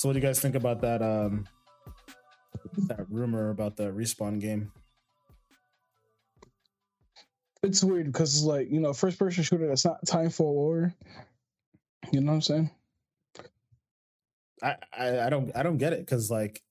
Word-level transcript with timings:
So, 0.00 0.08
what 0.08 0.14
do 0.14 0.18
you 0.18 0.24
guys 0.24 0.40
think 0.40 0.54
about 0.54 0.80
that? 0.80 1.02
Um, 1.02 1.46
that 2.88 3.04
rumor 3.10 3.50
about 3.50 3.76
the 3.76 3.92
respawn 3.92 4.40
game. 4.40 4.72
It's 7.62 7.84
weird 7.84 8.06
because 8.06 8.34
it's 8.34 8.44
like 8.44 8.70
you 8.70 8.80
know, 8.80 8.94
first 8.94 9.18
person 9.18 9.44
shooter 9.44 9.68
that's 9.68 9.84
not 9.84 10.02
Titanfall 10.06 10.40
or, 10.40 10.94
you 12.10 12.22
know 12.22 12.32
what 12.32 12.36
I'm 12.36 12.40
saying? 12.40 12.70
I, 14.62 14.76
I, 14.98 15.20
I 15.26 15.28
don't 15.28 15.54
I 15.54 15.62
don't 15.62 15.76
get 15.76 15.92
it 15.92 16.00
because 16.00 16.30
like, 16.30 16.62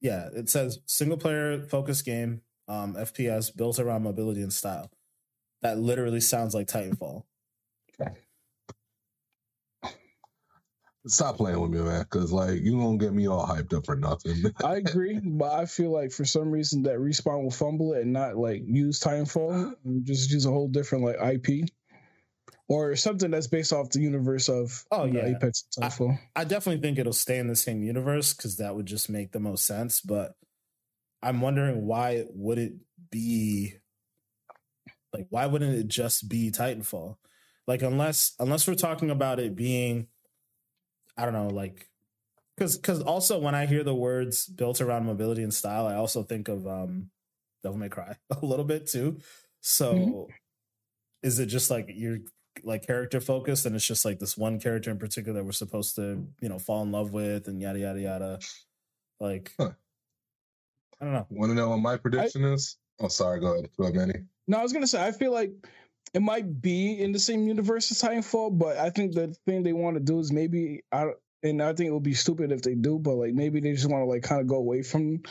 yeah, 0.00 0.30
it 0.34 0.48
says 0.48 0.80
single 0.86 1.16
player 1.16 1.68
focused 1.68 2.04
game, 2.04 2.40
um, 2.66 2.94
FPS 2.96 3.56
built 3.56 3.78
around 3.78 4.02
mobility 4.02 4.42
and 4.42 4.52
style. 4.52 4.90
That 5.62 5.78
literally 5.78 6.20
sounds 6.20 6.56
like 6.56 6.66
Titanfall. 6.66 7.22
Stop 11.06 11.36
playing 11.36 11.60
with 11.60 11.70
me, 11.70 11.80
man, 11.80 12.02
because 12.02 12.32
like 12.32 12.62
you 12.62 12.78
gonna 12.78 12.96
get 12.96 13.12
me 13.12 13.28
all 13.28 13.46
hyped 13.46 13.74
up 13.74 13.84
for 13.84 13.94
nothing. 13.94 14.42
I 14.64 14.76
agree, 14.76 15.20
but 15.22 15.52
I 15.52 15.66
feel 15.66 15.90
like 15.90 16.12
for 16.12 16.24
some 16.24 16.50
reason 16.50 16.82
that 16.84 16.96
respawn 16.96 17.42
will 17.42 17.50
fumble 17.50 17.92
it 17.92 18.02
and 18.02 18.12
not 18.12 18.36
like 18.36 18.62
use 18.66 19.00
Titanfall, 19.00 19.74
and 19.84 20.04
just 20.06 20.30
use 20.30 20.46
a 20.46 20.50
whole 20.50 20.68
different 20.68 21.04
like 21.04 21.16
IP 21.20 21.68
or 22.68 22.96
something 22.96 23.30
that's 23.30 23.46
based 23.46 23.72
off 23.72 23.90
the 23.90 24.00
universe 24.00 24.48
of 24.48 24.84
oh 24.90 25.04
yeah 25.04 25.26
Apex 25.26 25.64
and 25.76 25.84
Titanfall. 25.84 26.18
I, 26.34 26.40
I 26.40 26.44
definitely 26.44 26.80
think 26.80 26.98
it'll 26.98 27.12
stay 27.12 27.38
in 27.38 27.48
the 27.48 27.56
same 27.56 27.82
universe 27.82 28.32
because 28.32 28.56
that 28.56 28.74
would 28.74 28.86
just 28.86 29.10
make 29.10 29.32
the 29.32 29.40
most 29.40 29.66
sense. 29.66 30.00
But 30.00 30.34
I'm 31.22 31.42
wondering 31.42 31.86
why 31.86 32.24
would 32.30 32.58
it 32.58 32.72
be 33.10 33.74
like 35.12 35.26
why 35.28 35.46
wouldn't 35.46 35.74
it 35.74 35.88
just 35.88 36.30
be 36.30 36.50
Titanfall? 36.50 37.16
Like 37.66 37.82
unless 37.82 38.34
unless 38.38 38.66
we're 38.66 38.74
talking 38.74 39.10
about 39.10 39.38
it 39.38 39.54
being 39.54 40.08
I 41.16 41.24
don't 41.24 41.34
know, 41.34 41.48
like 41.48 41.88
because 42.56 42.76
because 42.76 43.00
also 43.02 43.38
when 43.38 43.54
I 43.54 43.66
hear 43.66 43.82
the 43.82 43.94
words 43.94 44.46
built 44.46 44.80
around 44.80 45.06
mobility 45.06 45.42
and 45.42 45.52
style, 45.52 45.86
I 45.86 45.94
also 45.94 46.22
think 46.22 46.48
of 46.48 46.66
um 46.66 47.10
Devil 47.62 47.78
May 47.78 47.88
Cry 47.88 48.16
a 48.30 48.44
little 48.44 48.64
bit 48.64 48.86
too. 48.86 49.18
So 49.60 49.94
mm-hmm. 49.94 50.32
is 51.22 51.38
it 51.38 51.46
just 51.46 51.70
like 51.70 51.90
you're 51.94 52.18
like 52.62 52.86
character 52.86 53.20
focused 53.20 53.66
and 53.66 53.74
it's 53.74 53.86
just 53.86 54.04
like 54.04 54.20
this 54.20 54.36
one 54.36 54.60
character 54.60 54.90
in 54.90 54.98
particular 54.98 55.40
that 55.40 55.44
we're 55.44 55.52
supposed 55.52 55.96
to, 55.96 56.26
you 56.40 56.48
know, 56.48 56.58
fall 56.58 56.82
in 56.82 56.92
love 56.92 57.12
with 57.12 57.48
and 57.48 57.60
yada 57.60 57.78
yada 57.78 58.00
yada. 58.00 58.38
Like 59.18 59.52
huh. 59.58 59.70
I 61.00 61.04
don't 61.04 61.14
know. 61.14 61.26
Want 61.30 61.50
to 61.50 61.54
know 61.56 61.70
what 61.70 61.78
my 61.78 61.96
prediction 61.96 62.44
I, 62.44 62.52
is? 62.52 62.76
Oh, 63.00 63.08
sorry. 63.08 63.40
Go 63.40 63.54
ahead. 63.54 63.68
Go 63.76 63.84
ahead, 63.84 63.96
Manny. 63.96 64.24
No, 64.46 64.58
I 64.58 64.62
was 64.62 64.72
gonna 64.72 64.86
say 64.86 65.04
I 65.04 65.12
feel 65.12 65.32
like 65.32 65.52
it 66.12 66.22
might 66.22 66.60
be 66.60 67.00
in 67.00 67.12
the 67.12 67.18
same 67.18 67.46
universe 67.46 67.90
as 67.90 68.02
Titanfall, 68.02 68.58
but 68.58 68.76
I 68.76 68.90
think 68.90 69.14
the 69.14 69.34
thing 69.46 69.62
they 69.62 69.72
want 69.72 69.96
to 69.96 70.02
do 70.02 70.18
is 70.18 70.32
maybe 70.32 70.84
I 70.92 71.06
and 71.42 71.62
I 71.62 71.74
think 71.74 71.88
it 71.88 71.92
would 71.92 72.02
be 72.02 72.14
stupid 72.14 72.52
if 72.52 72.62
they 72.62 72.74
do, 72.74 72.98
but 72.98 73.14
like 73.14 73.34
maybe 73.34 73.60
they 73.60 73.72
just 73.72 73.90
want 73.90 74.02
to 74.02 74.06
like 74.06 74.22
kind 74.22 74.40
of 74.40 74.46
go 74.46 74.56
away 74.56 74.82
from 74.82 75.22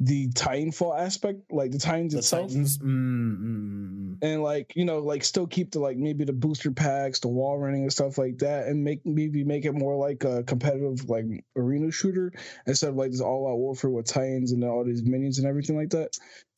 the 0.00 0.28
Titanfall 0.30 0.98
aspect, 0.98 1.40
like 1.52 1.70
the 1.70 1.78
Titans 1.78 2.12
the 2.12 2.18
itself, 2.18 2.48
Titans. 2.48 2.78
Mm-hmm. 2.78 4.14
and 4.20 4.42
like 4.42 4.72
you 4.74 4.84
know, 4.84 4.98
like 4.98 5.22
still 5.22 5.46
keep 5.46 5.70
the 5.70 5.78
like 5.78 5.96
maybe 5.96 6.24
the 6.24 6.32
booster 6.32 6.72
packs, 6.72 7.20
the 7.20 7.28
wall 7.28 7.58
running 7.58 7.82
and 7.82 7.92
stuff 7.92 8.18
like 8.18 8.38
that, 8.38 8.66
and 8.66 8.82
make 8.82 9.06
maybe 9.06 9.44
make 9.44 9.64
it 9.64 9.72
more 9.72 9.96
like 9.96 10.24
a 10.24 10.42
competitive 10.42 11.08
like 11.08 11.26
arena 11.56 11.92
shooter 11.92 12.32
instead 12.66 12.90
of 12.90 12.96
like 12.96 13.12
this 13.12 13.20
all 13.20 13.46
out 13.46 13.58
warfare 13.58 13.90
with 13.90 14.06
Titans 14.06 14.52
and 14.52 14.64
all 14.64 14.84
these 14.84 15.04
minions 15.04 15.38
and 15.38 15.46
everything 15.46 15.76
like 15.76 15.90
that. 15.90 16.16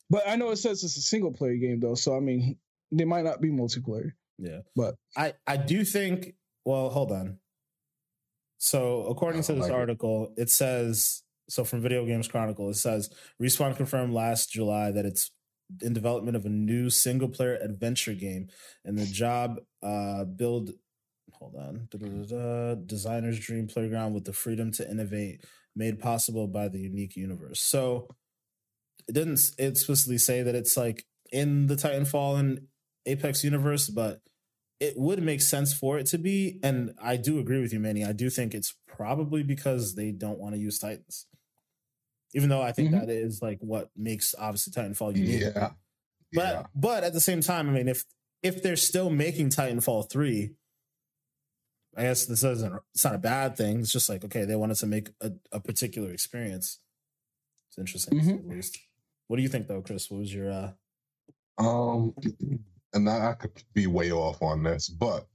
But 0.09 0.27
I 0.27 0.35
know 0.35 0.49
it 0.49 0.57
says 0.57 0.83
it's 0.83 0.97
a 0.97 1.01
single 1.01 1.31
player 1.31 1.55
game 1.55 1.79
though, 1.79 1.95
so 1.95 2.15
I 2.15 2.19
mean, 2.19 2.57
they 2.91 3.05
might 3.05 3.23
not 3.25 3.41
be 3.41 3.49
multiplayer. 3.49 4.11
Yeah, 4.37 4.59
but 4.75 4.95
I 5.15 5.33
I 5.47 5.57
do 5.57 5.83
think. 5.83 6.35
Well, 6.65 6.89
hold 6.89 7.11
on. 7.11 7.39
So 8.57 9.05
according 9.05 9.43
to 9.43 9.53
this 9.53 9.63
like 9.63 9.71
article, 9.71 10.33
it. 10.37 10.43
it 10.43 10.49
says 10.49 11.23
so 11.47 11.63
from 11.63 11.81
Video 11.81 12.05
Games 12.05 12.27
Chronicle, 12.27 12.69
it 12.69 12.75
says 12.75 13.09
Respawn 13.41 13.75
confirmed 13.77 14.13
last 14.13 14.51
July 14.51 14.91
that 14.91 15.05
it's 15.05 15.31
in 15.81 15.93
development 15.93 16.37
of 16.37 16.45
a 16.45 16.49
new 16.49 16.89
single 16.89 17.29
player 17.29 17.55
adventure 17.55 18.13
game, 18.13 18.47
and 18.83 18.97
the 18.97 19.05
job 19.05 19.59
uh, 19.83 20.25
build. 20.25 20.71
Hold 21.39 21.55
on, 21.55 21.87
Da-da-da-da, 21.91 22.75
designer's 22.85 23.39
dream 23.39 23.67
playground 23.67 24.13
with 24.13 24.23
the 24.23 24.31
freedom 24.31 24.71
to 24.73 24.89
innovate, 24.89 25.43
made 25.75 25.99
possible 25.99 26.47
by 26.47 26.69
the 26.69 26.79
unique 26.79 27.17
universe. 27.17 27.59
So 27.59 28.07
it 29.07 29.13
didn't 29.13 29.51
it 29.57 29.65
explicitly 29.65 30.17
say 30.17 30.43
that 30.43 30.55
it's 30.55 30.77
like 30.77 31.05
in 31.31 31.67
the 31.67 31.75
Titanfall 31.75 32.39
and 32.39 32.67
Apex 33.05 33.43
universe, 33.43 33.89
but 33.89 34.21
it 34.79 34.97
would 34.97 35.21
make 35.21 35.41
sense 35.41 35.73
for 35.73 35.97
it 35.97 36.05
to 36.07 36.17
be. 36.17 36.59
And 36.63 36.93
I 37.01 37.17
do 37.17 37.39
agree 37.39 37.61
with 37.61 37.73
you, 37.73 37.79
Manny. 37.79 38.03
I 38.03 38.11
do 38.11 38.29
think 38.29 38.53
it's 38.53 38.75
probably 38.87 39.43
because 39.43 39.95
they 39.95 40.11
don't 40.11 40.39
want 40.39 40.55
to 40.55 40.59
use 40.59 40.79
Titans. 40.79 41.27
Even 42.33 42.49
though 42.49 42.61
I 42.61 42.73
think 42.73 42.89
mm-hmm. 42.89 42.99
that 42.99 43.09
is 43.09 43.41
like 43.41 43.59
what 43.61 43.89
makes 43.95 44.35
obviously 44.37 44.73
Titanfall 44.73 45.15
unique. 45.15 45.41
Yeah. 45.41 45.71
But 46.33 46.53
yeah. 46.53 46.63
but 46.75 47.03
at 47.03 47.13
the 47.13 47.21
same 47.21 47.41
time, 47.41 47.69
I 47.69 47.71
mean, 47.71 47.87
if 47.87 48.03
if 48.43 48.61
they're 48.61 48.75
still 48.75 49.09
making 49.09 49.49
Titanfall 49.49 50.09
three, 50.09 50.55
I 51.95 52.03
guess 52.03 52.25
this 52.25 52.43
isn't 52.43 52.73
it's 52.93 53.05
not 53.05 53.15
a 53.15 53.19
bad 53.19 53.55
thing. 53.55 53.79
It's 53.79 53.91
just 53.91 54.09
like 54.09 54.25
okay, 54.25 54.43
they 54.43 54.55
wanted 54.55 54.75
to 54.77 54.87
make 54.87 55.09
a, 55.21 55.31
a 55.53 55.61
particular 55.61 56.11
experience. 56.11 56.79
It's 57.69 57.77
interesting 57.77 58.19
mm-hmm. 58.19 58.51
at 58.51 58.55
least. 58.55 58.77
What 59.27 59.37
do 59.37 59.43
you 59.43 59.49
think 59.49 59.67
though, 59.67 59.81
Chris? 59.81 60.11
What 60.11 60.19
was 60.19 60.33
your 60.33 60.51
uh 60.51 60.71
um 61.57 62.13
and 62.95 63.09
I, 63.09 63.33
could 63.33 63.51
be 63.73 63.87
way 63.87 64.11
off 64.11 64.41
on 64.41 64.63
this, 64.63 64.87
but 64.87 65.27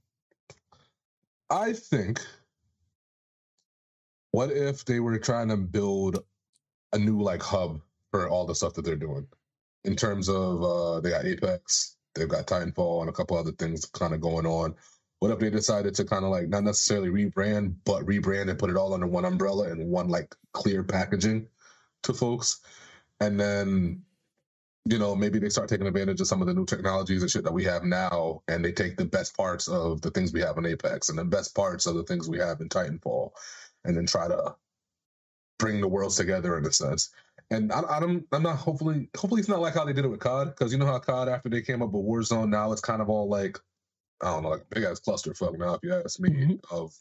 I 1.49 1.73
think 1.73 2.19
what 4.31 4.51
if 4.51 4.83
they 4.83 4.99
were 4.99 5.17
trying 5.19 5.49
to 5.49 5.57
build 5.57 6.23
a 6.93 6.97
new 6.97 7.21
like 7.21 7.41
hub 7.41 7.81
for 8.09 8.29
all 8.29 8.45
the 8.45 8.55
stuff 8.55 8.73
that 8.73 8.83
they're 8.83 8.95
doing 8.95 9.27
in 9.83 9.95
terms 9.95 10.27
of 10.27 10.63
uh 10.63 10.99
they 11.01 11.11
got 11.11 11.25
Apex, 11.25 11.97
they've 12.15 12.27
got 12.27 12.47
Titanfall 12.47 13.01
and 13.01 13.09
a 13.09 13.13
couple 13.13 13.37
other 13.37 13.51
things 13.51 13.85
kind 13.85 14.13
of 14.13 14.21
going 14.21 14.45
on. 14.45 14.75
What 15.19 15.31
if 15.31 15.39
they 15.39 15.49
decided 15.51 15.93
to 15.95 16.05
kind 16.05 16.25
of 16.25 16.31
like 16.31 16.49
not 16.49 16.63
necessarily 16.63 17.09
rebrand, 17.09 17.75
but 17.85 18.05
rebrand 18.05 18.49
and 18.49 18.57
put 18.57 18.71
it 18.71 18.75
all 18.77 18.93
under 18.93 19.07
one 19.07 19.25
umbrella 19.25 19.69
and 19.69 19.89
one 19.89 20.09
like 20.09 20.33
clear 20.53 20.83
packaging 20.83 21.47
to 22.03 22.13
folks? 22.13 22.61
And 23.19 23.39
then 23.39 24.01
you 24.85 24.97
know, 24.97 25.15
maybe 25.15 25.39
they 25.39 25.49
start 25.49 25.69
taking 25.69 25.87
advantage 25.87 26.21
of 26.21 26.27
some 26.27 26.41
of 26.41 26.47
the 26.47 26.53
new 26.53 26.65
technologies 26.65 27.21
and 27.21 27.29
shit 27.29 27.43
that 27.43 27.53
we 27.53 27.63
have 27.63 27.83
now, 27.83 28.41
and 28.47 28.65
they 28.65 28.71
take 28.71 28.97
the 28.97 29.05
best 29.05 29.37
parts 29.37 29.67
of 29.67 30.01
the 30.01 30.09
things 30.09 30.33
we 30.33 30.41
have 30.41 30.57
in 30.57 30.65
Apex 30.65 31.09
and 31.09 31.19
the 31.19 31.25
best 31.25 31.55
parts 31.55 31.85
of 31.85 31.95
the 31.95 32.03
things 32.03 32.27
we 32.27 32.39
have 32.39 32.61
in 32.61 32.69
Titanfall, 32.69 33.31
and 33.85 33.95
then 33.95 34.07
try 34.07 34.27
to 34.27 34.55
bring 35.59 35.81
the 35.81 35.87
worlds 35.87 36.17
together 36.17 36.57
in 36.57 36.65
a 36.65 36.71
sense. 36.71 37.11
And 37.51 37.71
I, 37.71 37.81
I 37.89 37.99
don't, 37.99 38.25
I'm 38.31 38.41
not 38.41 38.57
hopefully, 38.57 39.09
hopefully 39.15 39.39
it's 39.39 39.49
not 39.49 39.59
like 39.61 39.75
how 39.75 39.85
they 39.85 39.93
did 39.93 40.05
it 40.05 40.09
with 40.09 40.19
COD, 40.19 40.47
because 40.47 40.71
you 40.71 40.79
know 40.79 40.87
how 40.87 40.97
COD 40.97 41.29
after 41.29 41.49
they 41.49 41.61
came 41.61 41.83
up 41.83 41.91
with 41.91 42.03
Warzone, 42.03 42.49
now 42.49 42.71
it's 42.71 42.81
kind 42.81 43.01
of 43.01 43.09
all 43.09 43.29
like, 43.29 43.59
I 44.21 44.31
don't 44.31 44.43
know, 44.43 44.49
like 44.49 44.69
big 44.69 44.83
ass 44.83 44.99
clusterfuck 44.99 45.59
now, 45.59 45.75
if 45.75 45.81
you 45.83 45.93
ask 45.93 46.19
me. 46.19 46.29
Mm-hmm. 46.29 46.75
Of 46.75 46.95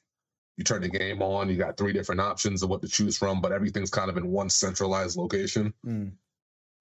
you 0.57 0.65
turn 0.65 0.83
the 0.83 0.89
game 0.89 1.23
on, 1.23 1.49
you 1.49 1.57
got 1.57 1.79
three 1.79 1.95
different 1.95 2.21
options 2.21 2.63
of 2.63 2.69
what 2.69 2.83
to 2.83 2.89
choose 2.89 3.17
from, 3.17 3.41
but 3.41 3.53
everything's 3.53 3.91
kind 3.91 4.11
of 4.11 4.19
in 4.19 4.27
one 4.27 4.51
centralized 4.51 5.17
location. 5.17 5.73
Mm 5.87 6.13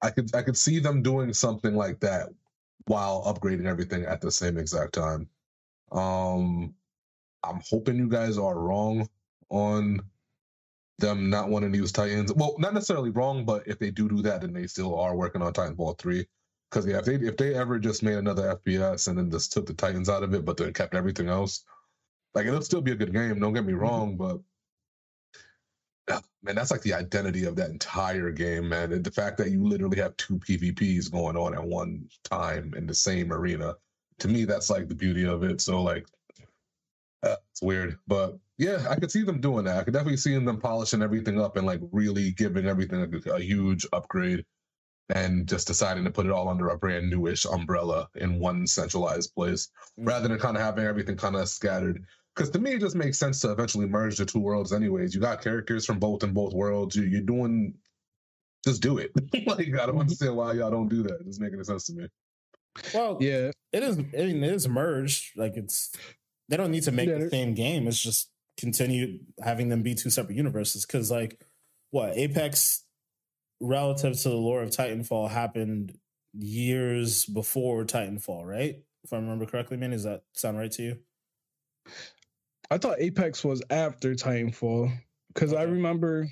I 0.02 0.10
could 0.10 0.34
I 0.36 0.42
could 0.42 0.58
see 0.58 0.80
them 0.80 1.02
doing 1.02 1.34
something 1.34 1.76
like 1.76 2.00
that 2.02 2.30
while 2.86 3.24
upgrading 3.24 3.66
everything 3.66 4.04
at 4.06 4.22
the 4.22 4.32
same 4.32 4.58
exact 4.58 4.94
time. 4.94 5.28
Um, 5.92 6.74
I'm 7.44 7.62
hoping 7.70 7.98
you 7.98 8.08
guys 8.08 8.38
are 8.38 8.58
wrong 8.58 9.10
on 9.50 10.02
them 11.00 11.30
not 11.30 11.50
wanting 11.50 11.72
to 11.72 11.78
use 11.78 11.92
Titans. 11.92 12.34
Well, 12.34 12.56
not 12.60 12.74
necessarily 12.74 13.10
wrong, 13.10 13.46
but 13.46 13.68
if 13.68 13.80
they 13.80 13.92
do 13.92 14.10
do 14.10 14.22
that, 14.24 14.42
then 14.42 14.54
they 14.54 14.68
still 14.68 14.98
are 15.00 15.16
working 15.16 15.42
on 15.42 15.54
Titanfall 15.54 15.98
three. 15.98 16.28
Because 16.70 16.86
yeah, 16.86 17.00
if 17.00 17.06
they 17.06 17.16
if 17.16 17.38
they 17.38 17.56
ever 17.56 17.80
just 17.80 18.04
made 18.04 18.18
another 18.18 18.56
FPS 18.56 19.08
and 19.08 19.18
then 19.18 19.32
just 19.32 19.52
took 19.52 19.66
the 19.66 19.74
Titans 19.74 20.10
out 20.10 20.24
of 20.24 20.34
it, 20.34 20.46
but 20.46 20.58
then 20.58 20.74
kept 20.74 20.94
everything 20.94 21.28
else, 21.28 21.64
like 22.36 22.46
it'll 22.46 22.62
still 22.62 22.82
be 22.82 22.92
a 22.92 22.96
good 22.96 23.14
game. 23.14 23.40
Don't 23.40 23.54
get 23.54 23.66
me 23.66 23.74
mm-hmm. 23.74 23.82
wrong, 23.82 24.18
but 24.18 24.40
man, 26.44 26.56
that's 26.56 26.72
like 26.72 26.82
the 26.82 26.94
identity 26.94 27.46
of 27.46 27.56
that 27.58 27.70
entire 27.70 28.32
game, 28.32 28.70
man. 28.70 28.94
And 28.94 29.04
the 29.04 29.12
fact 29.12 29.38
that 29.38 29.52
you 29.52 29.64
literally 29.64 30.00
have 30.00 30.16
two 30.18 30.40
PvPs 30.40 31.12
going 31.12 31.36
on 31.36 31.54
at 31.54 31.64
one 31.64 32.08
time 32.24 32.74
in 32.78 32.88
the 32.88 32.94
same 32.94 33.34
arena, 33.34 33.76
to 34.20 34.28
me, 34.28 34.46
that's 34.46 34.70
like 34.70 34.88
the 34.88 34.96
beauty 34.96 35.26
of 35.26 35.44
it. 35.44 35.62
So, 35.62 35.82
like, 35.82 36.08
uh, 37.24 37.36
it's 37.52 37.62
weird, 37.62 37.98
but 38.08 38.38
yeah, 38.58 38.86
I 38.90 38.96
could 38.96 39.12
see 39.12 39.24
them 39.24 39.42
doing 39.42 39.66
that. 39.66 39.78
I 39.78 39.84
could 39.84 39.94
definitely 39.94 40.18
see 40.18 40.38
them 40.38 40.60
polishing 40.60 41.02
everything 41.02 41.40
up 41.40 41.58
and 41.58 41.66
like 41.66 41.82
really 41.92 42.32
giving 42.32 42.66
everything 42.66 43.02
a, 43.02 43.32
a 43.32 43.40
huge 43.40 43.86
upgrade, 43.92 44.46
and 45.14 45.48
just 45.48 45.68
deciding 45.68 46.04
to 46.06 46.12
put 46.12 46.26
it 46.26 46.32
all 46.32 46.48
under 46.48 46.70
a 46.70 46.78
brand 46.78 47.10
newish 47.10 47.46
umbrella 47.46 48.08
in 48.16 48.40
one 48.40 48.66
centralized 48.68 49.34
place, 49.36 49.68
mm-hmm. 50.00 50.08
rather 50.08 50.28
than 50.30 50.40
kind 50.40 50.56
of 50.56 50.64
having 50.64 50.86
everything 50.86 51.18
kind 51.18 51.36
of 51.36 51.50
scattered 51.50 52.06
because 52.40 52.52
to 52.52 52.60
me 52.60 52.72
it 52.72 52.80
just 52.80 52.96
makes 52.96 53.20
sense 53.20 53.42
to 53.42 53.52
eventually 53.52 53.86
merge 53.86 54.18
the 54.18 54.26
two 54.26 54.40
worlds 54.40 54.72
anyways. 54.72 55.14
You 55.14 55.20
got 55.20 55.42
characters 55.42 55.86
from 55.86 56.00
both 56.00 56.24
in 56.24 56.32
both 56.32 56.54
worlds. 56.54 56.96
You, 56.96 57.04
you're 57.04 57.22
doing 57.22 57.74
just 58.66 58.82
do 58.82 58.98
it. 58.98 59.12
Like 59.46 59.60
i 59.60 59.72
don't 59.72 59.90
mm-hmm. 59.90 60.00
understand 60.00 60.36
why 60.38 60.54
y'all 60.54 60.72
don't 60.72 60.88
do 60.88 61.04
that. 61.04 61.16
It's 61.16 61.26
doesn't 61.26 61.44
make 61.44 61.54
any 61.54 61.64
sense 61.66 61.86
to 61.88 61.94
me. 61.94 62.08
Well 62.94 63.18
yeah. 63.20 63.52
it 63.74 63.84
is 63.84 63.98
I 63.98 64.02
mean, 64.02 64.44
it 64.44 64.54
is 64.54 64.70
merged. 64.70 65.38
Like 65.38 65.58
it's 65.58 65.92
they 66.48 66.56
don't 66.56 66.72
need 66.72 66.84
to 66.84 66.94
make 66.94 67.10
yeah, 67.10 67.18
the 67.18 67.30
same 67.30 67.54
game. 67.54 67.88
It's 67.88 68.02
just 68.02 68.32
continue 68.58 69.20
having 69.44 69.68
them 69.68 69.84
be 69.84 69.94
two 69.94 70.10
separate 70.10 70.38
universes. 70.38 70.86
Because 70.86 71.12
like 71.12 71.42
what 71.92 72.18
apex 72.18 72.86
relative 73.60 74.18
to 74.22 74.30
the 74.30 74.36
lore 74.36 74.62
of 74.62 74.70
titanfall 74.70 75.30
happened 75.30 75.98
years 76.34 77.26
before 77.26 77.84
titanfall 77.84 78.46
right? 78.46 78.78
If 79.04 79.12
i 79.12 79.18
remember 79.18 79.46
correctly 79.46 79.78
man 79.78 79.92
does 79.92 80.04
that 80.04 80.24
sound 80.34 80.58
right 80.58 80.72
to 80.72 80.84
you 80.84 80.98
i 82.72 82.78
thought 82.78 83.00
apex 83.00 83.44
was 83.44 83.62
after 83.70 84.14
titanfall 84.14 84.92
because 85.34 85.54
okay. 85.54 85.62
i 85.62 85.66
remember 85.66 86.28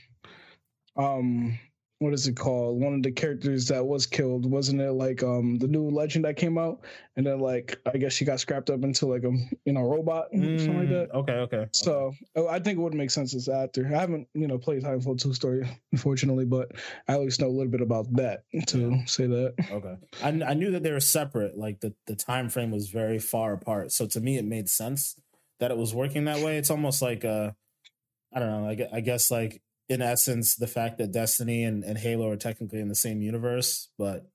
um 0.95 1.57
what 1.99 2.13
is 2.13 2.27
it 2.27 2.35
called? 2.35 2.79
One 2.79 2.93
of 2.93 3.01
the 3.01 3.11
characters 3.11 3.67
that 3.67 3.83
was 3.83 4.05
killed, 4.05 4.49
wasn't 4.49 4.81
it 4.81 4.91
like 4.91 5.23
um 5.23 5.57
the 5.57 5.67
new 5.67 5.89
legend 5.89 6.25
that 6.25 6.35
came 6.35 6.57
out? 6.57 6.81
And 7.15 7.25
then 7.25 7.39
like 7.39 7.79
I 7.91 7.97
guess 7.97 8.13
she 8.13 8.23
got 8.23 8.39
scrapped 8.39 8.69
up 8.69 8.83
into 8.83 9.07
like 9.07 9.23
a 9.23 9.31
you 9.65 9.73
know 9.73 9.81
robot 9.81 10.27
mm, 10.31 10.59
something 10.59 10.79
like 10.79 10.89
that. 10.89 11.11
Mm, 11.11 11.15
okay, 11.15 11.33
okay. 11.33 11.67
So 11.73 12.13
oh, 12.35 12.47
I 12.47 12.59
think 12.59 12.77
it 12.77 12.81
would 12.81 12.93
make 12.93 13.09
sense 13.09 13.33
as 13.33 13.49
actor. 13.49 13.87
I 13.87 13.99
haven't 13.99 14.27
you 14.35 14.47
know 14.47 14.59
played 14.59 14.83
Titanfall 14.83 15.19
two 15.19 15.33
story 15.33 15.67
unfortunately, 15.91 16.45
but 16.45 16.71
I 17.07 17.13
at 17.13 17.21
least 17.21 17.41
know 17.41 17.47
a 17.47 17.49
little 17.49 17.71
bit 17.71 17.81
about 17.81 18.13
that 18.13 18.43
to 18.67 18.77
yeah. 18.77 19.05
say 19.05 19.25
that. 19.25 19.55
Okay, 19.71 19.95
I, 20.23 20.51
I 20.51 20.53
knew 20.53 20.71
that 20.71 20.83
they 20.83 20.91
were 20.91 20.99
separate. 20.99 21.57
Like 21.57 21.79
the 21.79 21.93
the 22.05 22.15
time 22.15 22.49
frame 22.49 22.69
was 22.69 22.89
very 22.89 23.19
far 23.19 23.53
apart. 23.53 23.91
So 23.91 24.05
to 24.07 24.21
me, 24.21 24.37
it 24.37 24.45
made 24.45 24.69
sense 24.69 25.15
that 25.59 25.71
it 25.71 25.77
was 25.77 25.93
working 25.93 26.25
that 26.25 26.43
way. 26.43 26.57
It's 26.57 26.71
almost 26.71 27.01
like 27.01 27.25
uh 27.25 27.51
I 28.33 28.39
don't 28.39 28.49
know. 28.49 28.69
I, 28.69 28.97
I 28.97 28.99
guess 29.01 29.31
like 29.31 29.61
in 29.89 30.01
essence 30.01 30.55
the 30.55 30.67
fact 30.67 30.97
that 30.97 31.11
Destiny 31.11 31.63
and, 31.63 31.83
and 31.83 31.97
Halo 31.97 32.29
are 32.29 32.35
technically 32.35 32.79
in 32.79 32.89
the 32.89 32.95
same 32.95 33.21
universe, 33.21 33.89
but 33.97 34.27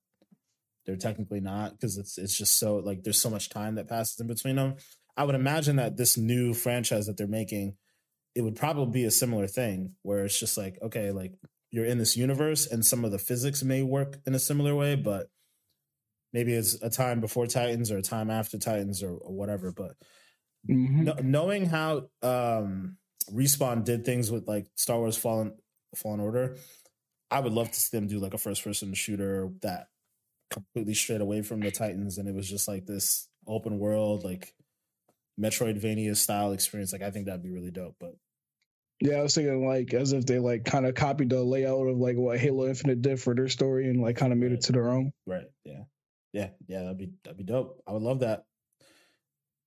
they're 0.86 0.96
technically 0.96 1.40
not 1.40 1.72
because 1.72 1.96
it's 1.98 2.18
it's 2.18 2.36
just 2.36 2.58
so 2.58 2.76
like 2.76 3.04
there's 3.04 3.20
so 3.20 3.30
much 3.30 3.50
time 3.50 3.76
that 3.76 3.88
passes 3.88 4.18
in 4.18 4.26
between 4.26 4.56
them. 4.56 4.76
I 5.16 5.24
would 5.24 5.34
imagine 5.34 5.76
that 5.76 5.96
this 5.96 6.16
new 6.16 6.54
franchise 6.54 7.06
that 7.06 7.16
they're 7.16 7.26
making, 7.26 7.76
it 8.34 8.40
would 8.40 8.56
probably 8.56 8.92
be 8.92 9.04
a 9.04 9.10
similar 9.10 9.46
thing 9.46 9.94
where 10.02 10.24
it's 10.24 10.40
just 10.40 10.56
like, 10.56 10.78
okay, 10.82 11.10
like 11.10 11.34
you're 11.70 11.84
in 11.84 11.98
this 11.98 12.16
universe 12.16 12.66
and 12.66 12.84
some 12.84 13.04
of 13.04 13.10
the 13.10 13.18
physics 13.18 13.62
may 13.62 13.82
work 13.82 14.18
in 14.26 14.34
a 14.34 14.38
similar 14.38 14.74
way, 14.74 14.94
but 14.94 15.28
maybe 16.32 16.54
it's 16.54 16.74
a 16.82 16.88
time 16.88 17.20
before 17.20 17.46
Titans 17.46 17.90
or 17.90 17.98
a 17.98 18.02
time 18.02 18.30
after 18.30 18.58
Titans 18.58 19.02
or, 19.02 19.10
or 19.10 19.34
whatever. 19.34 19.70
But 19.70 19.96
mm-hmm. 20.68 21.04
no, 21.04 21.14
knowing 21.22 21.66
how 21.66 22.08
um 22.22 22.96
respawn 23.30 23.84
did 23.84 24.04
things 24.04 24.30
with 24.30 24.48
like 24.48 24.66
Star 24.76 24.98
Wars 24.98 25.16
Fallen 25.16 25.54
Fallen 25.96 26.20
Order, 26.20 26.56
I 27.30 27.40
would 27.40 27.52
love 27.52 27.70
to 27.70 27.80
see 27.80 27.96
them 27.96 28.08
do 28.08 28.18
like 28.18 28.34
a 28.34 28.38
first 28.38 28.64
person 28.64 28.92
shooter 28.94 29.50
that 29.62 29.88
completely 30.50 30.94
straight 30.94 31.20
away 31.20 31.42
from 31.42 31.60
the 31.60 31.70
Titans, 31.70 32.18
and 32.18 32.28
it 32.28 32.34
was 32.34 32.48
just 32.48 32.68
like 32.68 32.86
this 32.86 33.28
open 33.46 33.78
world, 33.78 34.24
like 34.24 34.54
Metroidvania 35.40 36.16
style 36.16 36.52
experience. 36.52 36.92
Like 36.92 37.02
I 37.02 37.10
think 37.10 37.26
that'd 37.26 37.42
be 37.42 37.50
really 37.50 37.70
dope. 37.70 37.96
But 37.98 38.14
yeah, 39.00 39.16
I 39.16 39.22
was 39.22 39.34
thinking 39.34 39.66
like 39.66 39.92
as 39.94 40.12
if 40.12 40.26
they 40.26 40.38
like 40.38 40.64
kind 40.64 40.86
of 40.86 40.94
copied 40.94 41.30
the 41.30 41.42
layout 41.42 41.88
of 41.88 41.96
like 41.98 42.16
what 42.16 42.38
Halo 42.38 42.66
Infinite 42.66 43.02
did 43.02 43.20
for 43.20 43.34
their 43.34 43.48
story 43.48 43.88
and 43.88 44.00
like 44.00 44.16
kind 44.16 44.32
of 44.32 44.38
made 44.38 44.48
right. 44.48 44.54
it 44.54 44.62
to 44.62 44.72
their 44.72 44.90
own. 44.90 45.12
Right. 45.26 45.46
Yeah. 45.64 45.84
Yeah. 46.32 46.50
Yeah. 46.68 46.82
That'd 46.82 46.98
be 46.98 47.10
that'd 47.24 47.38
be 47.38 47.44
dope. 47.44 47.82
I 47.86 47.92
would 47.92 48.02
love 48.02 48.20
that. 48.20 48.44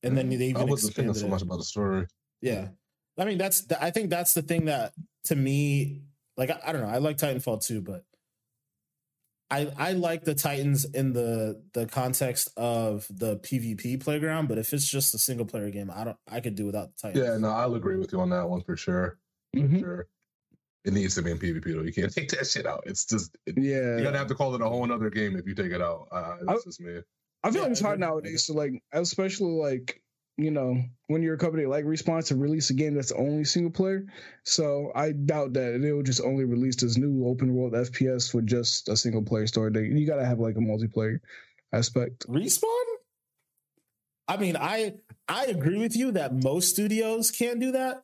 And 0.06 0.18
then 0.18 0.30
they 0.30 0.46
even 0.46 0.62
I 0.62 0.66
wasn't 0.66 0.96
thinking 0.96 1.14
so 1.14 1.28
much 1.28 1.42
about 1.42 1.58
the 1.58 1.64
story. 1.64 2.08
Yeah. 2.42 2.70
I 3.18 3.26
mean, 3.26 3.38
that's 3.38 3.62
the, 3.62 3.82
I 3.82 3.92
think 3.92 4.10
that's 4.10 4.34
the 4.34 4.42
thing 4.42 4.66
that 4.66 4.94
to 5.26 5.36
me, 5.36 6.04
like 6.38 6.50
I, 6.50 6.60
I 6.68 6.72
don't 6.72 6.82
know, 6.82 6.90
I 6.90 6.98
like 6.98 7.18
Titanfall 7.18 7.66
too, 7.66 7.82
but 7.82 8.04
I 9.50 9.72
I 9.78 9.92
like 9.94 10.24
the 10.24 10.36
Titans 10.36 10.86
in 10.86 11.14
the 11.14 11.62
the 11.74 11.86
context 11.86 12.50
of 12.58 13.08
the 13.10 13.38
PvP 13.38 14.04
playground, 14.04 14.48
but 14.48 14.58
if 14.58 14.74
it's 14.74 14.88
just 14.88 15.14
a 15.14 15.20
single 15.20 15.46
player 15.46 15.70
game, 15.70 15.92
I 15.94 16.04
don't 16.04 16.18
I 16.30 16.40
could 16.40 16.56
do 16.56 16.66
without 16.66 16.90
the 16.96 17.02
Titans. 17.02 17.26
Yeah, 17.26 17.38
no, 17.38 17.50
I'll 17.50 17.76
agree 17.76 17.98
with 17.98 18.12
you 18.12 18.20
on 18.20 18.30
that 18.32 18.50
one 18.50 18.62
for 18.62 18.76
sure. 18.76 19.18
For 19.54 19.60
mm-hmm. 19.60 19.80
sure. 19.80 20.08
It 20.84 20.94
needs 20.94 21.16
to 21.16 21.22
be 21.22 21.32
in 21.32 21.40
PvP 21.40 21.74
though. 21.74 21.84
You 21.84 21.94
can't 21.94 22.14
take 22.14 22.30
that 22.30 22.48
shit 22.48 22.66
out. 22.66 22.84
It's 22.86 23.06
just 23.06 23.38
it, 23.46 23.56
yeah. 23.58 23.78
You're 23.78 24.04
gonna 24.04 24.18
have 24.18 24.28
to 24.28 24.36
call 24.36 24.56
it 24.56 24.62
a 24.62 24.70
whole 24.70 24.92
other 24.92 25.10
game 25.10 25.36
if 25.36 25.48
you 25.48 25.56
take 25.56 25.72
it 25.72 25.82
out. 25.82 26.08
Uh, 26.12 26.38
that's 26.42 26.62
I, 26.62 26.66
just 26.66 26.82
me. 26.82 27.00
I 27.46 27.52
feel 27.52 27.58
yeah, 27.58 27.62
like 27.64 27.72
it's 27.72 27.82
hard 27.82 28.00
nowadays 28.00 28.48
to 28.48 28.54
like, 28.54 28.82
especially 28.92 29.52
like 29.52 30.02
you 30.38 30.52
know, 30.52 30.82
when 31.08 31.22
you're 31.22 31.36
a 31.36 31.38
company 31.38 31.66
like 31.66 31.86
Respawn 31.86 32.26
to 32.28 32.36
release 32.36 32.70
a 32.70 32.74
game 32.74 32.96
that's 32.96 33.12
only 33.12 33.46
single 33.46 33.72
player. 33.72 34.06
So 34.44 34.92
I 34.94 35.12
doubt 35.12 35.54
that 35.54 35.80
they 35.82 35.92
will 35.94 36.04
just 36.04 36.22
only 36.22 36.44
release 36.44 36.76
this 36.76 36.98
new 36.98 37.26
open 37.28 37.54
world 37.54 37.74
FPS 37.74 38.34
with 38.34 38.46
just 38.46 38.90
a 38.90 38.98
single 38.98 39.24
player 39.24 39.48
story. 39.48 39.72
You 39.98 40.08
got 40.08 40.18
to 40.18 40.26
have 40.26 40.40
like 40.40 40.56
a 40.56 40.60
multiplayer 40.60 41.20
aspect. 41.72 42.28
Respawn? 42.28 42.84
I 44.28 44.38
mean, 44.38 44.58
I 44.58 44.96
I 45.30 45.46
agree 45.46 45.78
with 45.78 45.96
you 45.96 46.12
that 46.14 46.44
most 46.44 46.72
studios 46.72 47.30
can't 47.32 47.60
do 47.60 47.72
that. 47.74 48.02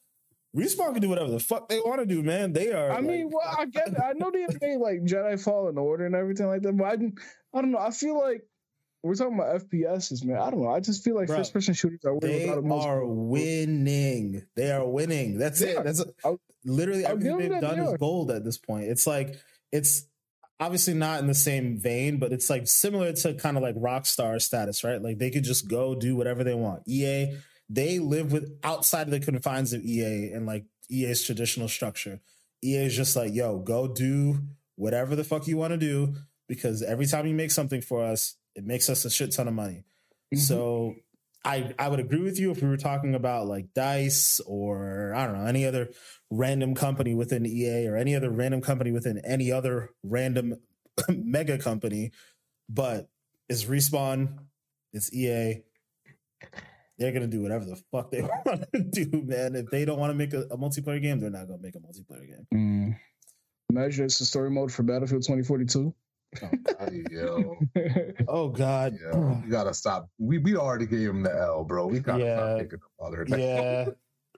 Respawn 0.55 0.93
can 0.93 1.01
do 1.01 1.09
whatever 1.09 1.31
the 1.31 1.39
fuck 1.39 1.67
they 1.67 1.79
want 1.79 1.99
to 1.99 2.05
do, 2.05 2.21
man. 2.21 2.53
They 2.53 2.71
are. 2.71 2.91
I 2.91 2.95
like, 2.95 3.03
mean, 3.03 3.29
well, 3.31 3.55
I 3.57 3.65
get. 3.65 3.89
I 3.99 4.13
know 4.13 4.31
they 4.31 4.45
made 4.61 4.77
like 4.77 5.03
Jedi 5.03 5.41
Fallen 5.41 5.77
Order 5.77 6.05
and 6.05 6.15
everything 6.15 6.47
like 6.47 6.61
that, 6.61 6.77
but 6.77 6.85
I, 6.85 6.91
I 7.57 7.61
don't 7.61 7.71
know. 7.71 7.79
I 7.79 7.91
feel 7.91 8.19
like 8.19 8.43
we're 9.03 9.15
talking 9.15 9.35
about 9.35 9.61
FPSs, 9.67 10.23
man. 10.23 10.37
I 10.37 10.51
don't 10.51 10.61
know. 10.61 10.69
I 10.69 10.79
just 10.79 11.03
feel 11.03 11.15
like 11.15 11.27
first 11.27 11.53
person 11.53 11.73
shooters 11.73 12.05
are 12.05 12.13
winning. 12.15 12.47
they 12.47 12.75
are 12.75 13.05
winning. 13.05 14.45
They 14.55 14.71
are 14.71 14.87
winning. 14.87 15.37
That's 15.37 15.61
yeah. 15.61 15.79
it. 15.79 15.83
That's 15.83 16.03
a, 16.23 16.37
literally 16.65 17.05
I'll 17.05 17.13
everything 17.13 17.49
they've 17.49 17.61
done 17.61 17.79
is 17.79 17.97
gold 17.97 18.31
at 18.31 18.43
this 18.43 18.57
point. 18.57 18.85
It's 18.85 19.07
like 19.07 19.35
it's 19.71 20.05
obviously 20.59 20.93
not 20.93 21.19
in 21.19 21.27
the 21.27 21.33
same 21.33 21.79
vein, 21.79 22.17
but 22.17 22.31
it's 22.31 22.49
like 22.49 22.67
similar 22.67 23.11
to 23.13 23.33
kind 23.33 23.57
of 23.57 23.63
like 23.63 23.75
Rockstar 23.75 24.39
status, 24.39 24.83
right? 24.83 25.01
Like 25.01 25.17
they 25.17 25.31
could 25.31 25.43
just 25.43 25.67
go 25.67 25.95
do 25.95 26.15
whatever 26.15 26.43
they 26.43 26.53
want. 26.53 26.83
EA, 26.87 27.35
they 27.67 27.97
live 27.97 28.31
with 28.31 28.59
outside 28.63 29.07
of 29.07 29.11
the 29.11 29.19
confines 29.19 29.73
of 29.73 29.83
EA 29.83 30.31
and 30.31 30.45
like 30.45 30.65
EA's 30.89 31.23
traditional 31.23 31.67
structure. 31.67 32.19
EA 32.63 32.85
is 32.85 32.95
just 32.95 33.15
like, 33.15 33.33
yo, 33.33 33.57
go 33.57 33.87
do 33.87 34.39
whatever 34.75 35.15
the 35.15 35.23
fuck 35.23 35.47
you 35.47 35.57
want 35.57 35.71
to 35.71 35.77
do 35.77 36.13
because 36.47 36.83
every 36.83 37.07
time 37.07 37.25
you 37.25 37.33
make 37.33 37.49
something 37.49 37.81
for 37.81 38.03
us, 38.03 38.35
it 38.55 38.65
makes 38.65 38.89
us 38.89 39.05
a 39.05 39.09
shit 39.09 39.31
ton 39.31 39.47
of 39.47 39.53
money. 39.53 39.83
Mm-hmm. 40.33 40.37
So 40.37 40.95
I 41.43 41.73
I 41.79 41.87
would 41.87 41.99
agree 41.99 42.21
with 42.21 42.39
you 42.39 42.51
if 42.51 42.61
we 42.61 42.69
were 42.69 42.77
talking 42.77 43.15
about 43.15 43.47
like 43.47 43.73
Dice 43.73 44.39
or 44.45 45.13
I 45.15 45.25
don't 45.25 45.37
know 45.37 45.47
any 45.47 45.65
other 45.65 45.89
random 46.29 46.75
company 46.75 47.15
within 47.15 47.45
EA 47.45 47.87
or 47.87 47.97
any 47.97 48.15
other 48.15 48.29
random 48.29 48.61
company 48.61 48.91
within 48.91 49.19
any 49.25 49.51
other 49.51 49.89
random 50.03 50.55
mega 51.09 51.57
company, 51.57 52.11
but 52.69 53.09
it's 53.49 53.65
respawn, 53.65 54.37
it's 54.93 55.13
EA. 55.13 55.63
They're 56.97 57.11
gonna 57.11 57.27
do 57.27 57.41
whatever 57.41 57.65
the 57.65 57.81
fuck 57.91 58.11
they 58.11 58.21
want 58.45 58.65
to 58.73 58.79
do, 58.79 59.23
man. 59.23 59.55
If 59.55 59.71
they 59.71 59.85
don't 59.85 59.99
want 59.99 60.11
to 60.11 60.15
make 60.15 60.33
a, 60.33 60.41
a, 60.41 60.57
multiplayer 60.57 61.01
game, 61.01 61.19
they're 61.19 61.31
not 61.31 61.47
gonna 61.47 61.61
make 61.61 61.75
a 61.75 61.79
multiplayer 61.79 62.27
game. 62.27 62.47
Mm. 62.53 62.99
Imagine 63.71 64.05
it's 64.05 64.19
a 64.19 64.25
story 64.25 64.51
mode 64.51 64.71
for 64.71 64.83
Battlefield 64.83 65.23
2042. 65.23 65.93
Oh 66.41 66.49
God, 66.63 66.93
yo. 67.11 67.57
oh 68.27 68.49
God. 68.49 68.97
Yeah. 69.01 69.41
You 69.43 69.49
gotta 69.49 69.73
stop. 69.73 70.09
We 70.17 70.37
we 70.37 70.55
already 70.55 70.85
gave 70.85 71.09
him 71.09 71.23
the 71.23 71.33
L, 71.33 71.63
bro. 71.63 71.87
We 71.87 71.99
gotta 71.99 72.23
yeah. 72.23 72.35
stop 72.37 72.57
thinking 72.59 72.79
about 72.99 73.13
her. 73.15 73.25
Yeah. 73.27 73.85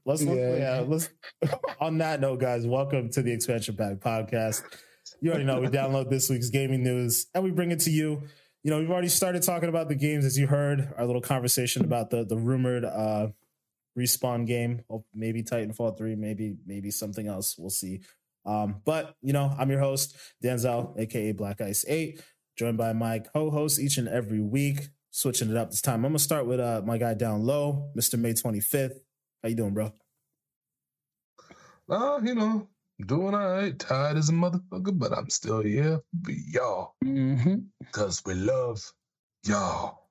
Let's 0.06 0.24
yeah. 0.24 0.56
yeah, 0.56 0.84
let's 0.86 1.10
on 1.80 2.00
that 2.00 2.20
note, 2.20 2.40
guys, 2.40 2.66
welcome 2.68 3.10
to 3.12 3.22
the 3.22 3.32
expansion 3.32 3.76
pack 3.78 3.98
podcast. 3.98 4.64
You 5.22 5.30
already 5.30 5.46
know 5.46 5.62
we 5.62 5.68
download 5.68 6.10
this 6.10 6.30
week's 6.30 6.50
gaming 6.50 6.84
news 6.84 7.28
and 7.34 7.44
we 7.44 7.52
bring 7.52 7.72
it 7.72 7.80
to 7.82 7.92
you. 7.92 8.24
You 8.64 8.72
know, 8.72 8.80
we've 8.80 8.92
already 8.92 9.10
started 9.10 9.44
talking 9.44 9.70
about 9.70 9.88
the 9.88 9.96
games 9.96 10.26
as 10.26 10.38
you 10.38 10.48
heard, 10.48 10.94
our 10.98 11.06
little 11.06 11.22
conversation 11.22 11.86
about 11.86 12.10
the 12.10 12.26
the 12.26 12.38
rumored 12.38 12.86
uh 12.86 13.28
respawn 13.98 14.46
game. 14.48 14.84
Oh, 14.90 15.06
maybe 15.14 15.44
Titanfall 15.44 15.98
3, 15.98 16.16
maybe 16.16 16.56
maybe 16.66 16.92
something 16.92 17.28
else. 17.28 17.56
We'll 17.58 17.70
see. 17.70 18.02
Um, 18.46 18.82
but 18.86 19.16
you 19.22 19.34
know, 19.34 19.54
I'm 19.58 19.70
your 19.70 19.80
host, 19.80 20.16
Denzel, 20.44 21.00
aka 21.00 21.32
Black 21.32 21.62
Ice 21.62 21.86
8, 21.88 22.22
joined 22.58 22.78
by 22.78 22.94
my 22.94 23.20
co-host 23.20 23.80
each 23.80 23.98
and 23.98 24.08
every 24.08 24.42
week. 24.42 24.90
Switching 25.12 25.52
it 25.52 25.58
up 25.58 25.70
this 25.70 25.82
time. 25.82 26.06
I'm 26.06 26.12
gonna 26.12 26.20
start 26.20 26.48
with 26.48 26.60
uh 26.60 26.82
my 26.84 26.98
guy 26.98 27.14
down 27.14 27.44
low, 27.44 27.92
Mr. 27.96 28.18
May 28.18 28.34
25th. 28.34 28.98
How 29.44 29.50
you 29.50 29.56
doing, 29.56 29.74
bro? 29.74 29.94
Uh, 31.88 32.20
you 32.24 32.34
know, 32.34 32.68
doing 33.06 33.36
all 33.36 33.52
right. 33.52 33.78
Tired 33.78 34.18
as 34.18 34.30
a 34.30 34.34
motherfucker, 34.34 34.98
but 34.98 35.16
I'm 35.16 35.30
still 35.30 35.62
here 35.62 36.02
for 36.24 36.32
y'all. 36.32 36.96
Mm-hmm. 37.06 37.56
Cause 37.92 38.24
we 38.26 38.34
love 38.34 38.82
y'all. 39.46 40.10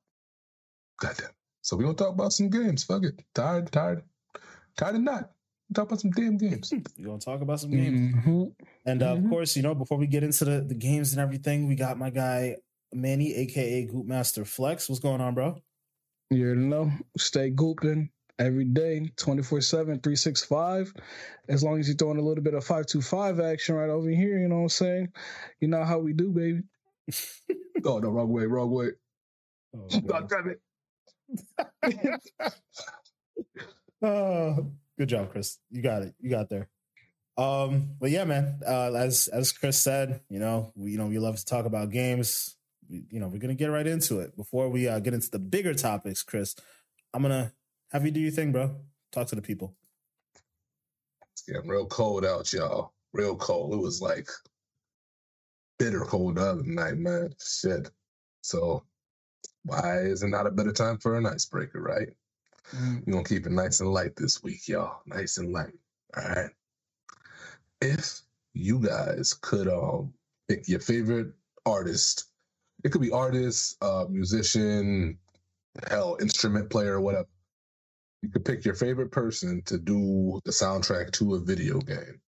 Goddamn. 1.00 1.30
So 1.62 1.76
we 1.76 1.82
gonna 1.82 1.96
talk 1.96 2.14
about 2.14 2.32
some 2.32 2.48
games. 2.48 2.84
Fuck 2.84 3.04
it. 3.04 3.24
Tired, 3.34 3.72
tired, 3.72 4.04
tired 4.76 4.94
or 4.94 4.98
not 4.98 5.30
talk 5.73 5.87
about 5.87 6.00
some 6.00 6.11
damn 6.11 6.37
games. 6.37 6.73
We're 6.99 7.07
gonna 7.07 7.19
talk 7.19 7.41
about 7.41 7.61
some 7.61 7.71
games. 7.71 8.14
Mm-hmm. 8.14 8.45
And 8.87 9.02
uh, 9.02 9.14
mm-hmm. 9.14 9.25
of 9.25 9.31
course, 9.31 9.57
you 9.57 9.62
know, 9.62 9.75
before 9.75 9.99
we 9.99 10.07
get 10.07 10.23
into 10.23 10.45
the, 10.45 10.61
the 10.61 10.75
games 10.75 11.12
and 11.12 11.21
everything, 11.21 11.69
we 11.69 11.75
got 11.75 11.99
my 11.99 12.11
guy 12.11 12.57
Manny, 12.93 13.35
aka 13.35 13.85
Goop 13.87 14.07
Master 14.07 14.45
Flex. 14.45 14.88
What's 14.88 15.00
going 15.00 15.21
on, 15.21 15.35
bro? 15.35 15.57
You 16.31 16.47
already 16.47 16.61
know. 16.62 16.91
Stay 17.19 17.50
gooping 17.50 18.09
every 18.38 18.64
day, 18.64 19.11
24 19.17 19.61
7, 19.61 19.87
365. 20.00 20.93
As 21.49 21.62
long 21.62 21.79
as 21.79 21.88
you're 21.88 21.97
throwing 21.97 22.19
a 22.19 22.23
little 22.23 22.43
bit 22.43 22.55
of 22.55 22.64
525 22.64 23.41
action 23.41 23.75
right 23.75 23.91
over 23.91 24.09
here, 24.09 24.38
you 24.38 24.49
know 24.49 24.57
what 24.57 24.62
I'm 24.62 24.69
saying? 24.69 25.12
You 25.61 25.69
know 25.69 25.85
how 25.85 25.99
we 25.99 26.12
do, 26.12 26.31
baby. 26.31 26.62
oh, 27.85 27.99
no, 27.99 28.11
wrong 28.11 28.31
way, 28.31 28.47
wrong 28.47 28.71
way. 28.71 28.88
Oh, 29.76 30.00
God 30.00 30.29
damn 30.31 30.55
it. 30.55 30.61
oh, 34.02 34.73
Good 34.99 35.08
job, 35.08 35.30
Chris. 35.30 35.58
You 35.70 35.82
got 35.82 36.02
it. 36.02 36.14
You 36.20 36.30
got 36.30 36.49
there. 36.49 36.68
Um, 37.37 37.90
but 38.00 38.11
yeah, 38.11 38.25
man. 38.25 38.61
Uh, 38.66 38.92
as 38.92 39.28
as 39.28 39.52
Chris 39.52 39.78
said, 39.80 40.20
you 40.28 40.38
know, 40.38 40.72
we 40.75 40.92
you 40.92 40.99
know 40.99 41.06
we 41.06 41.18
love 41.18 41.37
to 41.37 41.44
talk 41.44 41.64
about 41.64 41.90
games. 41.90 42.56
We, 42.88 43.04
you 43.11 43.20
know, 43.20 43.28
we're 43.28 43.38
gonna 43.38 43.54
get 43.54 43.66
right 43.66 43.87
into 43.87 44.20
it. 44.20 44.37
Before 44.37 44.68
we 44.68 44.88
uh, 44.88 44.99
get 44.99 45.14
into 45.14 45.30
the 45.30 45.38
bigger 45.38 45.75
topics, 45.75 46.22
Chris, 46.22 46.54
I'm 47.14 47.22
gonna 47.22 47.52
have 47.90 48.04
you 48.04 48.11
do 48.11 48.20
your 48.20 48.30
thing, 48.30 48.52
bro. 48.52 48.76
Talk 49.12 49.28
to 49.28 49.34
the 49.34 49.42
people. 49.42 49.75
It's 51.32 51.42
getting 51.42 51.68
real 51.68 51.87
cold 51.87 52.25
out, 52.25 52.52
y'all. 52.52 52.92
Real 53.12 53.37
cold. 53.37 53.75
It 53.75 53.78
was 53.78 54.02
like 54.02 54.28
bitter 55.78 56.00
cold 56.00 56.37
the 56.37 56.42
other 56.42 56.62
night, 56.64 56.96
man. 56.96 57.34
Shit. 57.42 57.90
So 58.42 58.84
why 59.64 60.00
is 60.00 60.22
it 60.22 60.28
not 60.28 60.46
a 60.46 60.50
better 60.50 60.72
time 60.72 60.99
for 60.99 61.16
an 61.16 61.26
icebreaker, 61.26 61.80
right? 61.80 62.08
Mm. 62.75 63.07
We're 63.07 63.12
gonna 63.12 63.25
keep 63.25 63.47
it 63.47 63.52
nice 63.52 63.81
and 63.81 63.92
light 63.92 64.16
this 64.16 64.42
week, 64.42 64.69
y'all. 64.69 65.00
Nice 65.07 65.38
and 65.38 65.52
light. 65.52 65.75
All 66.16 66.25
right. 66.25 66.50
If 67.81 68.23
you 68.54 68.78
guys 68.78 69.35
could 69.35 69.69
um 69.69 70.12
pick 70.49 70.69
your 70.69 70.81
favorite 70.81 71.33
artist, 71.66 72.26
it 72.85 72.90
could 72.90 73.02
be 73.02 73.11
artist, 73.11 73.76
uh, 73.83 74.07
musician, 74.09 75.19
hell, 75.88 76.16
instrument 76.21 76.71
player, 76.71 77.00
whatever. 77.00 77.28
You 78.23 78.31
could 78.31 78.45
pick 78.45 78.64
your 78.64 78.75
favorite 78.75 79.11
person 79.11 79.62
to 79.66 79.78
do 79.78 80.40
the 80.45 80.52
soundtrack 80.52 81.12
to 81.12 81.35
a 81.35 81.40
video 81.40 81.81
game. 81.81 82.21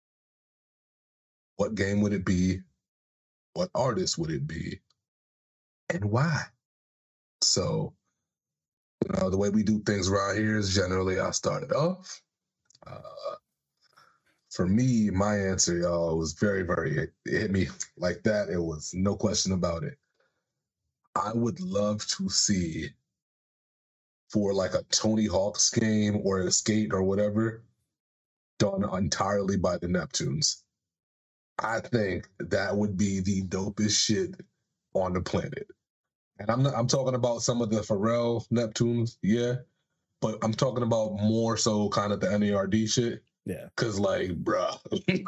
What 1.57 1.75
game 1.75 2.01
would 2.01 2.13
it 2.13 2.25
be? 2.25 2.61
What 3.53 3.69
artist 3.75 4.17
would 4.17 4.31
it 4.31 4.47
be? 4.47 4.79
And 5.89 6.05
why? 6.05 6.41
So, 7.41 7.93
you 9.03 9.19
know, 9.19 9.29
the 9.29 9.37
way 9.37 9.49
we 9.49 9.63
do 9.63 9.79
things 9.79 10.09
around 10.09 10.37
here 10.37 10.57
is 10.57 10.73
generally 10.73 11.19
I 11.19 11.31
started 11.31 11.71
off. 11.71 12.21
Uh, 12.85 12.99
for 14.49 14.67
me, 14.67 15.09
my 15.09 15.37
answer, 15.37 15.77
y'all, 15.77 16.17
was 16.17 16.33
very, 16.33 16.63
very, 16.63 16.97
it, 16.97 17.13
it 17.25 17.41
hit 17.41 17.51
me 17.51 17.67
like 17.97 18.23
that. 18.23 18.49
It 18.49 18.59
was 18.59 18.91
no 18.93 19.15
question 19.15 19.51
about 19.51 19.83
it. 19.83 19.97
I 21.15 21.31
would 21.33 21.59
love 21.59 22.05
to 22.07 22.29
see 22.29 22.89
for 24.29 24.53
like 24.53 24.73
a 24.73 24.83
Tony 24.89 25.25
Hawk's 25.25 25.69
game 25.69 26.21
or 26.23 26.41
a 26.41 26.51
skate 26.51 26.93
or 26.93 27.03
whatever 27.03 27.63
done 28.59 28.83
entirely 28.95 29.57
by 29.57 29.77
the 29.77 29.87
Neptunes. 29.87 30.63
I 31.59 31.79
think 31.81 32.27
that 32.39 32.75
would 32.75 32.97
be 32.97 33.19
the 33.19 33.43
dopest 33.43 33.97
shit 34.05 34.35
on 34.93 35.13
the 35.13 35.21
planet. 35.21 35.67
And 36.43 36.51
I'm 36.51 36.61
not, 36.61 36.73
I'm 36.75 36.87
talking 36.87 37.15
about 37.15 37.41
some 37.41 37.61
of 37.61 37.69
the 37.69 37.79
Pharrell 37.79 38.45
Neptunes, 38.49 39.15
yeah, 39.21 39.55
but 40.19 40.37
I'm 40.43 40.53
talking 40.53 40.83
about 40.83 41.13
more 41.13 41.55
so 41.55 41.87
kind 41.87 42.11
of 42.11 42.19
the 42.19 42.27
NERD 42.27 42.89
shit. 42.89 43.23
Yeah. 43.45 43.67
Cause 43.77 43.97
like, 43.97 44.31
bruh, 44.43 44.77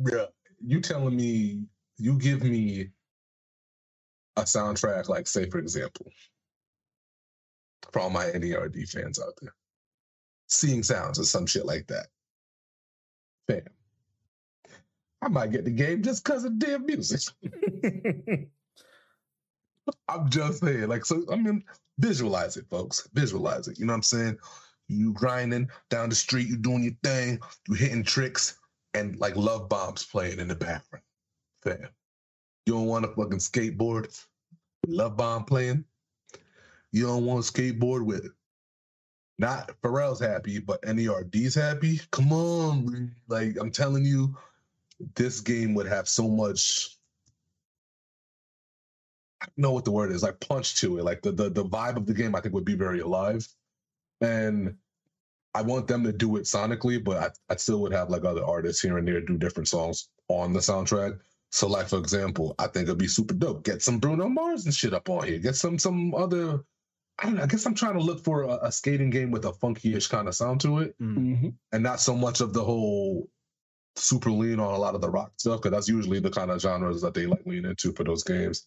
bruh, 0.00 0.28
you 0.64 0.80
telling 0.80 1.14
me 1.14 1.64
you 1.98 2.18
give 2.18 2.42
me 2.42 2.88
a 4.38 4.42
soundtrack 4.42 5.10
like 5.10 5.26
say 5.26 5.50
for 5.50 5.58
example, 5.58 6.10
for 7.92 8.00
all 8.00 8.08
my 8.08 8.24
NERD 8.24 8.88
fans 8.88 9.20
out 9.20 9.34
there. 9.42 9.54
Seeing 10.48 10.82
sounds 10.82 11.18
or 11.18 11.24
some 11.24 11.44
shit 11.44 11.66
like 11.66 11.88
that. 11.88 12.06
Fam. 13.48 13.60
I 15.20 15.28
might 15.28 15.52
get 15.52 15.66
the 15.66 15.70
game 15.72 16.02
just 16.02 16.24
because 16.24 16.44
of 16.44 16.58
damn 16.58 16.86
music. 16.86 17.20
I'm 20.08 20.28
just 20.30 20.60
saying, 20.60 20.88
like, 20.88 21.04
so 21.04 21.22
I 21.30 21.36
mean, 21.36 21.64
visualize 21.98 22.56
it, 22.56 22.66
folks. 22.70 23.08
Visualize 23.14 23.68
it. 23.68 23.78
You 23.78 23.86
know 23.86 23.92
what 23.92 23.98
I'm 23.98 24.02
saying? 24.02 24.38
You 24.88 25.12
grinding 25.12 25.68
down 25.90 26.08
the 26.08 26.14
street, 26.14 26.48
you 26.48 26.56
doing 26.56 26.84
your 26.84 26.94
thing, 27.02 27.40
you 27.68 27.74
hitting 27.74 28.04
tricks, 28.04 28.58
and 28.94 29.18
like 29.18 29.36
love 29.36 29.68
bombs 29.68 30.04
playing 30.04 30.38
in 30.38 30.48
the 30.48 30.54
background. 30.54 31.04
Fam. 31.62 31.88
You 32.66 32.74
don't 32.74 32.86
want 32.86 33.04
a 33.04 33.08
fucking 33.08 33.38
skateboard, 33.38 34.24
love 34.86 35.16
bomb 35.16 35.44
playing. 35.44 35.84
You 36.92 37.06
don't 37.06 37.24
want 37.24 37.44
to 37.44 37.52
skateboard 37.52 38.04
with 38.04 38.24
it. 38.24 38.32
Not 39.38 39.72
Pharrell's 39.82 40.20
happy, 40.20 40.58
but 40.58 40.82
NERD's 40.82 41.54
happy. 41.54 42.00
Come 42.10 42.32
on, 42.32 43.14
like 43.28 43.56
I'm 43.60 43.70
telling 43.70 44.04
you, 44.04 44.36
this 45.14 45.40
game 45.40 45.74
would 45.74 45.86
have 45.86 46.08
so 46.08 46.28
much. 46.28 46.95
I 49.46 49.50
don't 49.56 49.62
know 49.62 49.72
what 49.72 49.84
the 49.84 49.92
word 49.92 50.12
is, 50.12 50.22
like 50.22 50.40
punch 50.40 50.76
to 50.76 50.98
it. 50.98 51.04
Like 51.04 51.22
the 51.22 51.32
the 51.32 51.50
the 51.50 51.64
vibe 51.64 51.96
of 51.96 52.06
the 52.06 52.14
game, 52.14 52.34
I 52.34 52.40
think 52.40 52.54
would 52.54 52.64
be 52.64 52.74
very 52.74 53.00
alive, 53.00 53.46
and 54.20 54.76
I 55.54 55.62
want 55.62 55.86
them 55.88 56.04
to 56.04 56.12
do 56.12 56.36
it 56.36 56.42
sonically, 56.42 57.02
but 57.02 57.16
I, 57.16 57.52
I 57.52 57.56
still 57.56 57.80
would 57.80 57.92
have 57.92 58.10
like 58.10 58.24
other 58.24 58.44
artists 58.44 58.82
here 58.82 58.98
and 58.98 59.08
there 59.08 59.20
do 59.20 59.38
different 59.38 59.68
songs 59.68 60.08
on 60.28 60.52
the 60.52 60.60
soundtrack. 60.60 61.18
So, 61.50 61.66
like 61.68 61.88
for 61.88 61.98
example, 61.98 62.54
I 62.58 62.66
think 62.66 62.84
it'd 62.88 62.98
be 62.98 63.08
super 63.08 63.34
dope. 63.34 63.64
Get 63.64 63.82
some 63.82 63.98
Bruno 63.98 64.28
Mars 64.28 64.66
and 64.66 64.74
shit 64.74 64.92
up 64.92 65.08
on 65.08 65.26
here. 65.26 65.38
Get 65.38 65.56
some 65.56 65.78
some 65.78 66.14
other 66.14 66.60
I 67.18 67.24
don't 67.24 67.36
know. 67.36 67.42
I 67.42 67.46
guess 67.46 67.64
I'm 67.64 67.74
trying 67.74 67.94
to 67.94 68.04
look 68.04 68.22
for 68.22 68.42
a, 68.42 68.58
a 68.62 68.72
skating 68.72 69.10
game 69.10 69.30
with 69.30 69.46
a 69.46 69.52
funky-ish 69.54 70.08
kind 70.08 70.28
of 70.28 70.34
sound 70.34 70.60
to 70.62 70.80
it, 70.80 70.94
mm-hmm. 71.00 71.48
and 71.72 71.82
not 71.82 72.00
so 72.00 72.14
much 72.14 72.40
of 72.40 72.52
the 72.52 72.62
whole 72.62 73.28
super 73.96 74.30
lean 74.30 74.60
on 74.60 74.74
a 74.74 74.78
lot 74.78 74.94
of 74.94 75.00
the 75.00 75.08
rock 75.08 75.32
stuff 75.38 75.62
because 75.62 75.70
that's 75.70 75.88
usually 75.88 76.20
the 76.20 76.30
kind 76.30 76.50
of 76.50 76.60
genres 76.60 77.00
that 77.00 77.14
they 77.14 77.24
like 77.24 77.46
lean 77.46 77.64
into 77.64 77.92
for 77.92 78.04
those 78.04 78.22
games. 78.22 78.66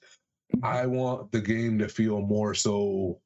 I 0.64 0.86
want 0.86 1.32
the 1.32 1.42
game 1.42 1.80
to 1.80 1.88
feel 1.88 2.22
more 2.22 2.54
so 2.54 3.20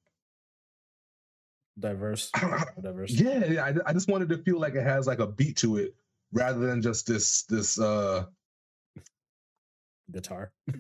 diverse. 1.80 2.32
diverse. 2.82 3.12
Yeah, 3.12 3.66
I, 3.66 3.90
I 3.90 3.94
just 3.94 4.10
wanted 4.10 4.30
to 4.30 4.38
feel 4.40 4.60
like 4.60 4.76
it 4.76 4.84
has 4.84 5.08
like 5.08 5.20
a 5.20 5.28
beat 5.28 5.58
to 5.58 5.78
it 5.78 5.96
rather 6.32 6.60
than 6.60 6.82
just 6.82 7.08
this 7.08 7.44
this 7.44 7.80
uh 7.80 8.26
guitar. 10.12 10.52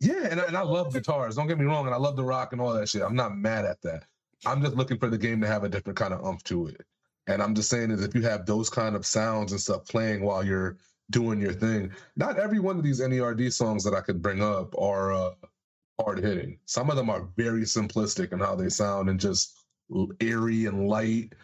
Yeah, 0.00 0.28
and, 0.30 0.40
and 0.40 0.56
I 0.56 0.62
love 0.62 0.94
guitars. 0.94 1.36
Don't 1.36 1.46
get 1.46 1.58
me 1.58 1.66
wrong, 1.66 1.84
and 1.84 1.94
I 1.94 1.98
love 1.98 2.16
the 2.16 2.24
rock 2.24 2.52
and 2.52 2.60
all 2.60 2.72
that 2.72 2.88
shit. 2.88 3.02
I'm 3.02 3.14
not 3.14 3.36
mad 3.36 3.66
at 3.66 3.82
that. 3.82 4.04
I'm 4.46 4.62
just 4.62 4.74
looking 4.74 4.98
for 4.98 5.10
the 5.10 5.18
game 5.18 5.42
to 5.42 5.46
have 5.46 5.62
a 5.62 5.68
different 5.68 5.98
kind 5.98 6.14
of 6.14 6.24
umph 6.24 6.42
to 6.44 6.68
it. 6.68 6.86
And 7.26 7.42
I'm 7.42 7.54
just 7.54 7.68
saying 7.68 7.90
is 7.90 8.02
if 8.02 8.14
you 8.14 8.22
have 8.22 8.46
those 8.46 8.70
kind 8.70 8.96
of 8.96 9.04
sounds 9.04 9.52
and 9.52 9.60
stuff 9.60 9.86
playing 9.86 10.22
while 10.22 10.42
you're 10.42 10.78
doing 11.10 11.40
your 11.40 11.52
thing, 11.52 11.90
not 12.16 12.38
every 12.38 12.60
one 12.60 12.76
of 12.76 12.82
these 12.82 13.00
NERD 13.00 13.52
songs 13.52 13.84
that 13.84 13.94
I 13.94 14.00
could 14.00 14.22
bring 14.22 14.42
up 14.42 14.74
are 14.78 15.12
uh, 15.12 15.30
hard 16.00 16.20
hitting. 16.20 16.58
Some 16.66 16.90
of 16.90 16.96
them 16.96 17.10
are 17.10 17.28
very 17.36 17.62
simplistic 17.62 18.32
in 18.32 18.38
how 18.38 18.54
they 18.54 18.68
sound 18.68 19.08
and 19.08 19.20
just 19.20 19.58
airy 20.20 20.66
and 20.66 20.88
light. 20.88 21.34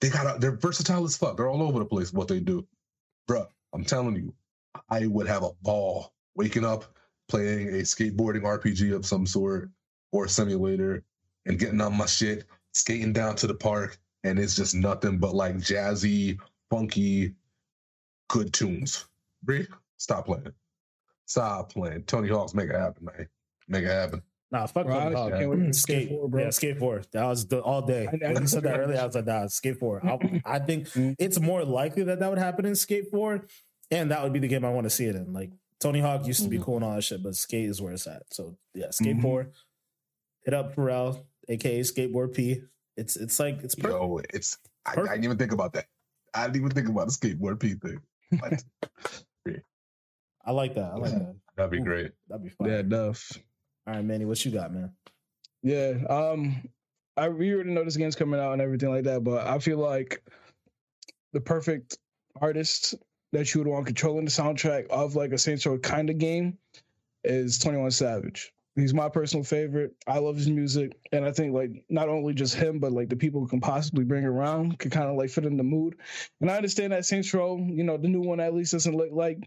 They 0.00 0.10
got 0.10 0.40
they're 0.40 0.56
versatile 0.56 1.04
as 1.04 1.16
fuck. 1.16 1.36
They're 1.36 1.48
all 1.48 1.62
over 1.62 1.78
the 1.78 1.84
place 1.84 2.12
what 2.12 2.28
they 2.28 2.40
do. 2.40 2.66
Bruh, 3.28 3.46
I'm 3.72 3.84
telling 3.84 4.16
you, 4.16 4.34
I 4.90 5.06
would 5.06 5.26
have 5.26 5.42
a 5.42 5.52
ball 5.62 6.12
waking 6.34 6.64
up 6.64 6.84
playing 7.28 7.68
a 7.68 7.82
skateboarding 7.82 8.42
RPG 8.42 8.94
of 8.94 9.06
some 9.06 9.26
sort 9.26 9.70
or 10.12 10.28
simulator 10.28 11.02
and 11.46 11.58
getting 11.58 11.80
on 11.80 11.96
my 11.96 12.06
shit, 12.06 12.44
skating 12.72 13.12
down 13.12 13.36
to 13.36 13.46
the 13.46 13.54
park, 13.54 13.98
and 14.24 14.38
it's 14.38 14.54
just 14.54 14.74
nothing 14.74 15.18
but 15.18 15.34
like 15.34 15.56
jazzy, 15.56 16.38
funky, 16.70 17.34
good 18.28 18.52
tunes. 18.52 19.06
Bree, 19.42 19.66
stop 19.96 20.26
playing. 20.26 20.52
Stop 21.26 21.72
playing. 21.72 22.04
Tony 22.04 22.28
Hawk's 22.28 22.54
make 22.54 22.70
it 22.70 22.76
happen, 22.76 23.04
man. 23.04 23.28
Make 23.68 23.84
it 23.84 23.90
happen. 23.90 24.22
Nah, 24.50 24.66
fuck 24.66 24.86
Tony 24.86 25.14
Hawk. 25.14 25.32
Skate, 25.32 25.74
skate 25.74 26.08
four, 26.08 26.28
bro. 26.28 26.42
Yeah, 26.44 26.50
skate 26.50 26.78
four. 26.78 27.02
That 27.12 27.24
was 27.24 27.46
the, 27.46 27.60
all 27.60 27.82
day. 27.82 28.06
I, 28.06 28.26
I, 28.26 28.32
when 28.32 28.42
you 28.42 28.48
said 28.48 28.62
that 28.62 28.78
earlier, 28.78 29.00
I 29.00 29.06
was 29.06 29.14
like, 29.14 29.26
nah, 29.26 29.46
skate 29.48 29.78
four. 29.78 30.04
I, 30.06 30.42
I 30.56 30.58
think 30.60 30.88
it's 30.94 31.40
more 31.40 31.64
likely 31.64 32.04
that 32.04 32.20
that 32.20 32.30
would 32.30 32.38
happen 32.38 32.64
in 32.64 32.76
skate 32.76 33.10
four, 33.10 33.44
and 33.90 34.10
that 34.10 34.22
would 34.22 34.32
be 34.32 34.38
the 34.38 34.48
game 34.48 34.64
I 34.64 34.70
want 34.70 34.84
to 34.84 34.90
see 34.90 35.06
it 35.06 35.16
in. 35.16 35.32
Like 35.32 35.50
Tony 35.80 36.00
Hawk 36.00 36.26
used 36.26 36.42
to 36.42 36.48
be 36.48 36.56
mm-hmm. 36.56 36.64
cool 36.64 36.76
and 36.76 36.84
all 36.84 36.94
that 36.94 37.02
shit, 37.02 37.22
but 37.22 37.34
skate 37.34 37.68
is 37.68 37.82
where 37.82 37.92
it's 37.92 38.06
at. 38.06 38.22
So 38.32 38.56
yeah, 38.74 38.86
skateboard. 38.86 39.46
Mm-hmm. 39.46 39.50
Hit 40.44 40.54
up 40.54 40.76
Pharrell, 40.76 41.24
aka 41.48 41.80
Skateboard 41.80 42.34
P. 42.34 42.62
It's 42.96 43.16
it's 43.16 43.38
like 43.40 43.64
it's 43.64 43.74
perfect. 43.74 44.00
Yo, 44.00 44.20
it's 44.32 44.58
I, 44.86 44.92
I, 44.92 44.94
didn't 44.94 45.24
even 45.24 45.38
think 45.38 45.52
about 45.52 45.72
that. 45.72 45.86
I 46.32 46.46
didn't 46.46 46.56
even 46.56 46.70
think 46.70 46.88
about 46.88 47.08
the 47.08 47.12
skateboard 47.12 47.58
P 47.58 47.74
thing. 47.74 48.00
I 50.46 50.52
like 50.52 50.74
that. 50.74 50.92
I 50.92 50.96
like 50.96 51.10
that. 51.10 51.34
That'd 51.56 51.72
be 51.72 51.80
great. 51.80 52.12
That'd 52.28 52.44
be 52.44 52.50
fun. 52.50 52.68
Yeah, 52.68 52.78
enough. 52.78 53.32
All 53.86 53.94
right, 53.94 54.04
Manny, 54.04 54.24
what 54.24 54.44
you 54.44 54.52
got, 54.52 54.72
man? 54.72 54.92
Yeah, 55.62 55.94
um, 56.08 56.62
I 57.16 57.28
we 57.28 57.52
already 57.52 57.70
know 57.70 57.84
this 57.84 57.96
game's 57.96 58.14
coming 58.14 58.38
out 58.38 58.52
and 58.52 58.62
everything 58.62 58.90
like 58.90 59.04
that, 59.04 59.24
but 59.24 59.46
I 59.46 59.58
feel 59.58 59.78
like 59.78 60.22
the 61.32 61.40
perfect 61.40 61.98
artist 62.40 62.94
that 63.32 63.52
you 63.52 63.60
would 63.60 63.68
want 63.68 63.86
controlling 63.86 64.24
the 64.24 64.30
soundtrack 64.30 64.88
of 64.88 65.16
like 65.16 65.32
a 65.32 65.38
Saints 65.38 65.66
Row 65.66 65.78
kind 65.78 66.10
of 66.10 66.18
game 66.18 66.58
is 67.24 67.58
21 67.58 67.90
Savage. 67.90 68.52
He's 68.76 68.94
my 68.94 69.08
personal 69.08 69.42
favorite. 69.42 69.94
I 70.06 70.18
love 70.18 70.36
his 70.36 70.48
music, 70.48 70.98
and 71.10 71.24
I 71.24 71.32
think 71.32 71.54
like 71.54 71.84
not 71.88 72.10
only 72.10 72.34
just 72.34 72.54
him, 72.54 72.78
but 72.78 72.92
like 72.92 73.08
the 73.08 73.16
people 73.16 73.40
who 73.40 73.48
can 73.48 73.60
possibly 73.60 74.04
bring 74.04 74.24
around 74.24 74.78
could 74.78 74.92
kind 74.92 75.08
of 75.08 75.16
like 75.16 75.30
fit 75.30 75.46
in 75.46 75.56
the 75.56 75.64
mood. 75.64 75.96
And 76.40 76.50
I 76.50 76.56
understand 76.56 76.92
that 76.92 77.06
Saints 77.06 77.32
Row, 77.32 77.56
you 77.56 77.84
know, 77.84 77.96
the 77.96 78.08
new 78.08 78.20
one 78.20 78.38
at 78.38 78.54
least 78.54 78.72
doesn't 78.72 78.96
look 78.96 79.10
like 79.12 79.38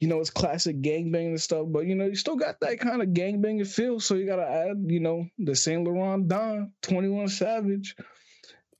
you 0.00 0.08
know, 0.08 0.20
it's 0.20 0.28
classic 0.28 0.82
gangbang 0.82 1.28
and 1.28 1.40
stuff, 1.40 1.66
but 1.70 1.86
you 1.86 1.94
know, 1.94 2.04
you 2.04 2.14
still 2.14 2.36
got 2.36 2.60
that 2.60 2.78
kind 2.78 3.00
of 3.00 3.08
gangbanging 3.08 3.66
feel. 3.66 4.00
So 4.00 4.16
you 4.16 4.26
gotta 4.26 4.46
add, 4.46 4.84
you 4.86 5.00
know, 5.00 5.26
the 5.38 5.54
Saint 5.54 5.84
Laurent 5.84 6.28
Don, 6.28 6.72
21 6.82 7.28
Savage. 7.28 7.96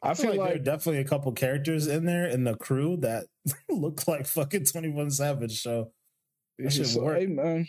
I, 0.02 0.10
I 0.10 0.14
feel, 0.14 0.30
like, 0.30 0.38
like 0.38 0.48
there 0.48 0.56
are 0.56 0.64
definitely 0.64 1.00
a 1.00 1.04
couple 1.04 1.32
characters 1.32 1.86
in 1.86 2.04
there 2.04 2.26
in 2.26 2.44
the 2.44 2.56
crew 2.56 2.98
that 2.98 3.24
look 3.70 4.06
like 4.06 4.26
fucking 4.26 4.66
Twenty 4.66 4.90
One 4.90 5.10
Savage. 5.10 5.62
So 5.62 5.92
it 6.58 6.74
should 6.74 6.94
work. 7.00 7.18
Hey, 7.18 7.26
man. 7.26 7.66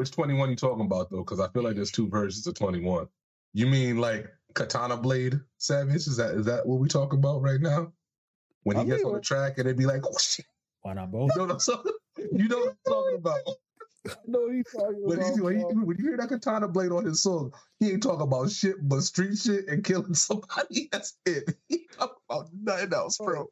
Which 0.00 0.12
Twenty 0.12 0.32
One 0.32 0.48
you 0.48 0.56
talking 0.56 0.86
about 0.86 1.10
though? 1.10 1.18
Because 1.18 1.40
I 1.40 1.48
feel 1.48 1.62
like 1.62 1.76
there's 1.76 1.90
two 1.90 2.08
versions 2.08 2.46
of 2.46 2.54
Twenty 2.54 2.80
One. 2.80 3.06
You 3.52 3.66
mean 3.66 3.98
like 3.98 4.26
Katana 4.54 4.96
Blade 4.96 5.38
Savage? 5.58 5.94
Is 5.94 6.16
that 6.16 6.30
is 6.30 6.46
that 6.46 6.64
what 6.64 6.80
we 6.80 6.88
talk 6.88 7.12
about 7.12 7.42
right 7.42 7.60
now? 7.60 7.92
When 8.62 8.78
he 8.78 8.82
I 8.84 8.86
gets 8.86 9.04
on 9.04 9.12
the 9.12 9.20
track 9.20 9.58
and 9.58 9.66
it'd 9.66 9.76
be 9.76 9.84
like, 9.84 10.00
oh, 10.06 10.16
shit. 10.18 10.46
why 10.80 10.94
not 10.94 11.12
both? 11.12 11.32
You 11.36 11.46
know 11.46 11.54
what 11.54 11.68
I'm, 11.68 11.84
you 12.32 12.48
know 12.48 12.58
what 12.60 12.68
I'm 12.70 12.76
talking 12.88 13.16
about. 13.18 13.40
Know 14.26 14.50
he's 14.50 14.64
talking 14.72 15.02
when 15.02 15.18
about. 15.18 15.38
When, 15.38 15.58
he, 15.58 15.64
when 15.64 15.98
you 15.98 16.04
hear 16.08 16.16
that 16.16 16.30
katana 16.30 16.66
blade 16.66 16.92
on 16.92 17.04
his 17.04 17.22
song, 17.22 17.52
he 17.78 17.90
ain't 17.90 18.02
talking 18.02 18.22
about 18.22 18.50
shit 18.50 18.76
but 18.80 19.02
street 19.02 19.36
shit 19.36 19.68
and 19.68 19.84
killing 19.84 20.14
somebody. 20.14 20.88
That's 20.90 21.18
it. 21.26 21.58
He 21.68 21.86
talking 21.92 22.16
about 22.26 22.48
nothing 22.58 22.94
else, 22.94 23.18
bro. 23.18 23.50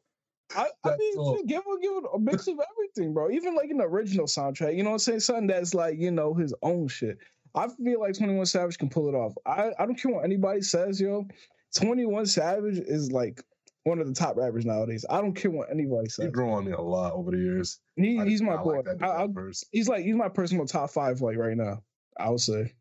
I, 0.55 0.67
I 0.83 0.95
mean, 0.97 1.45
give 1.45 1.57
him, 1.57 1.81
give 1.81 1.91
him 1.91 2.05
a 2.13 2.19
mix 2.19 2.47
of 2.47 2.59
everything, 2.71 3.13
bro. 3.13 3.29
Even 3.29 3.55
like 3.55 3.69
an 3.69 3.81
original 3.81 4.25
soundtrack, 4.25 4.75
you 4.75 4.83
know 4.83 4.89
what 4.89 4.95
I'm 4.95 4.99
saying? 4.99 5.19
Something 5.19 5.47
that's 5.47 5.73
like, 5.73 5.99
you 5.99 6.11
know, 6.11 6.33
his 6.33 6.53
own 6.61 6.87
shit. 6.87 7.17
I 7.55 7.67
feel 7.67 7.99
like 7.99 8.17
21 8.17 8.45
Savage 8.45 8.77
can 8.77 8.89
pull 8.89 9.09
it 9.09 9.15
off. 9.15 9.33
I, 9.45 9.71
I 9.79 9.85
don't 9.85 9.95
care 9.95 10.11
what 10.11 10.23
anybody 10.23 10.61
says, 10.61 10.99
yo. 10.99 11.27
21 11.75 12.25
Savage 12.25 12.79
is 12.79 13.11
like 13.11 13.43
one 13.83 13.99
of 13.99 14.07
the 14.07 14.13
top 14.13 14.37
rappers 14.37 14.65
nowadays. 14.65 15.05
I 15.09 15.21
don't 15.21 15.33
care 15.33 15.51
what 15.51 15.69
anybody 15.71 16.09
says. 16.09 16.25
He 16.25 16.31
grew 16.31 16.51
on 16.51 16.65
me 16.65 16.71
a 16.71 16.81
lot 16.81 17.13
over 17.13 17.31
the 17.31 17.37
years. 17.37 17.79
He, 17.95 18.19
he's 18.25 18.41
my 18.41 18.57
boy. 18.57 18.81
Like 18.85 19.01
I, 19.01 19.27
he's 19.71 19.87
like 19.87 20.03
he's 20.03 20.15
my 20.15 20.29
personal 20.29 20.65
top 20.65 20.89
five 20.91 21.21
like 21.21 21.37
right 21.37 21.57
now. 21.57 21.83
I 22.19 22.29
would 22.29 22.41
say. 22.41 22.73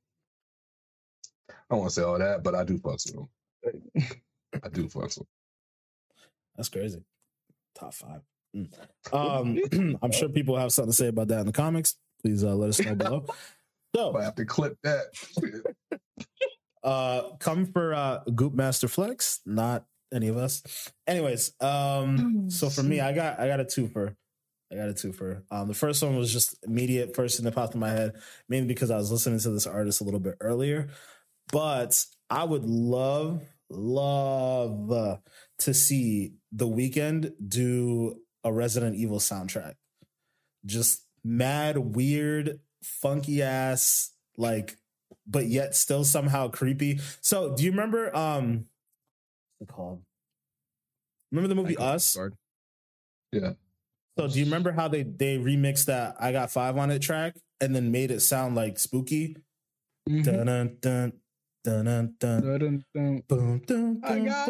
I 1.51 1.55
don't 1.71 1.81
want 1.81 1.91
to 1.91 1.95
say 1.95 2.03
all 2.03 2.19
that, 2.19 2.43
but 2.43 2.55
I 2.55 2.65
do 2.65 2.79
fuck 2.79 2.99
with 3.05 3.15
him. 3.15 4.11
I 4.65 4.69
do 4.69 4.89
fuck 4.89 5.05
with 5.05 5.19
him. 5.19 5.27
That's 6.57 6.69
crazy. 6.69 7.03
Top 7.79 7.95
five. 7.95 8.21
Mm. 8.57 8.69
Um, 9.13 9.99
I'm 10.03 10.13
sure 10.13 10.29
people 10.29 10.57
have 10.57 10.73
something 10.73 10.91
to 10.91 10.97
say 10.97 11.09
about 11.09 11.29
that 11.29 11.41
in 11.41 11.47
the 11.47 11.53
comics. 11.53 11.97
Please 12.23 12.45
uh, 12.45 12.55
let 12.55 12.71
us 12.71 12.81
know 12.81 12.95
below. 12.95 13.27
So 13.97 14.15
I 14.19 14.25
have 14.25 14.35
to 14.35 14.45
clip 14.45 14.77
that. 14.83 15.07
uh, 16.85 17.23
come 17.41 17.65
for 17.65 17.95
uh, 17.95 18.21
Goop 18.35 18.53
Master 18.53 18.87
Flex, 18.87 19.41
not 19.47 19.87
any 20.13 20.29
of 20.29 20.37
us. 20.37 20.63
Anyways, 21.07 21.55
um, 21.61 22.51
so 22.51 22.69
for 22.69 22.83
me, 22.83 23.01
I 23.01 23.15
got 23.15 23.41
I 23.41 23.49
got 23.49 23.61
a 23.61 23.65
twofer. 23.65 24.15
I 24.71 24.77
got 24.77 24.91
a 24.91 24.93
twofer. 24.93 25.43
Um, 25.51 25.69
the 25.69 25.75
first 25.75 26.03
one 26.03 26.17
was 26.17 26.31
just 26.31 26.55
immediate 26.65 27.17
first 27.17 27.39
thing 27.39 27.45
that 27.47 27.55
popped 27.55 27.75
in 27.75 27.81
my 27.81 27.91
head, 27.91 28.17
mainly 28.47 28.69
because 28.69 28.91
I 28.91 28.99
was 28.99 29.11
listening 29.11 29.41
to 29.41 29.51
this 29.51 29.67
artist 29.67 30.03
a 30.03 30.05
little 30.05 30.21
bit 30.21 30.37
earlier. 30.43 30.91
But 31.51 32.05
I 32.29 32.45
would 32.45 32.67
love, 32.67 33.43
love 33.71 35.21
to 35.61 35.75
see 35.75 36.35
the 36.53 36.67
Weeknd 36.67 37.33
do 37.47 38.21
a 38.45 38.53
Resident 38.53 38.97
Evil 38.97 39.19
soundtrack. 39.19 39.75
Just 40.65 41.05
mad, 41.25 41.79
weird, 41.79 42.61
funky 42.83 43.43
ass, 43.43 44.13
like, 44.37 44.77
but 45.27 45.47
yet 45.47 45.75
still 45.75 46.05
somehow 46.05 46.49
creepy. 46.49 47.01
So, 47.21 47.55
do 47.55 47.65
you 47.65 47.71
remember 47.71 48.15
um 48.17 48.67
it 49.61 49.69
called? 49.69 50.03
Remember 51.31 51.49
the 51.49 51.55
movie 51.55 51.77
Us? 51.77 52.17
Yeah. 53.33 53.53
So 54.19 54.27
do 54.27 54.39
you 54.39 54.47
remember 54.47 54.73
how 54.73 54.89
they 54.89 55.03
they 55.05 55.39
remixed 55.39 55.87
that 55.87 56.17
I 56.19 56.33
got 56.33 56.51
five 56.51 56.77
on 56.77 56.91
it 56.91 57.01
track 57.01 57.37
and 57.61 57.75
then 57.75 57.93
made 57.93 58.11
it 58.11 58.21
sound 58.21 58.57
like 58.57 58.79
spooky? 58.79 59.37
Mm-hmm. 60.09 60.23
Dun, 60.23 60.47
dun, 60.47 60.77
dun, 60.81 61.13
Dun, 61.69 61.85
dun, 61.85 62.15
dun. 62.19 62.41
Dun, 62.41 62.85
dun, 62.95 63.23
Boom, 63.29 63.61
dun, 63.67 64.01
I 64.03 64.21
got 64.21 64.49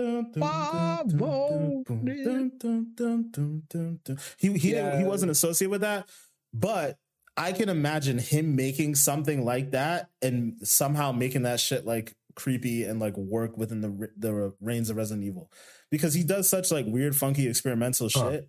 He 4.38 4.52
he 4.52 4.72
yeah. 4.72 4.98
he 4.98 5.04
wasn't 5.04 5.32
associated 5.32 5.70
with 5.70 5.80
that, 5.80 6.08
but 6.54 6.96
I 7.36 7.50
can 7.50 7.68
imagine 7.68 8.18
him 8.18 8.54
making 8.54 8.94
something 8.94 9.44
like 9.44 9.72
that 9.72 10.10
and 10.22 10.58
somehow 10.62 11.10
making 11.10 11.42
that 11.42 11.58
shit 11.58 11.84
like 11.84 12.14
creepy 12.36 12.84
and 12.84 13.00
like 13.00 13.16
work 13.16 13.58
within 13.58 13.80
the 13.80 14.10
the 14.16 14.54
reigns 14.60 14.88
of 14.88 14.96
Resident 14.96 15.26
Evil 15.26 15.50
because 15.90 16.14
he 16.14 16.22
does 16.22 16.48
such 16.48 16.70
like 16.70 16.86
weird, 16.86 17.16
funky, 17.16 17.48
experimental 17.48 18.10
huh. 18.14 18.30
shit. 18.30 18.48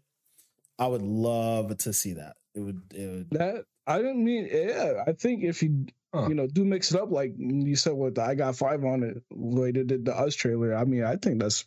I 0.77 0.85
would 0.85 1.01
love 1.01 1.75
to 1.79 1.91
see 1.91 2.13
that. 2.13 2.35
It 2.53 2.59
would. 2.59 2.81
It 2.93 3.07
would. 3.07 3.29
That 3.31 3.65
I 3.89 3.97
didn't 3.97 4.23
mean. 4.23 4.47
Yeah, 4.51 5.03
I 5.07 5.13
think 5.13 5.43
if 5.43 5.63
you 5.63 5.87
huh. 6.13 6.27
you 6.29 6.35
know 6.35 6.47
do 6.47 6.63
mix 6.63 6.91
it 6.91 7.01
up 7.01 7.11
like 7.11 7.33
you 7.37 7.75
said 7.75 7.93
with 7.93 8.15
the 8.15 8.23
I 8.23 8.35
got 8.35 8.55
five 8.55 8.85
on 8.85 9.03
it, 9.03 9.23
way 9.31 9.71
they 9.71 9.83
did 9.83 10.05
the 10.05 10.15
Us 10.15 10.35
trailer. 10.35 10.75
I 10.75 10.85
mean, 10.85 11.03
I 11.03 11.15
think 11.15 11.41
that's. 11.41 11.65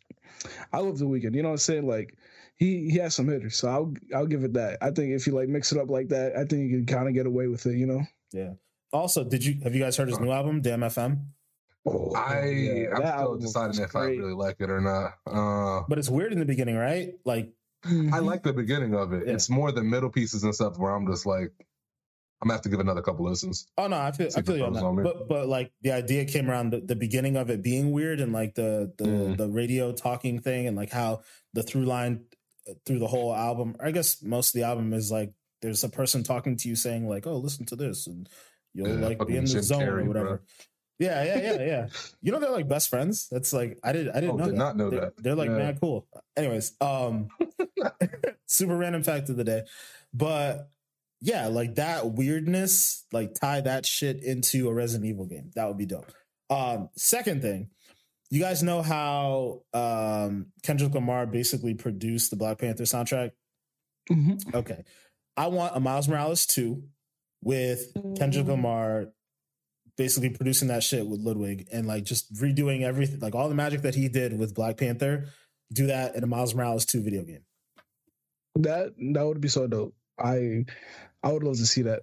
I 0.73 0.79
love 0.79 0.99
the 0.99 1.05
Weeknd. 1.05 1.35
You 1.35 1.43
know 1.43 1.49
what 1.49 1.55
I'm 1.55 1.59
saying? 1.59 1.87
Like 1.87 2.17
he 2.57 2.89
he 2.91 2.99
has 2.99 3.15
some 3.15 3.29
hitters, 3.29 3.57
so 3.57 3.69
I'll 3.69 3.95
I'll 4.15 4.27
give 4.27 4.45
it 4.45 4.55
that. 4.55 4.79
I 4.81 4.91
think 4.93 5.13
if 5.13 5.27
you 5.27 5.35
like 5.35 5.49
mix 5.49 5.73
it 5.73 5.79
up 5.79 5.91
like 5.91 6.09
that, 6.09 6.37
I 6.37 6.45
think 6.45 6.71
you 6.71 6.79
can 6.79 6.87
kind 6.87 7.09
of 7.09 7.15
get 7.15 7.27
away 7.27 7.49
with 7.49 7.67
it. 7.67 7.77
You 7.77 7.87
know. 7.87 8.03
Yeah. 8.33 8.53
Also, 8.93 9.25
did 9.25 9.45
you 9.45 9.59
have 9.65 9.75
you 9.75 9.83
guys 9.83 9.97
heard 9.97 10.09
his 10.09 10.21
new 10.21 10.31
album, 10.31 10.61
Dawn 10.61 10.81
FM? 10.81 11.25
Oh, 11.85 12.15
I 12.15 12.45
yeah, 12.47 12.89
I'm 12.95 13.03
still 13.03 13.39
deciding 13.39 13.83
if 13.83 13.97
I 13.97 14.05
really 14.05 14.35
like 14.35 14.57
it 14.61 14.71
or 14.71 14.81
not. 14.81 15.15
Uh, 15.27 15.83
but 15.89 15.99
it's 15.99 16.09
weird 16.09 16.33
in 16.33 16.39
the 16.39 16.45
beginning, 16.45 16.77
right? 16.77 17.15
Like 17.25 17.53
I 17.85 18.21
like 18.21 18.45
the 18.45 18.53
beginning 18.53 18.95
of 18.95 19.13
it. 19.13 19.27
Yeah. 19.27 19.35
It's 19.35 19.51
more 19.51 19.73
the 19.73 19.83
middle 19.83 20.11
pieces 20.11 20.45
and 20.45 20.55
stuff 20.55 20.79
where 20.79 20.93
I'm 20.93 21.07
just 21.09 21.27
like, 21.27 21.51
I'm 22.43 22.49
gonna 22.49 22.57
have 22.57 22.63
to 22.63 22.69
give 22.69 22.81
another 22.81 23.03
couple 23.03 23.25
listens. 23.25 23.69
Oh 23.79 23.87
no, 23.87 23.97
I 23.97 24.11
feel 24.11 24.29
I 24.37 24.43
feel 24.43 24.57
you 24.57 24.65
on 24.65 24.73
that. 24.73 24.83
On 24.83 25.01
but 25.01 25.29
but 25.29 25.47
like 25.47 25.71
the 25.83 25.93
idea 25.93 26.25
came 26.25 26.51
around 26.51 26.71
the, 26.71 26.81
the 26.81 26.97
beginning 26.97 27.37
of 27.37 27.51
it 27.51 27.63
being 27.63 27.93
weird 27.93 28.19
and 28.19 28.33
like 28.33 28.57
the 28.57 28.93
the 28.99 29.05
mm. 29.05 29.37
the 29.37 29.49
radio 29.49 29.93
talking 29.93 30.41
thing 30.41 30.67
and 30.67 30.77
like 30.77 30.91
how 30.91 31.23
the 31.53 31.63
through 31.63 31.85
line 31.85 32.25
uh, 32.69 32.73
through 32.85 32.99
the 32.99 33.07
whole 33.07 33.33
album. 33.33 33.77
I 33.79 33.93
guess 33.93 34.23
most 34.25 34.49
of 34.49 34.61
the 34.61 34.67
album 34.67 34.93
is 34.93 35.09
like 35.09 35.33
there's 35.63 35.85
a 35.85 35.89
person 35.89 36.25
talking 36.25 36.57
to 36.57 36.69
you 36.69 36.75
saying 36.75 37.09
like, 37.09 37.29
"Oh, 37.29 37.37
listen 37.37 37.65
to 37.67 37.77
this," 37.77 38.09
and 38.09 38.29
you'll 38.75 38.89
yeah, 38.89 39.07
like 39.07 39.25
be 39.25 39.37
in 39.37 39.45
the 39.45 39.63
zone 39.63 39.83
Carrey, 39.83 40.03
or 40.03 40.05
whatever. 40.05 40.27
Bro. 40.27 40.39
Yeah, 40.99 41.25
yeah, 41.25 41.39
yeah, 41.41 41.65
yeah. 41.65 41.87
you 42.23 42.33
know 42.33 42.41
they're 42.41 42.51
like 42.51 42.69
best 42.69 42.89
friends. 42.89 43.29
That's 43.31 43.53
like 43.53 43.79
I 43.85 43.93
did 43.93 44.09
I 44.09 44.15
didn't 44.15 44.31
oh, 44.31 44.37
know 44.37 44.45
did 44.47 44.55
that. 44.55 44.59
not 44.59 44.77
know 44.77 44.91
they're, 44.91 45.01
that. 45.01 45.23
They're 45.23 45.35
like 45.37 45.51
yeah. 45.51 45.59
mad 45.59 45.79
cool. 45.81 46.09
Anyways, 46.37 46.73
um 46.81 47.29
super 48.47 48.77
random 48.77 49.05
fact 49.05 49.29
of 49.29 49.37
the 49.37 49.45
day. 49.45 49.63
But 50.13 50.69
yeah, 51.23 51.47
like 51.47 51.77
that 51.77 52.11
weirdness, 52.11 53.07
like 53.13 53.35
tie 53.35 53.61
that 53.61 53.87
shit 53.87 54.23
into 54.25 54.69
a 54.69 54.75
Resident 54.75 55.09
Evil 55.09 55.25
game. 55.25 55.53
That 55.55 55.69
would 55.69 55.79
be 55.79 55.87
dope. 55.87 56.11
Um, 56.51 56.89
second 56.97 57.43
thing, 57.43 57.71
you 58.29 58.41
guys 58.41 58.63
know 58.63 58.83
how 58.83 59.63
um 59.73 60.49
Kendrick 60.65 60.93
Lamar 60.93 61.27
basically 61.27 61.75
produced 61.75 62.31
the 62.31 62.37
Black 62.37 62.59
Panther 62.59 62.83
soundtrack? 62.83 63.31
Mm-hmm. 64.11 64.57
Okay. 64.57 64.85
I 65.37 65.47
want 65.47 65.77
a 65.77 65.81
Miles 65.81 66.09
Morales 66.09 66.45
2 66.47 66.83
with 67.41 67.93
Kendrick. 68.19 68.49
Lamar 68.49 69.07
basically 69.97 70.31
producing 70.31 70.69
that 70.69 70.83
shit 70.83 71.07
with 71.07 71.21
Ludwig 71.21 71.69
and 71.73 71.87
like 71.87 72.03
just 72.03 72.35
redoing 72.35 72.83
everything, 72.83 73.21
like 73.21 73.37
all 73.37 73.49
the 73.49 73.55
magic 73.55 73.83
that 73.83 73.95
he 73.95 74.09
did 74.09 74.37
with 74.37 74.55
Black 74.55 74.77
Panther, 74.77 75.29
do 75.73 75.87
that 75.87 76.17
in 76.17 76.25
a 76.25 76.27
Miles 76.27 76.55
Morales 76.55 76.85
2 76.85 77.03
video 77.03 77.23
game. 77.23 77.45
That 78.57 78.95
that 79.15 79.25
would 79.25 79.41
be 79.41 79.49
so 79.49 79.69
dope. 79.69 79.95
I 80.19 80.65
I 81.23 81.33
would 81.33 81.43
love 81.43 81.57
to 81.57 81.67
see 81.67 81.83
that. 81.83 82.01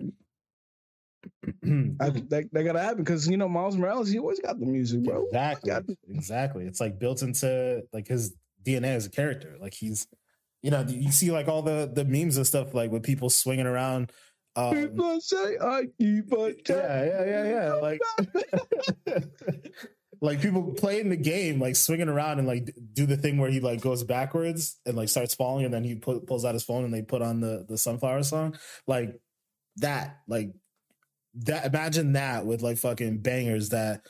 I, 2.02 2.10
that, 2.10 2.50
that 2.52 2.64
gotta 2.64 2.80
happen 2.80 3.04
because 3.04 3.28
you 3.28 3.38
know 3.38 3.50
Miles 3.50 3.76
Morales, 3.76 4.10
he 4.10 4.20
always 4.20 4.40
got 4.40 4.60
the 4.60 4.66
music, 4.66 5.04
bro. 5.04 5.26
Exactly, 5.26 5.98
exactly. 6.10 6.66
It's 6.66 6.80
like 6.80 6.98
built 6.98 7.22
into 7.22 7.84
like 7.92 8.08
his 8.08 8.34
DNA 8.64 8.96
as 8.96 9.06
a 9.06 9.10
character. 9.10 9.58
Like 9.60 9.74
he's, 9.74 10.08
you 10.62 10.72
know, 10.72 10.86
you 10.88 11.12
see 11.12 11.32
like 11.32 11.48
all 11.48 11.62
the 11.62 11.92
the 11.92 12.06
memes 12.06 12.38
and 12.38 12.48
stuff 12.48 12.74
like 12.74 12.92
with 12.92 13.04
people 13.04 13.30
swinging 13.30 13.68
around 13.68 14.12
um, 14.56 14.74
People 14.74 15.22
say 15.22 15.58
I 15.62 15.84
keep 16.00 16.32
a 16.34 16.54
Yeah, 16.68 17.06
yeah, 17.06 17.26
yeah, 17.26 17.44
yeah. 17.44 17.74
Like, 17.76 18.02
like 20.22 20.42
people 20.42 20.74
playing 20.74 21.10
the 21.10 21.18
game, 21.18 21.60
like 21.60 21.76
swinging 21.76 22.10
around 22.10 22.40
and 22.40 22.48
like 22.48 22.74
do 22.94 23.06
the 23.06 23.18
thing 23.18 23.38
where 23.38 23.50
he 23.50 23.60
like 23.60 23.82
goes 23.82 24.04
backwards 24.04 24.80
and 24.86 24.96
like 24.98 25.10
starts 25.10 25.34
falling, 25.34 25.66
and 25.66 25.74
then 25.74 25.84
he 25.84 25.96
put, 25.96 26.28
pulls 26.28 26.46
out 26.46 26.54
his 26.54 26.64
phone 26.64 26.84
and 26.84 26.94
they 26.94 27.02
put 27.02 27.22
on 27.22 27.40
the 27.40 27.66
the 27.68 27.78
sunflower 27.78 28.24
song, 28.24 28.58
like 28.88 29.20
that, 29.78 30.20
like 30.28 30.52
that. 31.36 31.66
Imagine 31.66 32.14
that 32.14 32.46
with 32.46 32.62
like 32.62 32.78
fucking 32.78 33.20
bangers 33.20 33.70
that 33.70 34.02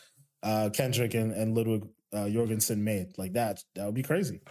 uh 0.41 0.69
Kendrick 0.73 1.13
and, 1.13 1.31
and 1.31 1.55
Ludwig 1.55 1.83
uh, 2.13 2.29
Jorgensen 2.29 2.83
made, 2.83 3.17
like 3.17 3.33
that. 3.33 3.63
That 3.75 3.85
would 3.85 3.95
be 3.95 4.03
crazy. 4.03 4.41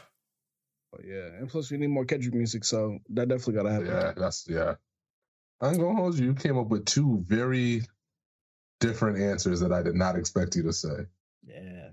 Oh 0.95 1.01
yeah, 1.05 1.27
and 1.39 1.49
plus 1.49 1.71
we 1.71 1.79
need 1.79 1.89
more 1.89 2.05
Kendrick 2.05 2.35
music, 2.35 2.65
so 2.65 2.99
that 3.11 3.29
definitely 3.29 3.55
gotta 3.55 3.73
happen. 3.73 3.87
Yeah, 3.87 4.13
that's 4.17 4.47
yeah. 4.49 4.75
I'm 5.61 5.77
gonna 5.77 5.95
hold 5.95 6.19
you. 6.19 6.27
You 6.27 6.35
came 6.35 6.57
up 6.57 6.69
with 6.69 6.85
two 6.85 7.25
very 7.27 7.83
different 8.81 9.19
answers 9.19 9.61
that 9.61 9.73
I 9.73 9.83
did 9.83 9.97
not 9.97 10.17
expect 10.17 10.55
you 10.55 10.63
to 10.63 10.73
say. 10.73 11.07
Yeah. 11.49 11.89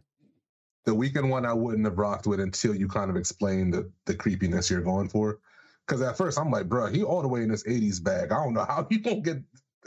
The 0.85 0.91
Weeknd 0.91 1.29
one 1.29 1.45
I 1.45 1.53
wouldn't 1.53 1.85
have 1.85 1.97
rocked 1.97 2.27
with 2.27 2.39
until 2.39 2.75
you 2.75 2.87
kind 2.87 3.09
of 3.09 3.15
explained 3.17 3.73
the, 3.73 3.91
the 4.05 4.13
creepiness 4.13 4.69
you're 4.69 4.81
going 4.81 5.09
for. 5.09 5.39
Because 5.87 6.01
at 6.01 6.17
first 6.17 6.37
I'm 6.39 6.51
like, 6.51 6.67
bro, 6.69 6.87
he 6.87 7.03
all 7.03 7.21
the 7.21 7.27
way 7.27 7.41
in 7.41 7.49
this 7.49 7.63
80s 7.63 8.03
bag. 8.03 8.31
I 8.31 8.43
don't 8.43 8.53
know 8.53 8.65
how 8.65 8.87
you 8.91 8.99
don't 8.99 9.23
get 9.23 9.37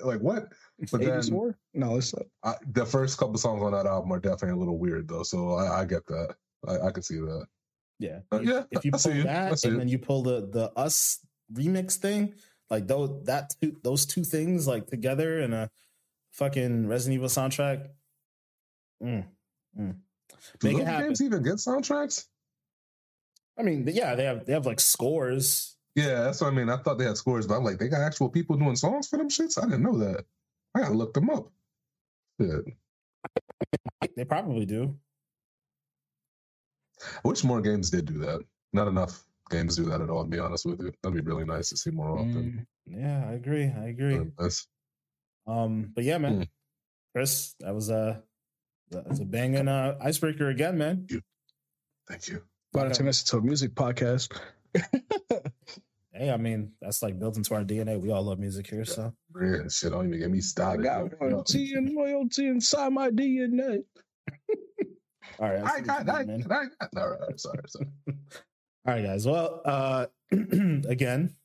like 0.03 0.21
what. 0.21 0.49
But 0.93 1.03
84? 1.03 1.47
then 1.75 1.81
no, 1.81 1.97
it's 1.97 2.15
I, 2.45 2.55
the 2.73 2.87
first 2.87 3.19
couple 3.19 3.37
songs 3.39 3.63
on 3.63 3.73
that 3.73 3.87
album 3.87 4.13
are 4.13 4.21
definitely 4.21 4.51
a 4.51 4.57
little 4.57 4.79
weird 4.79 5.09
though. 5.09 5.23
So 5.25 5.55
I, 5.55 5.81
I 5.81 5.85
get 5.85 6.07
that. 6.07 6.35
I, 6.67 6.89
I 6.89 6.91
can 6.93 7.03
see 7.03 7.17
that. 7.17 7.47
Yeah, 8.01 8.21
Uh, 8.31 8.41
yeah, 8.41 8.63
If 8.71 8.85
you 8.85 8.93
pull 8.93 9.01
that 9.01 9.65
and 9.65 9.75
it. 9.75 9.79
then 9.79 9.89
you 9.89 9.99
pull 9.99 10.23
the 10.23 10.47
the 10.47 10.71
us 10.77 11.19
remix 11.53 11.95
thing, 11.97 12.35
like 12.71 12.87
those 12.87 13.25
that 13.25 13.55
two, 13.61 13.77
those 13.83 14.07
two 14.07 14.23
things 14.23 14.69
like 14.69 14.87
together 14.87 15.41
in 15.41 15.53
a 15.53 15.69
fucking 16.31 16.87
Resident 16.87 17.15
Evil 17.17 17.29
soundtrack. 17.29 17.89
Mm, 19.03 19.27
mm. 19.79 19.95
Do 20.61 20.69
Make 20.69 20.75
it 20.77 20.79
those 20.79 20.87
happen. 20.87 21.07
games 21.09 21.23
even 21.23 21.43
get 21.43 21.55
soundtracks? 21.55 22.27
I 23.59 23.63
mean, 23.63 23.89
yeah, 23.93 24.15
they 24.15 24.25
have 24.25 24.45
they 24.47 24.53
have 24.53 24.67
like 24.67 24.81
scores. 24.81 25.77
Yeah, 25.95 26.23
that's 26.23 26.41
what 26.41 26.53
I 26.53 26.55
mean. 26.57 26.69
I 26.71 26.77
thought 26.77 26.99
they 26.99 27.05
had 27.07 27.17
scores, 27.17 27.47
but 27.47 27.57
I'm 27.57 27.65
like, 27.65 27.79
they 27.79 27.89
got 27.89 28.03
actual 28.03 28.29
people 28.29 28.57
doing 28.57 28.77
songs 28.77 29.09
for 29.09 29.17
them 29.17 29.29
shits. 29.29 29.59
I 29.61 29.65
didn't 29.67 29.83
know 29.83 29.99
that. 29.99 30.25
I 30.75 30.81
gotta 30.81 30.95
look 30.95 31.13
them 31.15 31.29
up. 31.31 31.51
Yeah. 32.39 32.59
They 34.17 34.25
probably 34.25 34.65
do. 34.65 34.97
I 37.03 37.29
wish 37.29 37.43
more 37.45 37.61
games 37.61 37.91
did 37.91 38.07
do 38.07 38.19
that. 38.19 38.41
Not 38.73 38.87
enough 38.89 39.25
games 39.51 39.77
do 39.77 39.85
that 39.87 40.01
at 40.01 40.11
all. 40.11 40.25
To 40.25 40.31
be 40.31 40.39
honest 40.39 40.67
with 40.67 40.81
you, 40.81 40.93
that'd 41.03 41.17
be 41.17 41.29
really 41.29 41.45
nice 41.45 41.71
to 41.71 41.77
see 41.77 41.91
more 41.91 42.11
often. 42.19 42.67
Mm. 42.89 43.01
Yeah, 43.01 43.27
I 43.29 43.33
agree. 43.33 43.65
I 43.65 43.87
agree. 43.89 44.21
Nice. 44.39 44.67
Um, 45.47 45.93
but 45.95 46.05
yeah, 46.05 46.19
man, 46.19 46.41
Mm. 46.43 46.49
Chris, 47.15 47.55
that 47.61 47.75
was 47.75 47.89
a 47.89 48.23
that 48.91 49.09
was 49.09 49.21
a 49.21 49.25
banging 49.25 49.69
uh, 49.69 49.97
icebreaker 50.01 50.49
again, 50.49 50.79
man. 50.79 51.07
Thank 52.09 52.29
you. 52.29 52.43
About 52.75 52.89
to 52.89 52.95
turn 52.95 53.07
this 53.07 53.21
into 53.23 53.39
a 53.39 53.41
music 53.43 53.75
podcast. 53.75 54.37
Hey, 56.19 56.33
I 56.33 56.37
mean, 56.37 56.73
that's 56.81 57.01
like 57.01 57.17
built 57.17 57.37
into 57.37 57.55
our 57.55 57.63
DNA. 57.63 58.01
We 58.01 58.11
all 58.11 58.25
love 58.25 58.41
music 58.41 58.67
here, 58.67 58.85
so 58.85 59.13
Yeah, 59.41 59.69
shit, 59.69 59.93
don't 59.93 60.09
even 60.09 60.19
get 60.19 60.31
me 60.31 60.39
I 60.39 60.41
started. 60.41 60.83
got 60.83 61.21
loyalty 61.21 61.75
and 61.75 61.95
loyalty 61.95 62.49
inside 62.49 62.93
my 62.93 63.09
DNA. 63.11 63.85
all 65.39 65.49
right. 65.49 65.63
I 65.63 65.77
see 65.77 65.83
what 65.83 65.87
got, 65.87 66.07
you 66.07 66.13
I, 66.13 66.19
did, 66.25 66.49
man. 66.49 66.71
I, 66.81 66.85
I, 66.85 67.01
all 67.01 67.11
right, 67.11 67.39
sorry, 67.39 67.61
sorry. 67.69 67.87
All 68.87 68.95
right, 68.95 69.05
guys. 69.05 69.27
Well, 69.27 69.61
uh 69.65 70.07
again, 70.33 71.37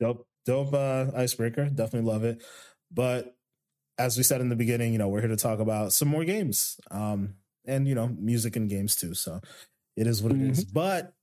dope, 0.00 0.26
dope 0.46 0.72
uh 0.72 1.06
icebreaker. 1.14 1.66
Definitely 1.68 2.10
love 2.10 2.24
it. 2.24 2.42
But 2.90 3.34
as 4.02 4.16
we 4.16 4.24
said 4.24 4.40
in 4.40 4.48
the 4.48 4.56
beginning, 4.56 4.92
you 4.92 4.98
know, 4.98 5.08
we're 5.08 5.20
here 5.20 5.28
to 5.28 5.36
talk 5.36 5.60
about 5.60 5.92
some 5.92 6.08
more 6.08 6.24
games. 6.24 6.80
Um, 6.90 7.34
and 7.64 7.86
you 7.86 7.94
know, 7.94 8.08
music 8.18 8.56
and 8.56 8.68
games 8.68 8.96
too. 8.96 9.14
So 9.14 9.40
it 9.96 10.06
is 10.06 10.22
what 10.22 10.32
it 10.32 10.40
is. 10.40 10.64
But 10.64 11.14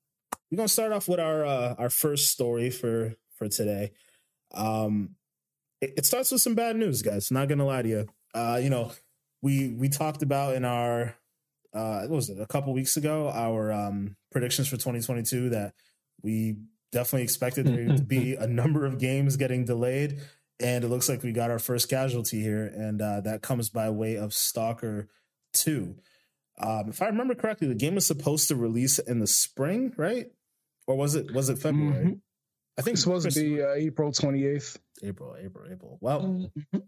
we're 0.49 0.57
gonna 0.57 0.69
start 0.69 0.93
off 0.93 1.07
with 1.09 1.19
our 1.19 1.45
uh 1.45 1.75
our 1.77 1.89
first 1.89 2.29
story 2.29 2.69
for 2.69 3.15
for 3.35 3.49
today. 3.49 3.91
Um 4.53 5.15
it, 5.81 5.93
it 5.97 6.05
starts 6.05 6.31
with 6.31 6.41
some 6.41 6.55
bad 6.55 6.77
news, 6.77 7.01
guys. 7.01 7.31
Not 7.31 7.49
gonna 7.49 7.65
lie 7.65 7.81
to 7.81 7.89
you. 7.89 8.07
Uh, 8.33 8.59
you 8.61 8.69
know, 8.69 8.91
we 9.41 9.69
we 9.69 9.89
talked 9.89 10.21
about 10.21 10.55
in 10.55 10.63
our 10.63 11.15
uh 11.73 12.01
what 12.03 12.11
was 12.11 12.29
it 12.29 12.39
a 12.39 12.47
couple 12.47 12.73
weeks 12.73 12.95
ago 12.95 13.29
our 13.29 13.71
um 13.71 14.15
predictions 14.31 14.67
for 14.67 14.75
2022 14.77 15.49
that 15.49 15.73
we 16.23 16.55
definitely 16.91 17.23
expected 17.23 17.67
there 17.67 17.95
to 17.95 18.01
be 18.01 18.35
a 18.39 18.47
number 18.47 18.85
of 18.85 18.97
games 18.97 19.37
getting 19.37 19.65
delayed 19.65 20.19
and 20.61 20.83
it 20.83 20.87
looks 20.89 21.07
like 21.09 21.23
we 21.23 21.31
got 21.31 21.51
our 21.51 21.59
first 21.59 21.89
casualty 21.89 22.41
here 22.41 22.65
and 22.65 23.01
uh 23.01 23.21
that 23.21 23.41
comes 23.41 23.69
by 23.69 23.89
way 23.89 24.15
of 24.17 24.33
stalker 24.33 25.07
2 25.53 25.95
um 26.59 26.89
if 26.89 27.01
i 27.01 27.05
remember 27.07 27.33
correctly 27.35 27.67
the 27.67 27.75
game 27.75 27.95
was 27.95 28.05
supposed 28.07 28.47
to 28.49 28.55
release 28.55 28.99
in 28.99 29.19
the 29.19 29.27
spring 29.27 29.93
right 29.97 30.27
or 30.87 30.95
was 30.95 31.15
it 31.15 31.33
was 31.33 31.49
it 31.49 31.57
february 31.59 32.05
Mhm. 32.05 32.19
i 32.77 32.81
think 32.81 32.95
It's 32.95 33.03
supposed 33.03 33.29
to 33.31 33.39
be 33.39 33.61
uh, 33.61 33.73
April 33.73 34.11
28th. 34.11 34.77
april 35.03 35.35
april 35.39 35.71
april 35.71 35.97
well 36.01 36.21
Mm-hmm. 36.21 36.79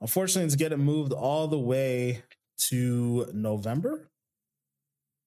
unfortunately 0.00 0.46
it's 0.46 0.56
getting 0.56 0.78
moved 0.80 1.12
all 1.12 1.46
the 1.48 1.58
way 1.58 2.22
to 2.58 3.28
november 3.32 4.10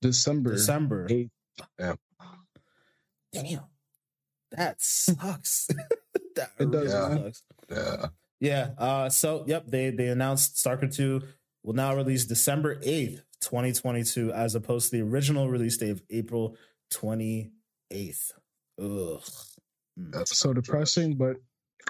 December. 0.02 0.52
december 0.54 1.08
eighth. 1.10 1.30
damn 1.78 1.98
that 4.52 4.82
sucks 4.82 5.68
that 6.40 6.52
It 6.60 6.72
does, 6.72 6.94
really 6.94 7.10
man. 7.16 7.34
sucks. 7.34 7.44
Yeah, 7.70 8.06
yeah 8.40 8.70
uh 8.78 9.10
so 9.10 9.44
yep 9.48 9.66
they 9.68 9.90
they 9.92 10.08
announced 10.08 10.58
stalker 10.58 10.88
2 10.88 11.22
will 11.64 11.74
now 11.74 11.94
release 11.96 12.26
december 12.26 12.76
8th 12.78 13.22
2022 13.42 14.32
as 14.34 14.56
opposed 14.56 14.90
to 14.90 14.98
the 14.98 15.04
original 15.04 15.50
release 15.50 15.78
date 15.78 15.92
of 15.92 16.02
april 16.10 16.56
28th 16.94 18.32
ugh 18.82 19.22
Mm. 20.00 20.14
that's 20.14 20.38
So 20.38 20.54
depressing, 20.54 21.16
but 21.16 21.38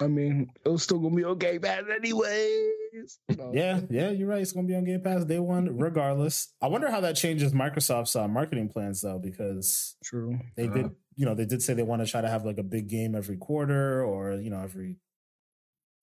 I 0.02 0.08
mean, 0.08 0.50
it 0.66 0.70
was 0.70 0.84
still 0.84 1.00
gonna 1.00 1.16
be 1.16 1.26
okay, 1.26 1.58
bad 1.58 1.86
anyways. 1.90 3.20
No. 3.38 3.52
yeah 3.54 3.82
yeah 3.90 4.10
you're 4.10 4.28
right 4.28 4.42
it's 4.42 4.52
gonna 4.52 4.68
be 4.68 4.76
on 4.76 4.84
game 4.84 5.02
pass 5.02 5.24
day 5.24 5.38
one 5.38 5.78
regardless 5.78 6.54
i 6.60 6.68
wonder 6.68 6.90
how 6.90 7.00
that 7.02 7.16
changes 7.16 7.54
microsoft's 7.54 8.16
uh, 8.16 8.28
marketing 8.28 8.68
plans 8.68 9.02
though 9.02 9.20
because 9.20 9.96
True. 10.04 10.40
they 10.58 10.68
Uh. 10.68 10.74
did 10.74 10.92
you 11.16 11.26
know 11.26 11.36
they 11.36 11.46
did 11.46 11.62
say 11.62 11.76
they 11.76 11.84
want 11.84 12.02
to 12.04 12.08
try 12.10 12.20
to 12.20 12.28
have 12.28 12.46
like 12.46 12.58
a 12.58 12.64
big 12.64 12.88
game 12.90 13.14
every 13.16 13.38
quarter 13.38 14.04
or 14.04 14.34
you 14.34 14.50
know 14.50 14.60
every 14.62 14.96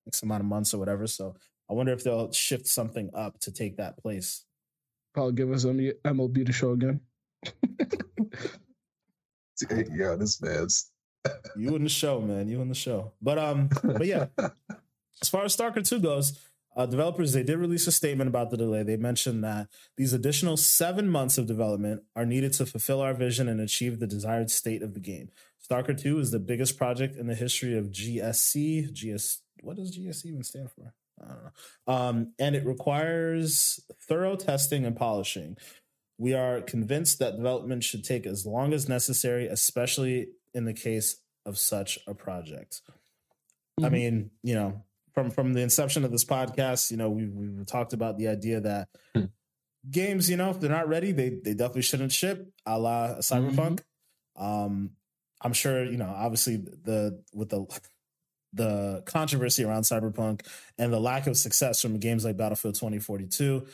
x 0.07 0.23
amount 0.23 0.43
of 0.43 0.47
months 0.47 0.73
or 0.73 0.79
whatever 0.79 1.07
so 1.09 1.35
i 1.69 1.75
wonder 1.75 1.93
if 1.93 2.05
they'll 2.05 2.31
shift 2.33 2.69
something 2.69 3.11
up 3.15 3.39
to 3.41 3.51
take 3.53 3.77
that 3.79 3.99
place 3.99 4.45
Probably 5.13 5.33
give 5.33 5.51
us 5.51 5.65
M- 5.65 5.79
MLB 6.05 6.45
to 6.47 6.53
show 6.53 6.73
again. 6.73 7.01
yeah, 9.71 10.15
this 10.15 10.41
man's. 10.43 10.91
You 11.57 11.75
in 11.77 11.83
the 11.83 11.89
show 11.89 12.21
man. 12.21 12.49
You 12.49 12.61
in 12.61 12.69
the 12.69 12.75
show. 12.75 13.13
But 13.21 13.39
um 13.39 13.69
but 13.83 14.07
yeah. 14.07 14.27
As 15.23 15.29
far 15.29 15.45
as 15.45 15.55
stalker 15.55 15.83
2 15.83 16.01
goes 16.01 16.39
uh, 16.77 16.85
developers 16.85 17.33
they 17.33 17.43
did 17.43 17.59
release 17.59 17.87
a 17.87 17.93
statement 17.93 18.29
about 18.29 18.51
the 18.51 18.57
delay. 18.57 18.83
They 18.83 18.97
mentioned 18.97 19.43
that 19.45 19.69
these 19.97 20.13
additional 20.13 20.57
seven 20.57 21.09
months 21.09 21.39
of 21.39 21.47
development 21.47 22.03
are 22.15 22.27
needed 22.27 22.53
to 22.55 22.67
fulfill 22.67 23.01
our 23.01 23.15
vision 23.15 23.49
and 23.49 23.61
achieve 23.61 23.99
the 23.99 24.07
desired 24.07 24.51
state 24.51 24.83
of 24.83 24.95
the 24.95 25.01
game. 25.01 25.31
Stalker 25.59 25.95
2 25.95 26.19
is 26.19 26.31
the 26.31 26.39
biggest 26.39 26.77
project 26.77 27.17
in 27.17 27.27
the 27.27 27.35
history 27.35 27.77
of 27.77 27.87
gsc 27.87 28.93
gs 28.93 29.41
what 29.63 29.77
does 29.77 29.97
gsc 29.97 30.27
even 30.27 30.45
stand 30.45 30.71
for? 30.71 30.95
I 31.21 31.29
don't 31.29 31.45
know. 31.45 31.93
Um, 31.93 32.33
and 32.39 32.55
it 32.55 32.67
requires 32.67 33.81
thorough 34.07 34.37
testing 34.37 34.85
and 34.85 34.97
polishing. 34.97 35.57
We 36.19 36.35
are 36.35 36.61
convinced 36.61 37.19
that 37.19 37.37
development 37.37 37.85
should 37.85 38.05
take 38.05 38.27
as 38.27 38.47
long 38.47 38.73
as 38.73 38.89
necessary 38.89 39.47
especially 39.47 40.29
in 40.57 40.65
the 40.65 40.73
case 40.75 41.17
of 41.45 41.57
such 41.59 41.99
a 42.09 42.15
project 42.15 42.81
I 43.79 43.89
Mhm. 43.89 43.93
mean, 43.93 44.31
you 44.43 44.55
know, 44.55 44.83
from 45.13 45.31
from 45.31 45.53
the 45.53 45.61
inception 45.61 46.03
of 46.05 46.11
this 46.11 46.25
podcast, 46.25 46.91
you 46.91 46.97
know, 46.97 47.11
we 47.11 47.27
we 47.29 47.65
talked 47.65 47.93
about 47.93 48.17
the 48.19 48.29
idea 48.29 48.59
that 48.63 48.89
Hmm. 49.15 49.27
games, 49.91 50.31
you 50.31 50.37
know, 50.39 50.49
if 50.51 50.59
they're 50.61 50.71
not 50.81 50.89
ready, 50.89 51.13
they 51.13 51.29
they 51.45 51.53
definitely 51.55 51.83
shouldn't 51.83 52.13
ship, 52.13 52.39
a 52.65 52.79
la 52.79 53.17
Cyberpunk. 53.19 53.81
Um, 54.35 54.97
I'm 55.43 55.53
sure, 55.53 55.85
you 55.85 55.99
know, 55.99 56.09
obviously 56.09 56.57
the 56.57 57.23
with 57.35 57.51
the 57.51 57.67
the 58.55 59.03
controversy 59.05 59.63
around 59.65 59.83
Cyberpunk 59.83 60.47
and 60.79 60.91
the 60.91 61.01
lack 61.01 61.27
of 61.27 61.37
success 61.37 61.83
from 61.83 61.99
games 61.99 62.25
like 62.25 62.39
Battlefield 62.39 62.75
2042, 62.77 63.67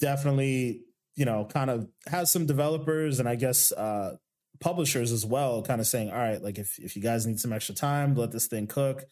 definitely, 0.00 0.84
you 1.16 1.24
know, 1.24 1.44
kind 1.46 1.70
of 1.70 1.88
has 2.06 2.30
some 2.30 2.46
developers 2.46 3.18
and 3.18 3.28
I 3.28 3.34
guess 3.34 3.72
uh 3.72 4.16
publishers 4.60 5.10
as 5.12 5.24
well 5.24 5.62
kind 5.62 5.80
of 5.80 5.86
saying 5.86 6.10
all 6.10 6.18
right 6.18 6.42
like 6.42 6.58
if, 6.58 6.78
if 6.78 6.94
you 6.94 7.00
guys 7.02 7.26
need 7.26 7.40
some 7.40 7.52
extra 7.52 7.74
time 7.74 8.14
let 8.14 8.30
this 8.30 8.46
thing 8.46 8.66
cook 8.66 9.06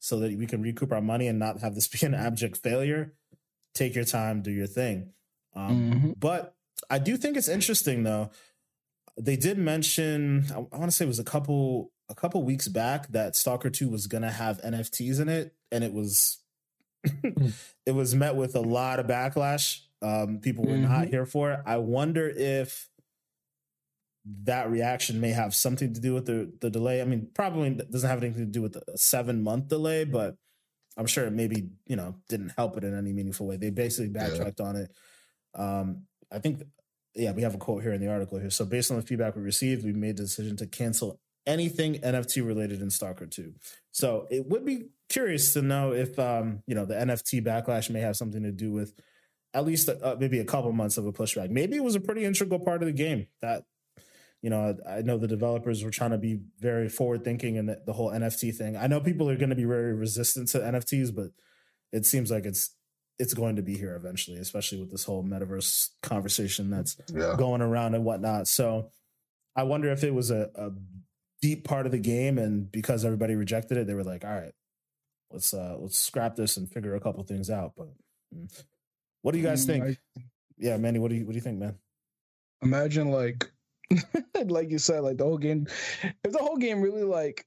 so 0.00 0.18
that 0.20 0.36
we 0.38 0.46
can 0.46 0.62
recoup 0.62 0.92
our 0.92 1.00
money 1.02 1.28
and 1.28 1.38
not 1.38 1.60
have 1.60 1.74
this 1.74 1.88
be 1.94 2.04
an 2.06 2.14
abject 2.14 2.56
failure. 2.58 3.12
Take 3.74 3.94
your 3.94 4.04
time 4.04 4.40
do 4.42 4.50
your 4.50 4.66
thing. 4.66 5.10
Um, 5.54 5.92
Mhm. 5.92 6.14
but 6.20 6.54
i 6.90 6.98
do 6.98 7.16
think 7.16 7.36
it's 7.36 7.48
interesting 7.48 8.02
though. 8.02 8.30
They 9.16 9.36
did 9.36 9.58
mention 9.58 10.44
i, 10.50 10.56
I 10.56 10.78
want 10.78 10.90
to 10.90 10.90
say 10.90 11.04
it 11.04 11.08
was 11.08 11.18
a 11.18 11.24
couple 11.24 11.92
a 12.08 12.14
couple 12.14 12.42
weeks 12.42 12.68
back 12.68 13.08
that 13.12 13.34
stalker 13.36 13.70
2 13.70 13.88
was 13.88 14.06
gonna 14.06 14.30
have 14.30 14.60
nfts 14.62 15.20
in 15.20 15.28
it 15.28 15.54
and 15.72 15.82
it 15.84 15.92
was 15.92 16.38
it 17.86 17.92
was 17.92 18.14
met 18.14 18.36
with 18.36 18.54
a 18.56 18.60
lot 18.60 18.98
of 18.98 19.06
backlash. 19.06 19.80
Um, 20.02 20.38
people 20.40 20.64
were 20.64 20.76
not 20.76 21.06
Mhm. 21.06 21.10
here 21.10 21.26
for 21.26 21.52
it. 21.52 21.60
I 21.66 21.76
wonder 21.78 22.28
if 22.28 22.88
that 24.44 24.70
reaction 24.70 25.20
may 25.20 25.30
have 25.30 25.54
something 25.54 25.92
to 25.92 26.00
do 26.00 26.14
with 26.14 26.26
the 26.26 26.52
the 26.60 26.70
delay. 26.70 27.00
I 27.02 27.04
mean, 27.04 27.28
probably 27.34 27.70
doesn't 27.70 28.08
have 28.08 28.22
anything 28.22 28.46
to 28.46 28.50
do 28.52 28.62
with 28.62 28.76
a 28.76 28.96
seven 28.98 29.42
month 29.42 29.68
delay, 29.68 30.04
but 30.04 30.36
I'm 30.96 31.06
sure 31.06 31.24
it 31.26 31.32
maybe 31.32 31.68
you 31.86 31.96
know 31.96 32.14
didn't 32.28 32.52
help 32.56 32.76
it 32.76 32.84
in 32.84 32.96
any 32.96 33.12
meaningful 33.12 33.46
way. 33.46 33.56
They 33.56 33.70
basically 33.70 34.12
Yeah. 34.14 34.28
backtracked 34.28 34.60
on 34.60 34.76
it. 34.76 34.90
Um, 35.54 36.06
I 36.32 36.38
think, 36.38 36.62
yeah, 37.14 37.32
we 37.32 37.42
have 37.42 37.54
a 37.54 37.58
quote 37.58 37.82
here 37.82 37.92
in 37.92 38.00
the 38.00 38.08
article 38.10 38.38
here. 38.38 38.50
So 38.50 38.64
based 38.64 38.90
on 38.90 38.96
the 38.96 39.02
feedback 39.04 39.36
we 39.36 39.42
received, 39.42 39.84
we 39.84 39.92
made 39.92 40.16
the 40.16 40.24
decision 40.24 40.56
to 40.56 40.66
cancel 40.66 41.20
anything 41.46 41.96
NFT 42.00 42.44
related 42.44 42.80
in 42.80 42.90
Stalker 42.90 43.26
2. 43.26 43.52
So 43.92 44.26
it 44.30 44.46
would 44.48 44.64
be 44.64 44.86
curious 45.10 45.52
to 45.52 45.62
know 45.62 45.92
if 45.92 46.18
um, 46.18 46.62
you 46.66 46.74
know 46.74 46.86
the 46.86 46.94
NFT 46.94 47.44
backlash 47.44 47.90
may 47.90 48.00
have 48.00 48.16
something 48.16 48.42
to 48.42 48.50
do 48.52 48.72
with 48.72 48.94
at 49.52 49.64
least 49.64 49.88
uh, 49.88 50.16
maybe 50.18 50.40
a 50.40 50.44
couple 50.44 50.72
months 50.72 50.96
of 50.96 51.06
a 51.06 51.12
pushback. 51.12 51.50
Maybe 51.50 51.76
it 51.76 51.84
was 51.84 51.94
a 51.94 52.00
pretty 52.00 52.24
integral 52.24 52.58
part 52.58 52.82
of 52.82 52.86
the 52.86 52.92
game 52.92 53.26
that 53.42 53.64
you 54.44 54.50
know, 54.50 54.76
I 54.86 55.00
know 55.00 55.16
the 55.16 55.26
developers 55.26 55.82
were 55.82 55.90
trying 55.90 56.10
to 56.10 56.18
be 56.18 56.38
very 56.60 56.90
forward 56.90 57.24
thinking 57.24 57.56
in 57.56 57.64
the, 57.64 57.80
the 57.86 57.94
whole 57.94 58.10
NFT 58.10 58.54
thing. 58.54 58.76
I 58.76 58.88
know 58.88 59.00
people 59.00 59.30
are 59.30 59.38
going 59.38 59.48
to 59.48 59.56
be 59.56 59.64
very 59.64 59.94
resistant 59.94 60.48
to 60.48 60.58
NFTs, 60.58 61.14
but 61.14 61.28
it 61.92 62.04
seems 62.04 62.30
like 62.30 62.44
it's 62.44 62.76
it's 63.18 63.32
going 63.32 63.56
to 63.56 63.62
be 63.62 63.74
here 63.74 63.96
eventually, 63.96 64.36
especially 64.36 64.80
with 64.80 64.90
this 64.90 65.04
whole 65.04 65.24
metaverse 65.24 65.88
conversation 66.02 66.68
that's 66.68 66.94
Yeah. 67.08 67.36
going 67.38 67.62
around 67.62 67.94
and 67.94 68.04
whatnot. 68.04 68.46
So 68.46 68.90
I 69.56 69.62
wonder 69.62 69.90
if 69.90 70.04
it 70.04 70.12
was 70.12 70.30
a, 70.30 70.50
a 70.56 70.72
deep 71.40 71.64
part 71.64 71.86
of 71.86 71.92
the 71.92 71.98
game, 71.98 72.36
and 72.36 72.70
because 72.70 73.02
everybody 73.02 73.36
rejected 73.36 73.78
it, 73.78 73.86
they 73.86 73.94
were 73.94 74.04
like, 74.04 74.26
"All 74.26 74.30
right, 74.30 74.52
let's 75.30 75.54
uh 75.54 75.78
let's 75.78 75.98
scrap 75.98 76.36
this 76.36 76.58
and 76.58 76.70
figure 76.70 76.94
a 76.94 77.00
couple 77.00 77.24
things 77.24 77.48
out." 77.48 77.72
But 77.78 77.94
mm. 78.36 78.62
what 79.22 79.32
do 79.32 79.38
you 79.38 79.44
guys 79.46 79.64
mm, 79.64 79.68
think? 79.68 79.98
Yeah, 80.58 80.76
Manny, 80.76 80.98
what 80.98 81.08
do 81.08 81.14
you 81.14 81.24
what 81.24 81.32
do 81.32 81.36
you 81.36 81.40
think, 81.40 81.58
man? 81.58 81.76
Imagine 82.60 83.10
like 83.10 83.50
like 84.46 84.70
you 84.70 84.78
said, 84.78 85.00
like 85.00 85.18
the 85.18 85.24
whole 85.24 85.38
game 85.38 85.66
if 86.24 86.32
the 86.32 86.38
whole 86.38 86.56
game 86.56 86.80
really 86.80 87.04
like 87.04 87.46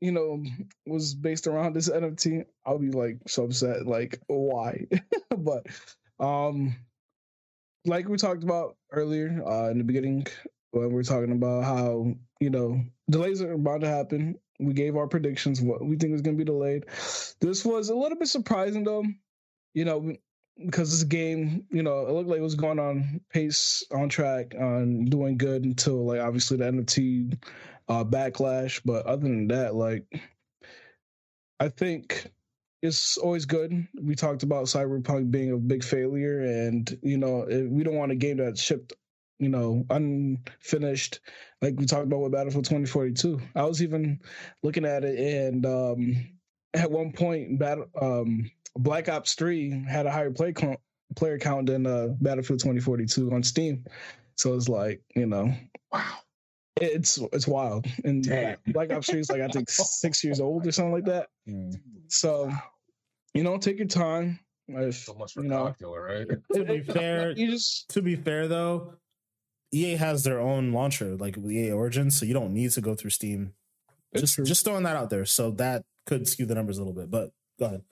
you 0.00 0.12
know 0.12 0.42
was 0.86 1.14
based 1.14 1.46
around 1.46 1.74
this 1.74 1.88
NFT, 1.88 2.44
I'll 2.66 2.78
be 2.78 2.90
like 2.90 3.18
so 3.26 3.44
upset. 3.44 3.86
Like, 3.86 4.20
why? 4.26 4.86
but 5.36 5.66
um 6.20 6.76
like 7.84 8.08
we 8.08 8.16
talked 8.16 8.42
about 8.42 8.76
earlier 8.92 9.42
uh 9.46 9.70
in 9.70 9.78
the 9.78 9.84
beginning 9.84 10.26
when 10.72 10.92
we 10.92 11.00
are 11.00 11.04
talking 11.04 11.32
about 11.32 11.64
how, 11.64 12.12
you 12.40 12.50
know, 12.50 12.82
delays 13.10 13.40
are 13.40 13.52
about 13.52 13.80
to 13.80 13.88
happen. 13.88 14.38
We 14.60 14.74
gave 14.74 14.96
our 14.96 15.06
predictions, 15.06 15.60
what 15.62 15.84
we 15.84 15.96
think 15.96 16.14
is 16.14 16.22
gonna 16.22 16.36
be 16.36 16.44
delayed. 16.44 16.86
This 17.40 17.64
was 17.64 17.88
a 17.88 17.94
little 17.94 18.18
bit 18.18 18.28
surprising 18.28 18.84
though. 18.84 19.04
You 19.74 19.84
know, 19.84 20.16
because 20.64 20.90
this 20.90 21.04
game, 21.04 21.64
you 21.70 21.82
know, 21.82 22.06
it 22.06 22.12
looked 22.12 22.28
like 22.28 22.38
it 22.38 22.42
was 22.42 22.54
going 22.54 22.78
on 22.78 23.20
pace, 23.30 23.84
on 23.92 24.08
track, 24.08 24.54
on 24.58 25.04
doing 25.04 25.38
good 25.38 25.64
until 25.64 26.06
like 26.06 26.20
obviously 26.20 26.56
the 26.56 26.64
NFT 26.64 27.38
uh, 27.88 28.04
backlash. 28.04 28.80
But 28.84 29.06
other 29.06 29.22
than 29.22 29.48
that, 29.48 29.74
like, 29.74 30.04
I 31.60 31.68
think 31.68 32.30
it's 32.82 33.16
always 33.18 33.46
good. 33.46 33.86
We 34.00 34.14
talked 34.14 34.42
about 34.42 34.66
Cyberpunk 34.66 35.30
being 35.30 35.52
a 35.52 35.56
big 35.56 35.84
failure, 35.84 36.40
and 36.40 36.98
you 37.02 37.18
know, 37.18 37.46
we 37.48 37.84
don't 37.84 37.96
want 37.96 38.12
a 38.12 38.16
game 38.16 38.38
that 38.38 38.58
shipped, 38.58 38.92
you 39.38 39.48
know, 39.48 39.84
unfinished. 39.90 41.20
Like 41.62 41.74
we 41.76 41.86
talked 41.86 42.06
about 42.06 42.20
with 42.20 42.32
Battlefield 42.32 42.64
2042. 42.64 43.40
I 43.54 43.64
was 43.64 43.82
even 43.82 44.20
looking 44.62 44.84
at 44.84 45.04
it, 45.04 45.18
and 45.18 45.66
um, 45.66 46.28
at 46.74 46.90
one 46.90 47.12
point, 47.12 47.58
battle. 47.58 47.86
Um, 48.00 48.50
Black 48.78 49.08
Ops 49.08 49.34
Three 49.34 49.84
had 49.86 50.06
a 50.06 50.10
higher 50.10 50.30
play 50.30 50.52
count, 50.52 50.78
player 51.16 51.38
count 51.38 51.66
than 51.66 51.86
uh, 51.86 52.08
Battlefield 52.20 52.60
2042 52.60 53.32
on 53.32 53.42
Steam. 53.42 53.84
So 54.36 54.54
it's 54.54 54.68
like 54.68 55.02
you 55.14 55.26
know, 55.26 55.52
wow, 55.92 56.14
it's 56.80 57.18
it's 57.32 57.48
wild. 57.48 57.86
And 58.04 58.22
Damn. 58.22 58.56
Black 58.68 58.92
Ops 58.92 59.10
Three 59.10 59.20
is 59.20 59.30
like 59.30 59.40
I 59.40 59.48
think 59.48 59.68
six 59.68 60.22
years 60.24 60.40
old 60.40 60.66
or 60.66 60.72
something 60.72 60.92
like 60.92 61.04
that. 61.06 61.28
Mm. 61.48 61.74
So 62.06 62.50
you 63.34 63.42
know, 63.42 63.58
take 63.58 63.78
your 63.78 63.88
time. 63.88 64.38
If, 64.68 64.96
so 64.96 65.14
much 65.14 65.32
for 65.32 65.42
you 65.42 65.48
know, 65.48 65.74
right? 65.82 66.26
to 66.54 66.64
be 66.64 66.80
fair, 66.80 67.32
you 67.32 67.50
just 67.50 67.88
to 67.90 68.02
be 68.02 68.16
fair 68.16 68.48
though, 68.48 68.94
EA 69.72 69.96
has 69.96 70.24
their 70.24 70.38
own 70.40 70.72
launcher, 70.72 71.16
like 71.16 71.36
EA 71.38 71.72
Origins, 71.72 72.18
so 72.18 72.26
you 72.26 72.34
don't 72.34 72.52
need 72.52 72.70
to 72.72 72.80
go 72.80 72.94
through 72.94 73.10
Steam. 73.10 73.54
Just 74.16 74.36
true. 74.36 74.44
just 74.44 74.64
throwing 74.64 74.84
that 74.84 74.96
out 74.96 75.10
there, 75.10 75.24
so 75.24 75.50
that 75.52 75.84
could 76.06 76.28
skew 76.28 76.46
the 76.46 76.54
numbers 76.54 76.78
a 76.78 76.80
little 76.80 76.94
bit. 76.94 77.10
But 77.10 77.32
go 77.58 77.66
ahead. 77.66 77.82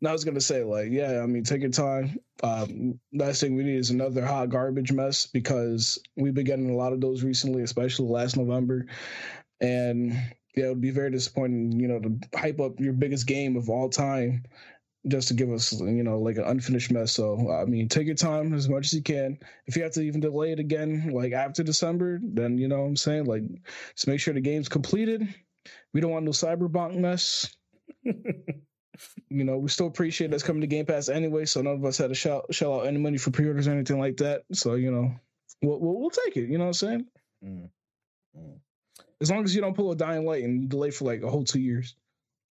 No, 0.00 0.10
I 0.10 0.12
was 0.12 0.24
gonna 0.24 0.40
say 0.40 0.62
like, 0.64 0.88
yeah, 0.90 1.20
I 1.22 1.26
mean, 1.26 1.44
take 1.44 1.60
your 1.62 1.70
time. 1.70 2.18
Um, 2.42 2.98
last 3.12 3.40
thing 3.40 3.56
we 3.56 3.64
need 3.64 3.78
is 3.78 3.90
another 3.90 4.24
hot 4.24 4.48
garbage 4.50 4.92
mess 4.92 5.26
because 5.26 5.98
we've 6.16 6.34
been 6.34 6.46
getting 6.46 6.70
a 6.70 6.76
lot 6.76 6.92
of 6.92 7.00
those 7.00 7.22
recently, 7.22 7.62
especially 7.62 8.08
last 8.08 8.36
November, 8.36 8.86
and 9.60 10.12
yeah, 10.56 10.66
it 10.66 10.68
would 10.70 10.80
be 10.80 10.90
very 10.90 11.10
disappointing, 11.10 11.78
you 11.78 11.88
know, 11.88 12.00
to 12.00 12.18
hype 12.36 12.60
up 12.60 12.80
your 12.80 12.92
biggest 12.92 13.26
game 13.26 13.56
of 13.56 13.70
all 13.70 13.88
time 13.88 14.44
just 15.06 15.28
to 15.28 15.34
give 15.34 15.50
us, 15.50 15.72
you 15.80 16.02
know, 16.02 16.18
like 16.18 16.36
an 16.36 16.44
unfinished 16.44 16.90
mess. 16.90 17.12
So, 17.12 17.50
I 17.50 17.64
mean, 17.64 17.88
take 17.88 18.06
your 18.06 18.16
time 18.16 18.52
as 18.52 18.68
much 18.68 18.86
as 18.86 18.92
you 18.92 19.02
can. 19.02 19.38
If 19.66 19.76
you 19.76 19.82
have 19.84 19.92
to 19.92 20.02
even 20.02 20.20
delay 20.20 20.52
it 20.52 20.60
again, 20.60 21.10
like 21.12 21.32
after 21.32 21.62
December, 21.62 22.20
then 22.22 22.58
you 22.58 22.68
know 22.68 22.80
what 22.80 22.88
I'm 22.88 22.96
saying, 22.96 23.26
like, 23.26 23.42
just 23.94 24.08
make 24.08 24.20
sure 24.20 24.34
the 24.34 24.40
game's 24.40 24.68
completed. 24.68 25.32
We 25.94 26.00
don't 26.00 26.10
want 26.10 26.24
no 26.24 26.32
cyberpunk 26.32 26.96
mess. 26.96 27.54
you 29.28 29.44
know, 29.44 29.58
we 29.58 29.68
still 29.68 29.86
appreciate 29.86 30.30
that's 30.30 30.42
coming 30.42 30.60
to 30.62 30.66
Game 30.66 30.86
Pass 30.86 31.08
anyway. 31.08 31.44
So 31.44 31.62
none 31.62 31.74
of 31.74 31.84
us 31.84 31.98
had 31.98 32.08
to 32.08 32.14
shell, 32.14 32.44
shell 32.50 32.80
out 32.80 32.86
any 32.86 32.98
money 32.98 33.18
for 33.18 33.30
pre-orders 33.30 33.68
or 33.68 33.72
anything 33.72 33.98
like 33.98 34.18
that. 34.18 34.42
So 34.52 34.74
you 34.74 34.90
know, 34.90 35.14
we'll 35.62 35.80
we'll, 35.80 36.00
we'll 36.00 36.10
take 36.10 36.36
it. 36.36 36.48
You 36.48 36.58
know 36.58 36.64
what 36.64 36.68
I'm 36.68 36.74
saying? 36.74 37.06
Mm. 37.44 37.70
Mm. 38.36 38.58
As 39.20 39.30
long 39.30 39.44
as 39.44 39.54
you 39.54 39.60
don't 39.60 39.74
pull 39.74 39.90
a 39.90 39.96
dying 39.96 40.24
light 40.24 40.44
and 40.44 40.68
delay 40.68 40.90
for 40.90 41.04
like 41.04 41.22
a 41.22 41.30
whole 41.30 41.44
two 41.44 41.60
years. 41.60 41.96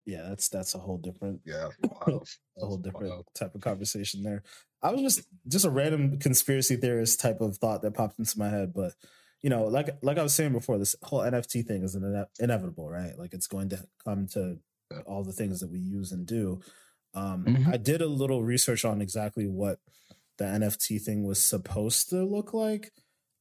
Yeah, 0.06 0.22
that's 0.28 0.48
that's 0.48 0.74
a 0.74 0.78
whole 0.78 0.96
different 0.96 1.42
yeah, 1.44 1.68
a 2.06 2.20
whole 2.56 2.78
different 2.78 3.10
wild. 3.10 3.26
type 3.34 3.54
of 3.54 3.60
conversation 3.60 4.22
there. 4.22 4.42
I 4.82 4.90
was 4.90 5.02
just 5.02 5.28
just 5.46 5.66
a 5.66 5.70
random 5.70 6.18
conspiracy 6.18 6.76
theorist 6.76 7.20
type 7.20 7.40
of 7.40 7.58
thought 7.58 7.82
that 7.82 7.94
popped 7.94 8.18
into 8.18 8.38
my 8.38 8.48
head, 8.48 8.72
but 8.72 8.94
you 9.42 9.50
know, 9.50 9.64
like 9.64 9.90
like 10.02 10.18
I 10.18 10.22
was 10.22 10.34
saying 10.34 10.52
before, 10.52 10.78
this 10.78 10.96
whole 11.02 11.20
NFT 11.20 11.66
thing 11.66 11.82
is 11.82 11.94
ine- 11.94 12.26
inevitable, 12.40 12.88
right? 12.88 13.18
Like 13.18 13.34
it's 13.34 13.46
going 13.46 13.68
to 13.70 13.84
come 14.04 14.26
to 14.28 14.58
all 15.06 15.24
the 15.24 15.32
things 15.32 15.60
that 15.60 15.70
we 15.70 15.78
use 15.78 16.12
and 16.12 16.26
do. 16.26 16.60
Um, 17.14 17.44
mm-hmm. 17.44 17.70
I 17.72 17.76
did 17.76 18.02
a 18.02 18.06
little 18.06 18.42
research 18.42 18.84
on 18.84 19.00
exactly 19.00 19.46
what 19.46 19.78
the 20.38 20.44
NFT 20.44 21.02
thing 21.02 21.26
was 21.26 21.42
supposed 21.42 22.10
to 22.10 22.24
look 22.24 22.54
like. 22.54 22.92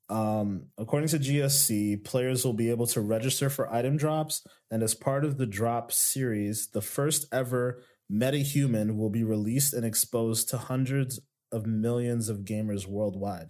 Um, 0.09 0.67
according 0.77 1.09
to 1.09 1.19
GSC, 1.19 2.03
players 2.05 2.45
will 2.45 2.53
be 2.53 2.69
able 2.69 2.87
to 2.87 3.01
register 3.01 3.49
for 3.49 3.71
item 3.73 3.97
drops, 3.97 4.45
and 4.71 4.81
as 4.81 4.93
part 4.93 5.25
of 5.25 5.37
the 5.37 5.45
drop 5.45 5.91
series, 5.91 6.69
the 6.69 6.81
first 6.81 7.25
ever 7.31 7.83
metahuman 8.11 8.95
will 8.95 9.09
be 9.09 9.23
released 9.23 9.73
and 9.73 9.85
exposed 9.85 10.49
to 10.49 10.57
hundreds 10.57 11.19
of 11.51 11.65
millions 11.65 12.29
of 12.29 12.39
gamers 12.39 12.87
worldwide. 12.87 13.49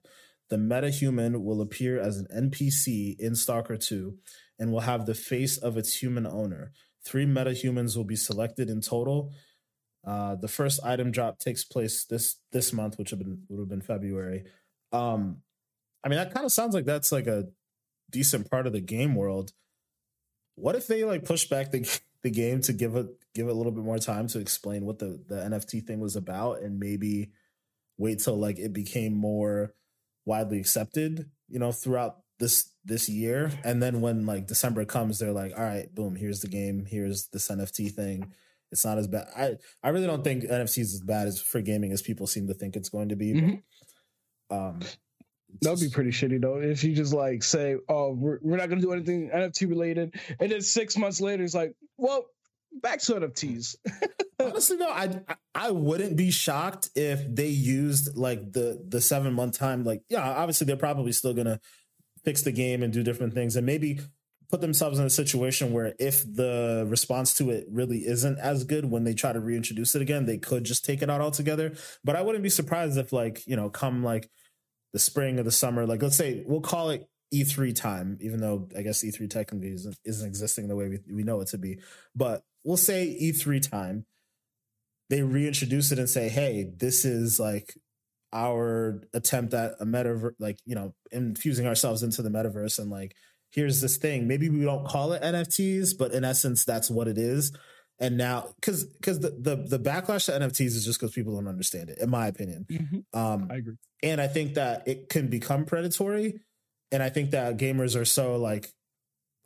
The 0.49 0.57
metahuman 0.57 1.43
will 1.43 1.61
appear 1.61 1.99
as 1.99 2.17
an 2.17 2.27
NPC 2.51 3.19
in 3.19 3.35
Stalker 3.35 3.77
2 3.77 4.17
and 4.59 4.71
will 4.71 4.81
have 4.81 5.05
the 5.05 5.13
face 5.13 5.57
of 5.57 5.77
its 5.77 6.01
human 6.01 6.25
owner. 6.25 6.71
Three 7.07 7.25
metahumans 7.25 7.95
will 7.95 8.03
be 8.03 8.17
selected 8.17 8.69
in 8.69 8.81
total. 8.81 9.31
Uh, 10.05 10.35
the 10.35 10.49
first 10.49 10.81
item 10.83 11.09
drop 11.09 11.39
takes 11.39 11.63
place 11.63 12.03
this 12.03 12.35
this 12.51 12.73
month, 12.73 12.97
which 12.97 13.11
would 13.11 13.19
have 13.19 13.27
been, 13.27 13.41
would 13.47 13.61
have 13.61 13.69
been 13.69 13.81
February. 13.81 14.43
Um, 14.91 15.37
I 16.03 16.09
mean, 16.09 16.17
that 16.17 16.33
kind 16.33 16.45
of 16.45 16.51
sounds 16.51 16.75
like 16.75 16.83
that's 16.83 17.13
like 17.13 17.27
a 17.27 17.45
decent 18.09 18.49
part 18.49 18.67
of 18.67 18.73
the 18.73 18.81
game 18.81 19.15
world. 19.15 19.53
What 20.55 20.75
if 20.75 20.87
they 20.87 21.05
like 21.05 21.23
push 21.23 21.45
back 21.45 21.71
the 21.71 21.99
the 22.23 22.29
game 22.29 22.59
to 22.61 22.73
give 22.73 22.95
it 22.97 23.07
give 23.33 23.47
it 23.47 23.51
a 23.51 23.53
little 23.53 23.71
bit 23.71 23.85
more 23.85 23.99
time 23.99 24.27
to 24.27 24.39
explain 24.39 24.85
what 24.85 24.99
the 24.99 25.23
the 25.27 25.35
NFT 25.35 25.85
thing 25.87 26.01
was 26.01 26.17
about, 26.17 26.61
and 26.61 26.77
maybe 26.77 27.31
wait 27.97 28.19
till 28.19 28.37
like 28.37 28.59
it 28.59 28.73
became 28.73 29.13
more 29.13 29.73
widely 30.25 30.59
accepted, 30.59 31.29
you 31.47 31.59
know, 31.59 31.71
throughout 31.71 32.17
this 32.39 32.71
this 32.85 33.09
year. 33.09 33.51
And 33.63 33.81
then 33.81 34.01
when 34.01 34.25
like 34.25 34.47
december 34.47 34.85
comes 34.85 35.19
they're 35.19 35.31
like 35.31 35.53
all 35.57 35.63
right 35.63 35.93
boom 35.93 36.15
here's 36.15 36.41
the 36.41 36.47
game. 36.47 36.85
Here's 36.85 37.27
this 37.27 37.47
nft 37.49 37.91
thing. 37.91 38.33
It's 38.71 38.83
not 38.83 38.97
as 38.97 39.07
bad. 39.07 39.27
I 39.35 39.57
i 39.83 39.89
really 39.89 40.07
don't 40.07 40.23
think 40.23 40.43
nft 40.43 40.77
is 40.77 40.93
as 40.93 41.01
bad 41.01 41.27
as 41.27 41.41
for 41.41 41.61
gaming 41.61 41.91
as 41.91 42.01
people 42.01 42.27
seem 42.27 42.47
to 42.47 42.53
think 42.53 42.75
it's 42.75 42.89
going 42.89 43.09
to 43.09 43.15
be 43.15 43.33
mm-hmm. 43.33 44.55
um 44.55 44.79
that 45.61 45.71
would 45.71 45.79
be 45.79 45.89
pretty 45.89 46.11
shitty 46.11 46.41
though 46.41 46.59
if 46.59 46.83
you 46.83 46.93
just 46.93 47.13
like 47.13 47.41
say 47.43 47.77
oh 47.87 48.11
we're, 48.11 48.39
we're 48.41 48.57
not 48.57 48.67
going 48.67 48.81
to 48.81 48.85
do 48.85 48.91
anything 48.93 49.29
nft 49.29 49.69
related 49.69 50.13
and 50.39 50.51
then 50.51 50.61
six 50.61 50.97
months 50.97 51.21
later 51.21 51.43
it's 51.43 51.55
like 51.55 51.73
well 51.97 52.25
back 52.81 52.99
to 52.99 53.13
nfts 53.13 53.75
honestly 54.39 54.77
though 54.77 54.89
I, 54.89 55.21
I 55.55 55.71
wouldn't 55.71 56.15
be 56.15 56.31
shocked 56.31 56.89
if 56.95 57.23
they 57.33 57.47
used 57.47 58.15
like 58.15 58.51
the 58.53 58.83
the 58.87 59.01
seven 59.01 59.33
month 59.33 59.57
time. 59.57 59.83
Like 59.83 60.03
yeah 60.09 60.21
obviously 60.21 60.65
they're 60.65 60.77
probably 60.77 61.11
still 61.11 61.33
gonna 61.33 61.59
fix 62.27 62.41
the 62.41 62.51
game 62.51 62.83
and 62.83 62.91
do 62.91 63.03
different 63.03 63.33
things 63.33 63.55
and 63.55 63.65
maybe 63.65 64.01
put 64.49 64.59
themselves 64.59 64.99
in 64.99 65.05
a 65.05 65.09
situation 65.09 65.71
where 65.71 65.93
if 65.97 66.25
the 66.35 66.85
response 66.89 67.33
to 67.33 67.51
it 67.51 67.65
really 67.71 67.99
isn't 67.99 68.37
as 68.39 68.65
good 68.65 68.83
when 68.83 69.05
they 69.05 69.13
try 69.13 69.31
to 69.31 69.39
reintroduce 69.39 69.95
it 69.95 70.01
again, 70.01 70.25
they 70.25 70.37
could 70.37 70.65
just 70.65 70.83
take 70.83 71.01
it 71.01 71.09
out 71.09 71.21
altogether. 71.21 71.73
But 72.03 72.17
I 72.17 72.21
wouldn't 72.21 72.43
be 72.43 72.49
surprised 72.49 72.97
if 72.97 73.13
like, 73.13 73.47
you 73.47 73.55
know, 73.55 73.69
come 73.69 74.03
like 74.03 74.29
the 74.91 74.99
spring 74.99 75.39
or 75.39 75.43
the 75.43 75.51
summer, 75.51 75.85
like 75.85 76.01
let's 76.01 76.17
say 76.17 76.43
we'll 76.45 76.59
call 76.59 76.89
it 76.89 77.07
E3 77.33 77.73
time, 77.73 78.17
even 78.19 78.41
though 78.41 78.67
I 78.77 78.81
guess 78.81 79.05
E3 79.05 79.29
technically 79.29 79.69
isn't, 79.69 79.97
isn't 80.03 80.27
existing 80.27 80.67
the 80.67 80.75
way 80.75 80.89
we, 80.89 80.99
we 81.09 81.23
know 81.23 81.39
it 81.39 81.47
to 81.49 81.57
be. 81.57 81.79
But 82.13 82.43
we'll 82.65 82.75
say 82.75 83.17
E3 83.21 83.69
time, 83.69 84.05
they 85.09 85.21
reintroduce 85.21 85.93
it 85.93 85.99
and 85.99 86.09
say, 86.09 86.27
hey, 86.27 86.73
this 86.75 87.05
is 87.05 87.39
like 87.39 87.73
our 88.33 89.01
attempt 89.13 89.53
at 89.53 89.73
a 89.79 89.85
metaverse, 89.85 90.33
like 90.39 90.57
you 90.65 90.75
know, 90.75 90.93
infusing 91.11 91.67
ourselves 91.67 92.03
into 92.03 92.21
the 92.21 92.29
metaverse, 92.29 92.79
and 92.79 92.89
like 92.89 93.15
here's 93.51 93.81
this 93.81 93.97
thing. 93.97 94.27
Maybe 94.27 94.49
we 94.49 94.63
don't 94.63 94.85
call 94.85 95.13
it 95.13 95.21
NFTs, 95.21 95.97
but 95.97 96.11
in 96.11 96.23
essence, 96.23 96.65
that's 96.65 96.89
what 96.89 97.07
it 97.07 97.17
is. 97.17 97.55
And 97.99 98.17
now, 98.17 98.53
because 98.59 98.83
because 98.83 99.19
the, 99.19 99.31
the 99.31 99.55
the 99.55 99.79
backlash 99.79 100.25
to 100.25 100.33
NFTs 100.33 100.75
is 100.75 100.85
just 100.85 100.99
because 100.99 101.15
people 101.15 101.35
don't 101.35 101.47
understand 101.47 101.89
it, 101.89 101.97
in 101.97 102.09
my 102.09 102.27
opinion. 102.27 102.65
Mm-hmm. 102.69 103.19
Um, 103.19 103.47
I 103.51 103.55
agree, 103.55 103.75
and 104.03 104.21
I 104.21 104.27
think 104.27 104.53
that 104.53 104.87
it 104.87 105.09
can 105.09 105.29
become 105.29 105.65
predatory, 105.65 106.41
and 106.91 107.01
I 107.01 107.09
think 107.09 107.31
that 107.31 107.57
gamers 107.57 107.99
are 107.99 108.05
so 108.05 108.35
like, 108.35 108.71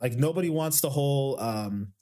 like 0.02 0.12
nobody 0.12 0.50
wants 0.50 0.82
the 0.82 0.90
whole 0.90 1.40
um, 1.40 1.94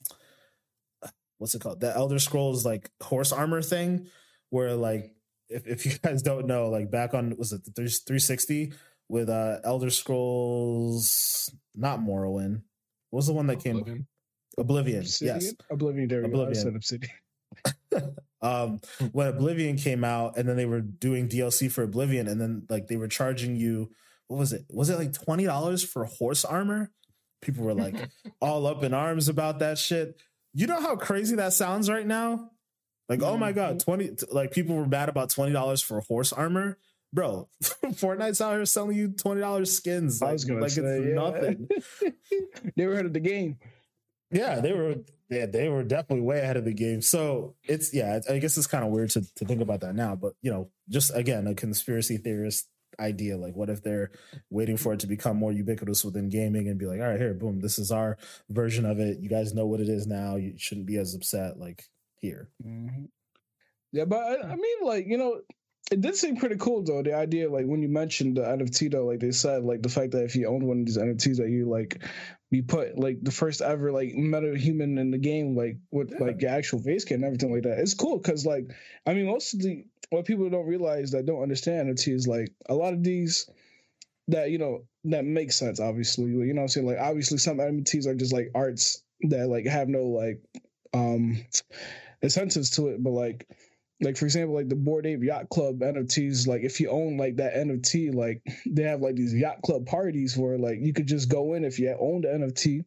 what's 1.41 1.55
it 1.55 1.61
called, 1.61 1.79
the 1.79 1.95
Elder 1.95 2.19
Scrolls 2.19 2.65
like 2.65 2.91
horse 3.01 3.31
armor 3.31 3.63
thing, 3.63 4.07
where 4.51 4.75
like 4.75 5.15
if, 5.51 5.67
if 5.67 5.85
you 5.85 5.91
guys 6.03 6.21
don't 6.21 6.47
know, 6.47 6.69
like 6.69 6.89
back 6.89 7.13
on 7.13 7.35
was 7.37 7.51
it 7.51 7.63
the 7.63 7.71
360 7.71 8.73
with 9.09 9.29
uh 9.29 9.59
Elder 9.63 9.89
Scrolls, 9.89 11.53
not 11.75 11.99
Morrowind. 11.99 12.61
What 13.09 13.17
was 13.17 13.27
the 13.27 13.33
one 13.33 13.47
that 13.47 13.63
came? 13.63 13.77
Oblivion? 13.77 14.07
Oblivion. 14.57 14.99
Obsidian? 15.01 15.35
Yes. 15.35 15.53
Oblivion. 15.69 16.07
There 16.07 16.21
we 16.21 16.29
go. 16.29 16.39
I 16.39 16.43
Oblivion. 16.43 16.75
Obsidian. 16.75 17.13
um 18.41 18.79
when 19.11 19.27
Oblivion 19.27 19.75
came 19.77 20.03
out 20.03 20.37
and 20.37 20.47
then 20.47 20.55
they 20.55 20.65
were 20.65 20.81
doing 20.81 21.27
DLC 21.27 21.69
for 21.69 21.83
Oblivion 21.83 22.27
and 22.27 22.39
then 22.39 22.65
like 22.69 22.87
they 22.87 22.95
were 22.95 23.09
charging 23.09 23.55
you 23.55 23.91
what 24.27 24.37
was 24.37 24.53
it? 24.53 24.63
Was 24.69 24.89
it 24.89 24.97
like 24.97 25.11
twenty 25.11 25.43
dollars 25.43 25.83
for 25.83 26.05
horse 26.05 26.45
armor? 26.45 26.89
People 27.41 27.65
were 27.65 27.73
like 27.73 27.95
all 28.39 28.65
up 28.65 28.81
in 28.83 28.93
arms 28.93 29.27
about 29.27 29.59
that 29.59 29.77
shit. 29.77 30.21
You 30.53 30.67
know 30.67 30.79
how 30.79 30.95
crazy 30.95 31.35
that 31.35 31.51
sounds 31.53 31.89
right 31.89 32.07
now? 32.07 32.51
Like, 33.11 33.23
oh 33.23 33.35
my 33.35 33.51
god, 33.51 33.81
20 33.81 34.11
like 34.31 34.51
people 34.51 34.73
were 34.73 34.87
mad 34.87 35.09
about 35.09 35.27
$20 35.27 35.83
for 35.83 35.99
horse 35.99 36.31
armor. 36.31 36.77
Bro, 37.11 37.49
Fortnite's 37.61 38.39
out 38.39 38.53
here 38.53 38.65
selling 38.65 38.95
you 38.95 39.09
$20 39.09 39.67
skins. 39.67 40.21
I 40.21 40.31
was 40.31 40.45
gonna 40.45 40.61
like 40.61 40.71
say 40.71 40.81
it's 40.81 41.07
yeah. 41.07 41.13
nothing. 41.13 41.67
Never 42.77 42.95
heard 42.95 43.07
of 43.07 43.11
the 43.11 43.19
game. 43.19 43.57
Yeah, 44.31 44.61
they 44.61 44.71
were 44.71 44.95
yeah, 45.29 45.45
they 45.45 45.67
were 45.67 45.83
definitely 45.83 46.21
way 46.21 46.39
ahead 46.39 46.55
of 46.55 46.63
the 46.63 46.73
game. 46.73 47.01
So 47.01 47.55
it's 47.65 47.93
yeah, 47.93 48.21
I 48.29 48.37
guess 48.37 48.55
it's 48.57 48.65
kind 48.65 48.85
of 48.85 48.91
weird 48.91 49.09
to, 49.09 49.21
to 49.35 49.43
think 49.43 49.59
about 49.59 49.81
that 49.81 49.93
now. 49.93 50.15
But 50.15 50.35
you 50.41 50.49
know, 50.49 50.69
just 50.87 51.13
again, 51.13 51.47
a 51.47 51.53
conspiracy 51.53 52.15
theorist 52.15 52.69
idea. 52.97 53.35
Like, 53.35 53.57
what 53.57 53.69
if 53.69 53.83
they're 53.83 54.11
waiting 54.49 54.77
for 54.77 54.93
it 54.93 55.01
to 55.01 55.07
become 55.07 55.35
more 55.35 55.51
ubiquitous 55.51 56.05
within 56.05 56.29
gaming 56.29 56.69
and 56.69 56.79
be 56.79 56.85
like, 56.85 57.01
all 57.01 57.07
right, 57.07 57.19
here, 57.19 57.33
boom, 57.33 57.59
this 57.59 57.77
is 57.77 57.91
our 57.91 58.17
version 58.49 58.85
of 58.85 59.01
it. 59.01 59.19
You 59.19 59.27
guys 59.27 59.53
know 59.53 59.65
what 59.65 59.81
it 59.81 59.89
is 59.89 60.07
now. 60.07 60.37
You 60.37 60.53
shouldn't 60.57 60.87
be 60.87 60.95
as 60.95 61.13
upset. 61.13 61.59
Like 61.59 61.83
here. 62.21 62.49
Mhm. 62.65 63.09
Yeah, 63.91 64.05
but 64.05 64.19
I, 64.19 64.51
I 64.51 64.55
mean, 64.55 64.77
like 64.83 65.05
you 65.07 65.17
know, 65.17 65.41
it 65.91 65.99
did 65.99 66.15
seem 66.15 66.37
pretty 66.37 66.55
cool 66.57 66.83
though. 66.83 67.03
The 67.03 67.13
idea, 67.13 67.49
like 67.51 67.65
when 67.65 67.81
you 67.81 67.89
mentioned 67.89 68.37
the 68.37 68.43
NFT, 68.43 68.91
though, 68.91 69.05
like 69.05 69.19
they 69.19 69.31
said, 69.31 69.63
like 69.63 69.81
the 69.81 69.89
fact 69.89 70.11
that 70.11 70.23
if 70.23 70.35
you 70.35 70.47
own 70.47 70.65
one 70.65 70.79
of 70.79 70.85
these 70.85 70.97
NFTs, 70.97 71.37
that 71.37 71.49
you 71.49 71.69
like 71.69 72.01
be 72.49 72.61
put 72.61 72.97
like 72.97 73.17
the 73.21 73.31
first 73.31 73.61
ever 73.61 73.91
like 73.91 74.13
meta 74.13 74.57
human 74.57 74.97
in 74.97 75.11
the 75.11 75.17
game, 75.17 75.55
like 75.57 75.77
with 75.91 76.11
Yeah. 76.11 76.25
like 76.25 76.41
your 76.41 76.51
actual 76.51 76.79
face 76.79 77.01
scan 77.01 77.15
and 77.15 77.25
everything 77.25 77.51
like 77.53 77.63
that. 77.63 77.79
It's 77.79 77.93
cool 77.93 78.17
because 78.17 78.45
like 78.45 78.71
I 79.05 79.13
mean, 79.13 79.25
most 79.25 79.53
of 79.53 79.61
the 79.61 79.85
what 80.09 80.25
people 80.25 80.49
don't 80.49 80.67
realize 80.67 81.11
that 81.11 81.25
don't 81.25 81.41
understand 81.41 81.89
NFTs, 81.89 82.27
like 82.27 82.53
a 82.69 82.75
lot 82.75 82.93
of 82.93 83.03
these 83.03 83.49
that 84.29 84.51
you 84.51 84.57
know 84.59 84.85
that 85.05 85.25
makes 85.25 85.57
sense. 85.57 85.81
Obviously, 85.81 86.31
you 86.31 86.53
know 86.53 86.61
what 86.61 86.63
I'm 86.63 86.67
saying. 86.69 86.87
Like 86.87 86.99
obviously, 86.99 87.37
some 87.39 87.57
NFTs 87.57 88.05
are 88.07 88.15
just 88.15 88.31
like 88.33 88.51
arts 88.55 89.03
that 89.23 89.49
like 89.49 89.65
have 89.65 89.89
no 89.89 90.03
like 90.05 90.41
um 90.93 91.43
incentives 92.21 92.69
to 92.71 92.87
it, 92.87 93.03
but 93.03 93.11
like 93.11 93.47
like 94.01 94.17
for 94.17 94.25
example, 94.25 94.55
like 94.55 94.67
the 94.67 94.75
Bored 94.75 95.05
Ape 95.05 95.23
Yacht 95.23 95.49
Club 95.49 95.79
NFTs, 95.79 96.47
like 96.47 96.63
if 96.63 96.79
you 96.79 96.89
own 96.89 97.17
like 97.17 97.37
that 97.37 97.53
NFT, 97.53 98.13
like 98.13 98.41
they 98.65 98.83
have 98.83 99.01
like 99.01 99.15
these 99.15 99.33
yacht 99.33 99.61
club 99.61 99.85
parties 99.85 100.35
where 100.35 100.57
like 100.57 100.79
you 100.81 100.91
could 100.91 101.07
just 101.07 101.29
go 101.29 101.53
in 101.53 101.63
if 101.63 101.77
you 101.77 101.95
own 101.99 102.21
the 102.21 102.29
NFT, 102.29 102.83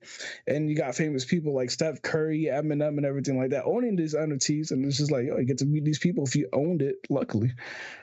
and 0.49 0.69
you 0.69 0.77
got 0.77 0.97
famous 0.97 1.25
people 1.25 1.55
like 1.55 1.71
Steph 1.71 2.03
Curry, 2.03 2.49
Eminem, 2.51 2.97
and 2.97 3.07
everything 3.07 3.39
like 3.39 3.51
that 3.51 3.65
owning 3.65 3.95
these 3.95 4.15
NFTs, 4.15 4.73
and 4.73 4.85
it's 4.85 4.99
just 4.99 5.13
like 5.13 5.25
yo, 5.25 5.39
you 5.39 5.45
get 5.45 5.59
to 5.59 5.67
meet 5.67 5.85
these 5.85 6.01
people 6.01 6.25
if 6.25 6.35
you 6.35 6.49
owned 6.53 6.83
it. 6.83 6.97
Luckily, 7.09 7.53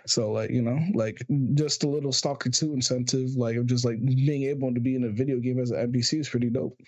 so 0.08 0.32
like 0.32 0.50
you 0.50 0.62
know, 0.62 0.80
like 0.94 1.22
just 1.54 1.84
a 1.84 1.90
little 1.90 2.14
Stalker 2.14 2.50
Two 2.50 2.74
incentive, 2.74 3.36
like 3.36 3.58
of 3.58 3.66
just 3.66 3.84
like 3.84 4.04
being 4.04 4.44
able 4.44 4.74
to 4.74 4.80
be 4.80 4.96
in 4.96 5.04
a 5.04 5.10
video 5.10 5.40
game 5.40 5.60
as 5.60 5.72
an 5.72 5.92
NPC 5.92 6.22
is 6.22 6.30
pretty 6.30 6.50
dope. 6.50 6.80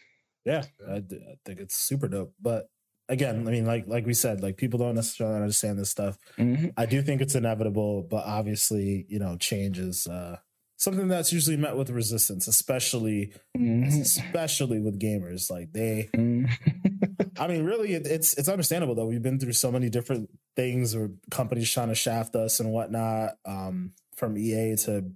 Yeah, 0.46 0.64
I 0.90 1.02
think 1.46 1.60
it's 1.60 1.76
super 1.76 2.08
dope. 2.08 2.34
But 2.42 2.68
again, 3.10 3.48
I 3.48 3.52
mean, 3.52 3.66
like 3.66 3.86
like 3.88 4.06
we 4.06 4.14
said, 4.14 4.42
like 4.42 4.58
people 4.58 4.80
don't 4.80 4.96
necessarily 4.96 5.36
understand 5.36 5.78
this 5.80 5.90
stuff. 5.90 6.18
Mm-hmm. 6.38 6.68
I 6.78 6.86
do 6.86 7.02
think 7.02 7.22
it's 7.22 7.36
inevitable, 7.36 8.04
but 8.04 8.26
obviously, 8.26 9.06
you 9.10 9.20
know, 9.20 9.38
change 9.38 9.80
is 9.80 10.08
uh, 10.08 10.38
something 10.78 11.08
that's 11.08 11.32
usually 11.34 11.58
met 11.58 11.76
with 11.78 11.90
resistance, 11.90 12.48
especially 12.48 13.34
Mm-hmm. 13.58 14.02
especially 14.02 14.80
with 14.80 15.00
gamers. 15.00 15.52
Like 15.52 15.72
they, 15.74 16.10
I 17.38 17.48
mean, 17.48 17.64
really, 17.66 17.94
it, 17.94 18.08
it's 18.08 18.34
it's 18.36 18.50
understandable 18.50 18.96
though. 18.96 19.06
We've 19.06 19.22
been 19.22 19.40
through 19.40 19.54
so 19.54 19.72
many 19.72 19.90
different 19.90 20.30
things, 20.56 20.96
or 20.96 21.12
companies 21.30 21.72
trying 21.72 21.90
to 21.90 21.96
shaft 21.96 22.36
us 22.36 22.60
and 22.60 22.72
whatnot, 22.72 23.34
um, 23.46 23.94
from 24.16 24.38
EA 24.38 24.76
to 24.78 25.12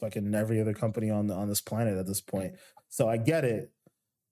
fucking 0.00 0.34
every 0.34 0.60
other 0.60 0.74
company 0.74 1.10
on 1.10 1.26
the, 1.26 1.34
on 1.34 1.48
this 1.48 1.60
planet 1.60 1.98
at 1.98 2.06
this 2.06 2.20
point. 2.20 2.54
So 2.88 3.08
I 3.08 3.16
get 3.16 3.44
it, 3.44 3.72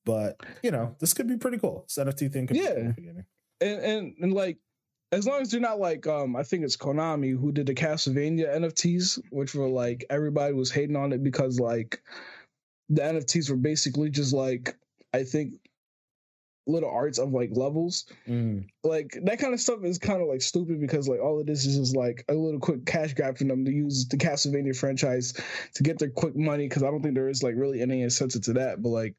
but 0.06 0.40
you 0.62 0.70
know, 0.70 0.96
this 1.00 1.12
could 1.12 1.28
be 1.28 1.36
pretty 1.36 1.58
cool. 1.58 1.84
This 1.86 2.02
NFT 2.02 2.32
thing 2.32 2.46
could 2.46 2.56
Yeah. 2.56 2.92
be 2.96 3.08
and, 3.60 3.80
and 3.82 4.14
and 4.20 4.32
like 4.32 4.56
as 5.12 5.26
long 5.26 5.40
as 5.42 5.50
they're 5.50 5.60
not 5.60 5.78
like 5.78 6.06
um 6.06 6.34
I 6.36 6.42
think 6.42 6.64
it's 6.64 6.76
Konami 6.76 7.38
who 7.38 7.52
did 7.52 7.66
the 7.66 7.74
Castlevania 7.74 8.56
NFTs, 8.56 9.20
which 9.30 9.54
were 9.54 9.68
like 9.68 10.06
everybody 10.08 10.54
was 10.54 10.70
hating 10.70 10.96
on 10.96 11.12
it 11.12 11.22
because 11.22 11.60
like 11.60 12.00
the 12.88 13.02
NFTs 13.02 13.50
were 13.50 13.56
basically 13.56 14.08
just 14.08 14.32
like 14.32 14.76
I 15.12 15.24
think 15.24 15.54
little 16.68 16.90
arts 16.90 17.18
of 17.18 17.30
like 17.32 17.50
levels. 17.52 18.06
Mm. 18.28 18.66
Like 18.82 19.16
that 19.22 19.38
kind 19.38 19.54
of 19.54 19.60
stuff 19.60 19.84
is 19.84 19.98
kind 19.98 20.20
of 20.20 20.28
like 20.28 20.42
stupid 20.42 20.80
because 20.80 21.08
like 21.08 21.20
all 21.20 21.38
of 21.40 21.46
this 21.46 21.64
is 21.64 21.76
just 21.76 21.96
like 21.96 22.24
a 22.28 22.34
little 22.34 22.58
quick 22.58 22.84
cash 22.86 23.14
grab 23.14 23.38
for 23.38 23.44
them 23.44 23.64
to 23.64 23.70
use 23.70 24.06
the 24.08 24.16
Castlevania 24.16 24.76
franchise 24.76 25.32
to 25.74 25.82
get 25.84 25.98
their 25.98 26.10
quick 26.10 26.34
money 26.36 26.68
because 26.68 26.82
I 26.82 26.90
don't 26.90 27.02
think 27.02 27.14
there 27.14 27.28
is 27.28 27.42
like 27.44 27.54
really 27.56 27.80
any 27.80 28.02
incentive 28.02 28.42
to 28.42 28.52
that. 28.54 28.82
But 28.82 28.88
like 28.88 29.14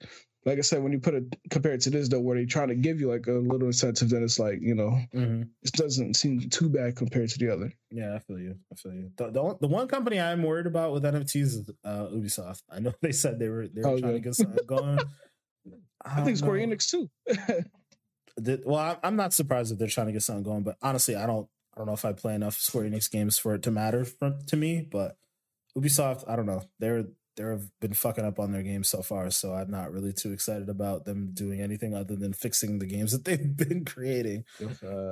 like 0.47 0.57
I 0.57 0.61
said, 0.61 0.81
when 0.81 0.91
you 0.93 0.99
put 0.99 1.13
it 1.13 1.35
compared 1.51 1.81
to 1.81 1.89
this 1.89 2.07
though, 2.07 2.21
where 2.21 2.37
they're 2.37 2.45
trying 2.47 2.69
to 2.69 2.75
give 2.75 2.99
you 2.99 3.09
like 3.11 3.27
a 3.27 3.33
little 3.33 3.67
incentive, 3.67 4.09
then 4.09 4.23
it's 4.23 4.39
like 4.39 4.59
you 4.61 4.73
know 4.75 4.97
hmm 5.11 5.43
it 5.61 5.71
doesn't 5.73 6.15
seem 6.15 6.39
too 6.49 6.69
bad 6.69 6.95
compared 6.95 7.29
to 7.29 7.37
the 7.37 7.53
other. 7.53 7.71
Yeah, 7.91 8.15
I 8.15 8.19
feel 8.19 8.39
you. 8.39 8.55
I 8.71 8.75
feel 8.75 8.93
you. 8.93 9.11
The, 9.17 9.29
the, 9.31 9.43
one- 9.43 9.57
the 9.61 9.67
one 9.67 9.87
company 9.87 10.19
I'm 10.19 10.41
worried 10.43 10.65
about 10.67 10.93
with 10.93 11.03
NFTs 11.03 11.35
is 11.35 11.69
uh, 11.83 12.07
Ubisoft. 12.07 12.63
I 12.71 12.79
know 12.79 12.93
they 13.01 13.11
said 13.11 13.37
they 13.39 13.49
were 13.49 13.67
they 13.67 13.81
were 13.81 13.87
Oh, 13.89 13.99
trying 13.99 14.11
yeah. 14.13 14.17
to 14.17 14.23
get 14.23 14.35
something 14.35 14.65
going. 14.65 14.99
I, 16.05 16.23
think 16.23 16.37
Square 16.37 16.65
know. 16.65 16.75
Enix 16.75 16.89
too. 16.89 17.09
Well, 18.65 18.75
I- 18.79 18.97
I'm 19.03 19.15
not 19.15 19.33
surprised 19.33 19.71
that 19.71 19.79
they're 19.79 19.87
trying 19.87 20.07
to 20.07 20.13
get 20.13 20.21
something 20.21 20.43
going, 20.43 20.63
but 20.63 20.77
honestly, 20.81 21.15
I 21.15 21.25
don't. 21.25 21.47
I 21.73 21.79
don't 21.79 21.87
know 21.87 21.93
if 21.93 22.05
I 22.05 22.13
play 22.13 22.33
enough 22.35 22.55
Square 22.55 22.85
Enix 22.85 23.09
games 23.11 23.37
for 23.37 23.53
it 23.53 23.61
to 23.63 23.71
matter 23.71 24.03
from, 24.05 24.39
to 24.47 24.55
me. 24.55 24.87
But 24.89 25.17
Ubisoft, 25.77 26.23
I 26.27 26.35
don't 26.35 26.45
know. 26.47 26.63
They're 26.79 27.05
they've 27.37 27.69
been 27.79 27.93
fucking 27.93 28.25
up 28.25 28.39
on 28.39 28.51
their 28.51 28.63
games 28.63 28.89
so 28.89 29.01
far, 29.01 29.29
so 29.29 29.53
I'm 29.53 29.71
not 29.71 29.93
really 29.93 30.11
too 30.11 30.33
excited 30.33 30.67
about 30.67 31.05
them 31.05 31.31
doing 31.33 31.61
anything 31.61 31.93
other 31.93 32.15
than 32.15 32.33
fixing 32.33 32.79
the 32.79 32.85
games 32.85 33.11
that 33.13 33.23
they've 33.23 33.55
been 33.55 33.85
creating. 33.85 34.43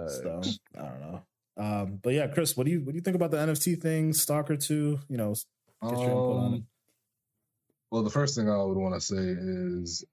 So 0.10 0.42
I 0.78 0.82
don't 0.82 1.02
know. 1.02 1.22
Um, 1.58 2.00
but 2.04 2.14
yeah, 2.14 2.28
Chris, 2.28 2.58
what 2.58 2.66
do 2.66 2.72
you 2.72 2.82
what 2.82 2.92
do 2.92 2.98
you 2.98 3.02
think 3.02 3.16
about 3.16 3.32
the 3.32 3.38
NFT 3.38 3.82
thing, 3.82 4.12
Stalker 4.14 4.58
Two? 4.58 5.00
You 5.08 5.18
know, 5.18 5.36
get 5.82 5.92
your 5.92 6.02
input 6.02 6.38
on 6.38 6.54
it. 6.54 6.58
Um, 6.58 6.68
well, 7.92 8.04
the 8.04 8.10
first 8.10 8.36
thing 8.36 8.50
I 8.50 8.62
would 8.62 8.78
want 8.78 8.96
to 8.96 9.00
say 9.00 9.16
is 9.16 10.04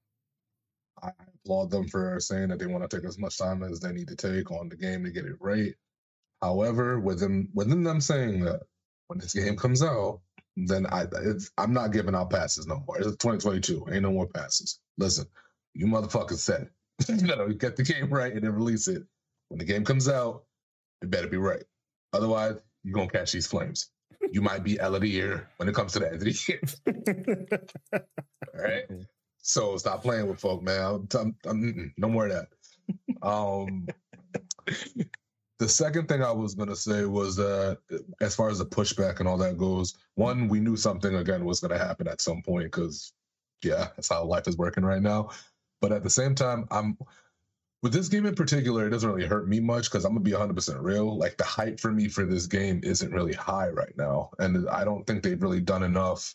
I 1.02 1.10
applaud 1.44 1.70
them 1.70 1.88
for 1.88 2.20
saying 2.20 2.48
that 2.48 2.60
they 2.60 2.66
want 2.66 2.88
to 2.88 2.96
take 2.96 3.06
as 3.06 3.18
much 3.18 3.38
time 3.38 3.64
as 3.64 3.80
they 3.80 3.92
need 3.92 4.08
to 4.08 4.16
take 4.16 4.52
on 4.52 4.68
the 4.68 4.76
game 4.76 5.02
to 5.02 5.10
get 5.10 5.24
it 5.24 5.36
right. 5.40 5.74
However, 6.40 7.00
within 7.00 7.48
within 7.54 7.82
them 7.82 8.00
saying 8.00 8.44
that 8.44 8.60
when 9.08 9.18
this 9.18 9.34
game 9.34 9.56
comes 9.56 9.82
out, 9.82 10.20
then 10.56 10.86
I 10.86 11.06
it's, 11.24 11.50
I'm 11.58 11.72
not 11.72 11.92
giving 11.92 12.14
out 12.14 12.30
passes 12.30 12.66
no 12.66 12.82
more. 12.86 12.98
It's 12.98 13.06
2022, 13.06 13.86
ain't 13.90 14.02
no 14.02 14.12
more 14.12 14.26
passes. 14.26 14.80
Listen, 14.98 15.26
you 15.74 15.86
motherfuckers 15.86 16.38
said 16.38 16.68
you 17.08 17.26
gotta 17.26 17.54
get 17.54 17.76
the 17.76 17.82
game 17.82 18.10
right 18.10 18.32
and 18.32 18.42
then 18.44 18.54
release 18.54 18.88
it. 18.88 19.02
When 19.48 19.58
the 19.58 19.64
game 19.64 19.84
comes 19.84 20.08
out, 20.08 20.44
it 21.02 21.10
better 21.10 21.28
be 21.28 21.36
right. 21.36 21.64
Otherwise, 22.12 22.56
you're 22.84 22.94
gonna 22.94 23.08
catch 23.10 23.32
these 23.32 23.46
flames. 23.46 23.90
You 24.30 24.40
might 24.42 24.62
be 24.62 24.78
L 24.78 24.94
of 24.94 25.00
the 25.02 25.08
year 25.08 25.48
when 25.56 25.68
it 25.68 25.74
comes 25.74 25.92
to 25.92 25.98
the 25.98 26.06
end 26.06 26.16
of 26.16 26.20
the 26.22 26.38
year. 26.48 27.60
All 28.54 28.62
right. 28.62 28.84
So 29.38 29.76
stop 29.76 30.02
playing 30.02 30.28
with 30.28 30.38
folk, 30.40 30.62
man. 30.62 30.84
I'm, 30.84 31.08
I'm, 31.18 31.36
I'm- 31.46 31.94
no 31.96 32.08
more 32.08 32.26
of 32.28 32.32
that. 32.32 32.48
Um, 33.26 33.86
the 35.62 35.68
second 35.68 36.08
thing 36.08 36.24
I 36.24 36.32
was 36.32 36.56
gonna 36.56 36.74
say 36.74 37.04
was 37.04 37.36
that 37.36 37.78
as 38.20 38.34
far 38.34 38.50
as 38.50 38.58
the 38.58 38.66
pushback 38.66 39.20
and 39.20 39.28
all 39.28 39.38
that 39.38 39.56
goes, 39.56 39.94
one, 40.16 40.48
we 40.48 40.58
knew 40.58 40.76
something 40.76 41.14
again 41.14 41.44
was 41.44 41.60
gonna 41.60 41.78
happen 41.78 42.08
at 42.08 42.20
some 42.20 42.42
point 42.42 42.64
because, 42.64 43.12
yeah, 43.62 43.88
that's 43.94 44.08
how 44.08 44.24
life 44.24 44.48
is 44.48 44.56
working 44.56 44.84
right 44.84 45.00
now. 45.00 45.30
But 45.80 45.92
at 45.92 46.02
the 46.02 46.10
same 46.10 46.34
time, 46.34 46.66
I'm 46.72 46.98
with 47.80 47.92
this 47.92 48.08
game 48.08 48.26
in 48.26 48.34
particular, 48.34 48.88
it 48.88 48.90
doesn't 48.90 49.08
really 49.08 49.28
hurt 49.28 49.46
me 49.48 49.60
much 49.60 49.84
because 49.84 50.04
I'm 50.04 50.14
gonna 50.14 50.24
be 50.24 50.32
100% 50.32 50.82
real. 50.82 51.16
Like 51.16 51.36
the 51.36 51.44
hype 51.44 51.78
for 51.78 51.92
me 51.92 52.08
for 52.08 52.24
this 52.24 52.46
game 52.46 52.80
isn't 52.82 53.12
really 53.12 53.34
high 53.34 53.68
right 53.68 53.96
now, 53.96 54.30
and 54.40 54.68
I 54.68 54.84
don't 54.84 55.06
think 55.06 55.22
they've 55.22 55.40
really 55.40 55.60
done 55.60 55.84
enough 55.84 56.34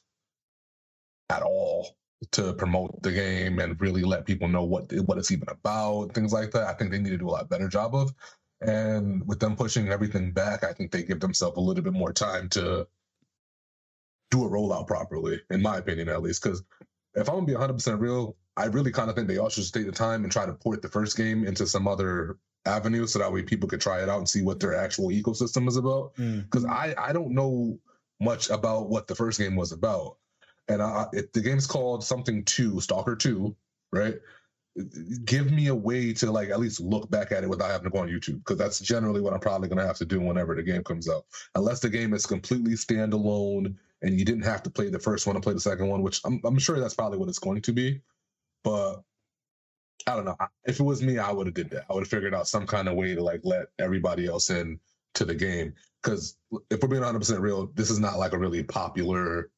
at 1.30 1.42
all 1.42 1.98
to 2.32 2.54
promote 2.54 3.04
the 3.04 3.12
game 3.12 3.60
and 3.60 3.80
really 3.82 4.04
let 4.04 4.26
people 4.26 4.48
know 4.48 4.64
what 4.64 4.90
what 5.06 5.18
it's 5.18 5.32
even 5.32 5.50
about, 5.50 6.14
things 6.14 6.32
like 6.32 6.52
that. 6.52 6.68
I 6.68 6.74
think 6.76 6.92
they 6.92 7.00
need 7.00 7.10
to 7.10 7.18
do 7.18 7.28
a 7.28 7.32
lot 7.32 7.50
better 7.50 7.68
job 7.68 7.94
of. 7.94 8.14
And 8.62 9.28
with 9.28 9.40
them 9.40 9.56
pushing 9.56 9.90
everything 9.90 10.32
back, 10.32 10.64
I 10.64 10.74
think 10.74 10.92
they 10.92 11.04
give 11.04 11.20
themselves 11.20 11.58
a 11.58 11.62
little 11.62 11.84
bit 11.84 11.94
more 11.94 12.12
time 12.14 12.50
to 12.50 12.88
do 14.32 14.44
a 14.46 14.50
rollout 14.50 14.88
properly, 14.88 15.42
in 15.50 15.62
my 15.62 15.78
opinion, 15.78 16.10
at 16.10 16.22
least. 16.22 16.42
Because 16.44 16.64
if 17.16 17.30
I'm 17.30 17.36
gonna 17.36 17.46
be 17.46 17.54
100 17.54 17.74
percent 17.74 18.02
real, 18.02 18.36
I 18.56 18.66
really 18.66 18.92
kind 18.92 19.10
of 19.10 19.16
think 19.16 19.28
they 19.28 19.38
all 19.38 19.50
should 19.50 19.72
take 19.72 19.86
the 19.86 19.92
time 19.92 20.24
and 20.24 20.32
try 20.32 20.46
to 20.46 20.54
port 20.54 20.82
the 20.82 20.90
first 20.90 21.16
game 21.16 21.46
into 21.46 21.68
some 21.68 21.88
other 21.88 22.38
avenue, 22.66 23.06
so 23.08 23.20
that 23.20 23.32
way 23.32 23.44
people 23.44 23.70
could 23.70 23.80
try 23.80 24.02
it 24.02 24.10
out 24.10 24.18
and 24.18 24.28
see 24.28 24.42
what 24.42 24.60
their 24.60 24.76
actual 24.76 25.10
ecosystem 25.10 25.68
is 25.68 25.78
about 25.78 26.16
Mm. 26.16 26.44
because 26.44 26.66
I 26.66 26.94
I 26.98 27.14
don't 27.14 27.32
know 27.32 27.80
much 28.20 28.50
about 28.50 28.90
what 28.90 29.08
the 29.08 29.16
first 29.16 29.40
game 29.40 29.56
was 29.56 29.72
about. 29.72 30.18
And 30.68 30.82
I, 30.82 31.06
if 31.14 31.32
the 31.32 31.42
game's 31.42 31.68
called 31.68 32.04
something 32.04 32.44
two, 32.44 32.82
Stalker 32.82 33.16
Two, 33.16 33.56
right? 33.92 34.16
Give 35.26 35.52
me 35.52 35.68
a 35.68 35.76
way 35.76 36.14
to 36.14 36.32
like 36.32 36.50
at 36.50 36.60
least 36.60 36.80
look 36.80 37.10
back 37.10 37.32
at 37.32 37.44
it 37.44 37.50
without 37.50 37.72
having 37.72 37.86
to 37.86 37.90
go 37.90 38.00
on 38.00 38.10
YouTube, 38.10 38.40
because 38.40 38.58
that's 38.58 38.80
generally 38.80 39.22
what 39.22 39.34
I'm 39.34 39.40
probably 39.40 39.70
going 39.70 39.80
to 39.80 39.88
have 39.88 39.98
to 39.98 40.06
do 40.06 40.20
whenever 40.20 40.56
the 40.56 40.64
game 40.64 40.84
comes 40.84 41.10
out. 41.10 41.26
Unless 41.56 41.80
the 41.80 41.90
game 41.90 42.14
is 42.14 42.26
completely 42.26 42.74
standalone 42.74 43.76
and 44.02 44.20
you 44.20 44.26
didn't 44.26 44.44
have 44.44 44.62
to 44.64 44.70
play 44.70 44.90
the 44.90 45.00
first 45.00 45.26
one 45.26 45.36
to 45.36 45.42
play 45.42 45.54
the 45.54 45.60
second 45.60 45.88
one, 45.88 46.04
which 46.04 46.22
I'm, 46.26 46.40
I'm 46.46 46.60
sure 46.60 46.80
that's 46.80 46.94
probably 46.94 47.18
what 47.18 47.30
it's 47.30 47.40
going 47.40 47.62
to 47.64 47.74
be. 47.74 48.02
But 48.64 49.02
I 50.06 50.16
don't 50.16 50.26
know. 50.26 50.38
If 50.66 50.80
it 50.80 50.84
was 50.84 51.02
me, 51.02 51.18
I 51.18 51.32
would 51.32 51.48
have 51.48 51.56
did 51.56 51.70
that. 51.72 51.86
I 51.90 51.94
would 51.94 52.04
have 52.04 52.10
figured 52.10 52.36
out 52.36 52.48
some 52.48 52.68
kind 52.68 52.88
of 52.88 52.96
way 52.96 53.16
to 53.16 53.24
like 53.24 53.42
let 53.44 53.68
everybody 53.80 54.28
else 54.28 54.50
in 54.50 54.80
to 55.16 55.26
the 55.26 55.36
game. 55.36 55.74
Because 56.02 56.38
if 56.70 56.82
we're 56.82 56.88
being 56.88 57.02
100 57.02 57.20
percent 57.20 57.42
real, 57.42 57.68
this 57.76 57.90
is 57.90 58.00
not 58.00 58.20
like 58.20 58.34
a 58.34 58.38
really 58.38 58.64
popular. 58.64 59.50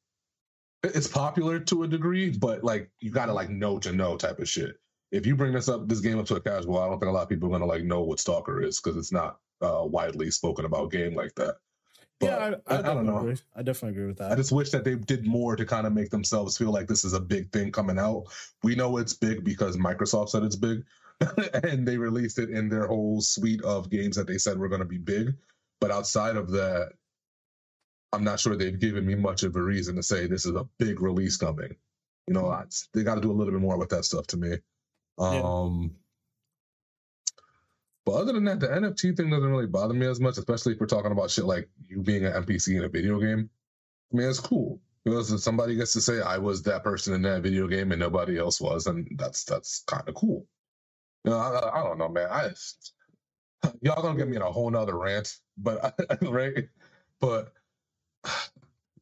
It's 0.82 1.06
popular 1.08 1.60
to 1.60 1.82
a 1.82 1.88
degree, 1.88 2.30
but 2.30 2.64
like 2.64 2.90
you 3.00 3.10
got 3.10 3.26
to 3.26 3.34
like 3.34 3.50
know 3.50 3.78
to 3.80 3.92
know 3.92 4.16
type 4.16 4.38
of 4.38 4.48
shit. 4.48 4.76
If 5.12 5.26
you 5.26 5.34
bring 5.34 5.52
this 5.52 5.68
up, 5.68 5.88
this 5.88 6.00
game 6.00 6.18
up 6.18 6.26
to 6.26 6.36
a 6.36 6.40
casual, 6.40 6.78
I 6.78 6.88
don't 6.88 7.00
think 7.00 7.10
a 7.10 7.12
lot 7.12 7.24
of 7.24 7.28
people 7.28 7.48
are 7.48 7.52
gonna 7.52 7.66
like 7.66 7.84
know 7.84 8.02
what 8.02 8.20
Stalker 8.20 8.62
is 8.62 8.80
because 8.80 8.96
it's 8.96 9.12
not 9.12 9.38
uh, 9.60 9.82
widely 9.84 10.30
spoken 10.30 10.64
about 10.64 10.92
game 10.92 11.14
like 11.14 11.34
that. 11.34 11.56
But 12.20 12.26
yeah, 12.26 12.54
I, 12.68 12.74
I, 12.74 12.78
I 12.78 12.82
don't 12.82 13.06
know. 13.06 13.18
Agree. 13.18 13.36
I 13.56 13.62
definitely 13.62 13.96
agree 13.96 14.08
with 14.08 14.18
that. 14.18 14.30
I 14.30 14.34
just 14.34 14.52
wish 14.52 14.70
that 14.70 14.84
they 14.84 14.94
did 14.94 15.26
more 15.26 15.56
to 15.56 15.64
kind 15.64 15.86
of 15.86 15.94
make 15.94 16.10
themselves 16.10 16.58
feel 16.58 16.70
like 16.70 16.86
this 16.86 17.04
is 17.04 17.14
a 17.14 17.20
big 17.20 17.50
thing 17.50 17.72
coming 17.72 17.98
out. 17.98 18.24
We 18.62 18.74
know 18.74 18.98
it's 18.98 19.14
big 19.14 19.42
because 19.42 19.78
Microsoft 19.78 20.28
said 20.28 20.42
it's 20.42 20.56
big, 20.56 20.84
and 21.64 21.88
they 21.88 21.96
released 21.96 22.38
it 22.38 22.50
in 22.50 22.68
their 22.68 22.86
whole 22.86 23.22
suite 23.22 23.62
of 23.62 23.90
games 23.90 24.16
that 24.16 24.26
they 24.26 24.36
said 24.38 24.58
were 24.58 24.68
going 24.68 24.82
to 24.82 24.86
be 24.86 24.98
big. 24.98 25.34
But 25.80 25.90
outside 25.90 26.36
of 26.36 26.50
that, 26.50 26.92
I'm 28.12 28.24
not 28.24 28.38
sure 28.38 28.54
they've 28.54 28.78
given 28.78 29.06
me 29.06 29.14
much 29.14 29.42
of 29.42 29.56
a 29.56 29.62
reason 29.62 29.96
to 29.96 30.02
say 30.02 30.26
this 30.26 30.44
is 30.44 30.54
a 30.54 30.68
big 30.78 31.00
release 31.00 31.38
coming. 31.38 31.74
You 32.26 32.34
know, 32.34 32.48
I, 32.48 32.64
they 32.92 33.02
got 33.02 33.14
to 33.14 33.20
do 33.20 33.30
a 33.30 33.32
little 33.32 33.52
bit 33.52 33.62
more 33.62 33.78
with 33.78 33.88
that 33.90 34.04
stuff 34.04 34.26
to 34.28 34.36
me. 34.36 34.58
Um, 35.20 35.82
yeah. 35.82 35.88
But 38.06 38.12
other 38.12 38.32
than 38.32 38.44
that, 38.44 38.60
the 38.60 38.68
NFT 38.68 39.16
thing 39.16 39.30
doesn't 39.30 39.50
really 39.50 39.66
bother 39.66 39.94
me 39.94 40.06
as 40.06 40.20
much, 40.20 40.38
especially 40.38 40.72
if 40.72 40.80
we're 40.80 40.86
talking 40.86 41.12
about 41.12 41.30
shit 41.30 41.44
like 41.44 41.68
you 41.86 42.02
being 42.02 42.24
an 42.24 42.32
NPC 42.32 42.76
in 42.76 42.84
a 42.84 42.88
video 42.88 43.20
game. 43.20 43.48
I 44.12 44.16
mean, 44.16 44.28
it's 44.28 44.40
cool 44.40 44.80
because 45.04 45.42
somebody 45.42 45.76
gets 45.76 45.92
to 45.92 46.00
say 46.00 46.20
I 46.20 46.38
was 46.38 46.62
that 46.62 46.82
person 46.82 47.14
in 47.14 47.22
that 47.22 47.42
video 47.42 47.68
game 47.68 47.92
and 47.92 48.00
nobody 48.00 48.38
else 48.38 48.60
was, 48.60 48.86
and 48.86 49.06
that's 49.16 49.44
that's 49.44 49.84
kind 49.86 50.08
of 50.08 50.14
cool. 50.14 50.46
You 51.24 51.32
know, 51.32 51.38
I, 51.38 51.80
I, 51.80 51.82
don't 51.84 51.98
know, 51.98 52.08
man. 52.08 52.28
I 52.30 52.50
y'all 53.82 54.02
gonna 54.02 54.18
get 54.18 54.28
me 54.28 54.36
in 54.36 54.42
a 54.42 54.50
whole 54.50 54.70
nother 54.70 54.98
rant, 54.98 55.36
but 55.58 55.94
right, 56.22 56.68
but 57.20 57.52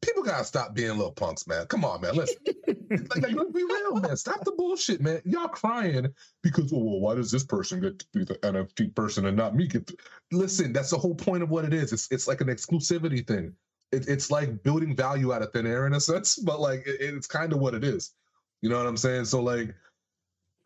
people 0.01 0.23
gotta 0.23 0.43
stop 0.43 0.75
being 0.75 0.91
little 0.91 1.11
punks, 1.11 1.47
man. 1.47 1.65
Come 1.67 1.85
on, 1.85 2.01
man. 2.01 2.15
Listen, 2.15 2.37
like, 2.89 3.21
like, 3.21 3.53
be 3.53 3.63
real, 3.63 3.95
man. 3.95 4.17
Stop 4.17 4.43
the 4.43 4.51
bullshit, 4.51 5.01
man. 5.01 5.21
Y'all 5.25 5.47
crying 5.47 6.07
because, 6.41 6.71
oh, 6.73 6.83
well, 6.83 6.99
why 6.99 7.15
does 7.15 7.31
this 7.31 7.43
person 7.43 7.81
get 7.81 7.99
to 7.99 8.05
be 8.13 8.23
the 8.23 8.35
NFT 8.35 8.95
person 8.95 9.25
and 9.25 9.37
not 9.37 9.55
me? 9.55 9.67
Get 9.67 9.87
to... 9.87 9.97
Listen, 10.31 10.73
that's 10.73 10.89
the 10.89 10.97
whole 10.97 11.15
point 11.15 11.43
of 11.43 11.49
what 11.49 11.65
it 11.65 11.73
is. 11.73 11.93
It's 11.93 12.07
it's 12.11 12.27
like 12.27 12.41
an 12.41 12.47
exclusivity 12.47 13.25
thing. 13.25 13.53
It, 13.91 14.07
it's 14.07 14.31
like 14.31 14.63
building 14.63 14.95
value 14.95 15.33
out 15.33 15.41
of 15.41 15.51
thin 15.51 15.65
air 15.67 15.87
in 15.87 15.93
a 15.93 15.99
sense, 15.99 16.35
but 16.45 16.59
like 16.59 16.85
it, 16.85 16.97
it's 16.99 17.27
kind 17.27 17.53
of 17.53 17.59
what 17.59 17.73
it 17.73 17.83
is. 17.83 18.13
You 18.61 18.69
know 18.69 18.77
what 18.77 18.87
I'm 18.87 18.97
saying? 18.97 19.25
So 19.25 19.41
like, 19.41 19.73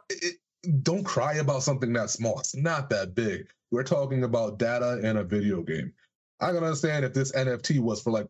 it, 0.09 0.38
don't 0.82 1.03
cry 1.03 1.36
about 1.36 1.63
something 1.63 1.91
that 1.93 2.09
small. 2.09 2.39
It's 2.39 2.55
not 2.55 2.89
that 2.89 3.15
big. 3.15 3.47
We're 3.71 3.84
talking 3.84 4.24
about 4.24 4.59
data 4.59 4.99
in 5.03 5.17
a 5.17 5.24
video 5.24 5.61
game. 5.61 5.93
I 6.39 6.47
can 6.47 6.63
understand 6.63 7.05
if 7.05 7.13
this 7.13 7.32
NFT 7.32 7.80
was 7.80 8.01
for 8.01 8.11
like 8.11 8.28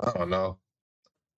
I 0.00 0.12
don't 0.12 0.30
know. 0.30 0.58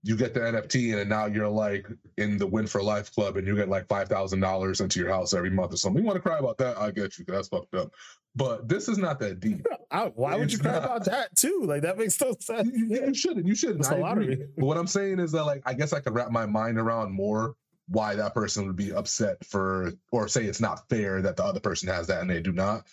You 0.05 0.17
get 0.17 0.35
the 0.35 0.41
NFT 0.41 0.99
and 1.01 1.09
now 1.09 1.27
you're 1.27 1.49
like 1.49 1.87
in 2.17 2.37
the 2.37 2.47
Win 2.47 2.67
for 2.67 2.83
Life 2.83 3.15
club 3.15 3.37
and 3.37 3.47
you 3.47 3.55
get 3.55 3.69
like 3.69 3.87
five 3.87 4.09
thousand 4.09 4.41
dollars 4.41 4.81
into 4.81 4.99
your 4.99 5.11
house 5.11 5.33
every 5.33 5.51
month 5.51 5.73
or 5.73 5.77
something. 5.77 6.03
You 6.03 6.07
want 6.07 6.17
to 6.17 6.23
cry 6.23 6.39
about 6.39 6.59
that? 6.59 6.77
I 6.77 6.91
get 6.91 7.19
you. 7.19 7.25
That's 7.27 7.49
fucked 7.49 7.75
up. 7.75 7.93
But 8.35 8.69
this 8.69 8.89
is 8.89 8.99
not 8.99 9.21
that 9.21 9.41
deep. 9.41 9.67
I, 9.91 10.07
why 10.07 10.37
would 10.37 10.53
you 10.53 10.59
cry 10.59 10.73
not, 10.73 10.85
about 10.85 11.05
that 11.05 11.37
too? 11.37 11.63
Like 11.65 11.83
that 11.83 11.99
makes 11.99 12.21
no 12.21 12.35
sense. 12.41 12.71
You, 12.75 12.87
you 13.07 13.15
shouldn't. 13.15 13.47
You 13.47 13.55
shouldn't. 13.55 13.81
It's 13.81 13.91
a 13.91 13.97
lottery. 13.97 14.47
But 14.57 14.65
what 14.65 14.77
I'm 14.77 14.87
saying 14.87 15.21
is 15.21 15.33
that 15.33 15.45
like 15.45 15.63
I 15.67 15.75
guess 15.75 15.93
I 15.93 16.01
could 16.01 16.15
wrap 16.15 16.31
my 16.31 16.47
mind 16.47 16.79
around 16.79 17.13
more 17.13 17.55
why 17.89 18.15
that 18.15 18.35
person 18.35 18.67
would 18.67 18.77
be 18.77 18.93
upset 18.93 19.45
for 19.45 19.93
or 20.11 20.29
say 20.29 20.45
it's 20.45 20.61
not 20.61 20.89
fair 20.89 21.21
that 21.23 21.37
the 21.37 21.45
other 21.45 21.61
person 21.61 21.89
has 21.89 22.07
that 22.07 22.21
and 22.21 22.31
they 22.31 22.41
do 22.41 22.53
not. 22.53 22.87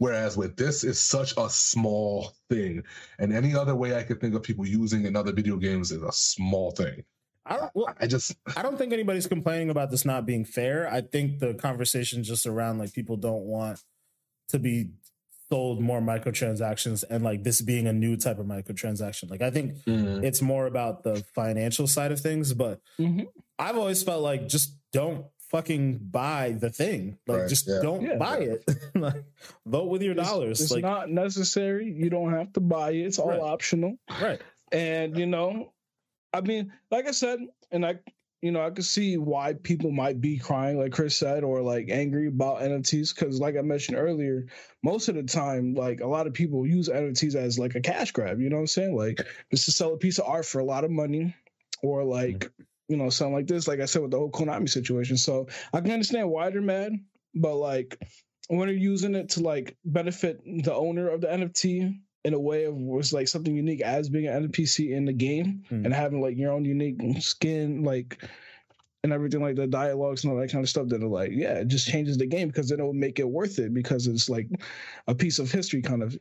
Whereas 0.00 0.34
with 0.34 0.56
this, 0.56 0.82
it's 0.82 0.98
such 0.98 1.34
a 1.36 1.50
small 1.50 2.32
thing, 2.48 2.82
and 3.18 3.34
any 3.34 3.54
other 3.54 3.74
way 3.74 3.94
I 3.94 4.02
could 4.02 4.18
think 4.18 4.34
of 4.34 4.42
people 4.42 4.66
using 4.66 5.04
in 5.04 5.14
other 5.14 5.30
video 5.30 5.58
games 5.58 5.92
is 5.92 6.02
a 6.02 6.10
small 6.10 6.70
thing. 6.70 7.04
I 7.44 7.58
don't. 7.58 7.70
Well, 7.74 7.94
I 8.00 8.06
just. 8.06 8.34
I 8.56 8.62
don't 8.62 8.78
think 8.78 8.94
anybody's 8.94 9.26
complaining 9.26 9.68
about 9.68 9.90
this 9.90 10.06
not 10.06 10.24
being 10.24 10.46
fair. 10.46 10.90
I 10.90 11.02
think 11.02 11.38
the 11.38 11.52
conversation 11.52 12.24
just 12.24 12.46
around 12.46 12.78
like 12.78 12.94
people 12.94 13.18
don't 13.18 13.42
want 13.42 13.78
to 14.48 14.58
be 14.58 14.92
sold 15.50 15.82
more 15.82 16.00
microtransactions 16.00 17.04
and 17.10 17.22
like 17.22 17.44
this 17.44 17.60
being 17.60 17.86
a 17.86 17.92
new 17.92 18.16
type 18.16 18.38
of 18.38 18.46
microtransaction. 18.46 19.30
Like 19.30 19.42
I 19.42 19.50
think 19.50 19.84
mm-hmm. 19.84 20.24
it's 20.24 20.40
more 20.40 20.64
about 20.64 21.02
the 21.02 21.22
financial 21.34 21.86
side 21.86 22.10
of 22.10 22.20
things, 22.20 22.54
but 22.54 22.80
mm-hmm. 22.98 23.24
I've 23.58 23.76
always 23.76 24.02
felt 24.02 24.22
like 24.22 24.48
just 24.48 24.76
don't 24.94 25.26
fucking 25.50 25.98
buy 25.98 26.56
the 26.58 26.70
thing. 26.70 27.18
Like, 27.26 27.40
right, 27.40 27.48
just 27.48 27.66
yeah. 27.66 27.80
don't 27.82 28.02
yeah, 28.02 28.16
buy 28.16 28.38
yeah. 28.38 28.52
it. 28.52 28.76
like, 28.94 29.24
vote 29.66 29.88
with 29.88 30.02
your 30.02 30.16
it's, 30.16 30.28
dollars. 30.28 30.60
It's 30.60 30.70
like, 30.70 30.82
not 30.82 31.10
necessary. 31.10 31.92
You 31.92 32.08
don't 32.08 32.32
have 32.32 32.52
to 32.54 32.60
buy 32.60 32.92
it. 32.92 33.06
It's 33.06 33.18
all 33.18 33.30
right. 33.30 33.40
optional. 33.40 33.96
Right. 34.22 34.40
And 34.72 35.18
you 35.18 35.26
know, 35.26 35.72
I 36.32 36.40
mean, 36.40 36.72
like 36.90 37.08
I 37.08 37.10
said, 37.10 37.40
and 37.72 37.84
I, 37.84 37.96
you 38.40 38.52
know, 38.52 38.64
I 38.64 38.70
could 38.70 38.84
see 38.84 39.18
why 39.18 39.54
people 39.54 39.90
might 39.90 40.20
be 40.20 40.38
crying, 40.38 40.78
like 40.78 40.92
Chris 40.92 41.16
said, 41.16 41.42
or 41.42 41.60
like 41.60 41.88
angry 41.90 42.28
about 42.28 42.60
NFTs. 42.60 43.12
Because, 43.14 43.40
like 43.40 43.56
I 43.56 43.62
mentioned 43.62 43.98
earlier, 43.98 44.46
most 44.84 45.08
of 45.08 45.16
the 45.16 45.24
time, 45.24 45.74
like 45.74 46.00
a 46.00 46.06
lot 46.06 46.28
of 46.28 46.32
people 46.32 46.66
use 46.66 46.88
NFTs 46.88 47.34
as 47.34 47.58
like 47.58 47.74
a 47.74 47.80
cash 47.80 48.12
grab. 48.12 48.40
You 48.40 48.48
know 48.48 48.56
what 48.56 48.62
I'm 48.62 48.66
saying? 48.68 48.96
Like 48.96 49.20
just 49.50 49.64
to 49.64 49.72
sell 49.72 49.94
a 49.94 49.98
piece 49.98 50.18
of 50.18 50.28
art 50.28 50.46
for 50.46 50.60
a 50.60 50.64
lot 50.64 50.84
of 50.84 50.92
money, 50.92 51.34
or 51.82 52.04
like. 52.04 52.38
Mm-hmm 52.38 52.62
you 52.90 52.96
know, 52.96 53.08
something 53.08 53.34
like 53.34 53.46
this, 53.46 53.68
like 53.68 53.80
I 53.80 53.84
said 53.84 54.02
with 54.02 54.10
the 54.10 54.18
whole 54.18 54.30
Konami 54.30 54.68
situation. 54.68 55.16
So 55.16 55.46
I 55.72 55.80
can 55.80 55.92
understand 55.92 56.28
why 56.28 56.50
they're 56.50 56.60
mad, 56.60 56.92
but 57.34 57.54
like 57.54 57.96
when 58.48 58.66
they're 58.66 58.76
using 58.76 59.14
it 59.14 59.30
to 59.30 59.40
like 59.40 59.76
benefit 59.84 60.42
the 60.44 60.74
owner 60.74 61.08
of 61.08 61.20
the 61.20 61.28
NFT 61.28 61.96
in 62.24 62.34
a 62.34 62.40
way 62.40 62.64
of 62.64 62.74
was 62.74 63.12
like 63.12 63.28
something 63.28 63.54
unique 63.54 63.80
as 63.80 64.08
being 64.08 64.26
an 64.26 64.48
NPC 64.48 64.90
in 64.90 65.04
the 65.04 65.12
game 65.12 65.62
mm. 65.70 65.84
and 65.84 65.94
having 65.94 66.20
like 66.20 66.36
your 66.36 66.52
own 66.52 66.64
unique 66.64 67.00
skin, 67.20 67.84
like 67.84 68.22
and 69.04 69.12
everything 69.12 69.40
like 69.40 69.54
the 69.54 69.68
dialogues 69.68 70.24
and 70.24 70.32
all 70.32 70.38
that 70.38 70.50
kind 70.50 70.64
of 70.64 70.68
stuff 70.68 70.88
that 70.88 71.02
are 71.02 71.08
like, 71.08 71.30
yeah, 71.32 71.54
it 71.54 71.68
just 71.68 71.88
changes 71.88 72.18
the 72.18 72.26
game 72.26 72.48
because 72.48 72.68
then 72.68 72.80
it'll 72.80 72.92
make 72.92 73.20
it 73.20 73.28
worth 73.28 73.60
it 73.60 73.72
because 73.72 74.08
it's 74.08 74.28
like 74.28 74.48
a 75.06 75.14
piece 75.14 75.38
of 75.38 75.50
history 75.50 75.80
kind 75.80 76.02
of 76.02 76.18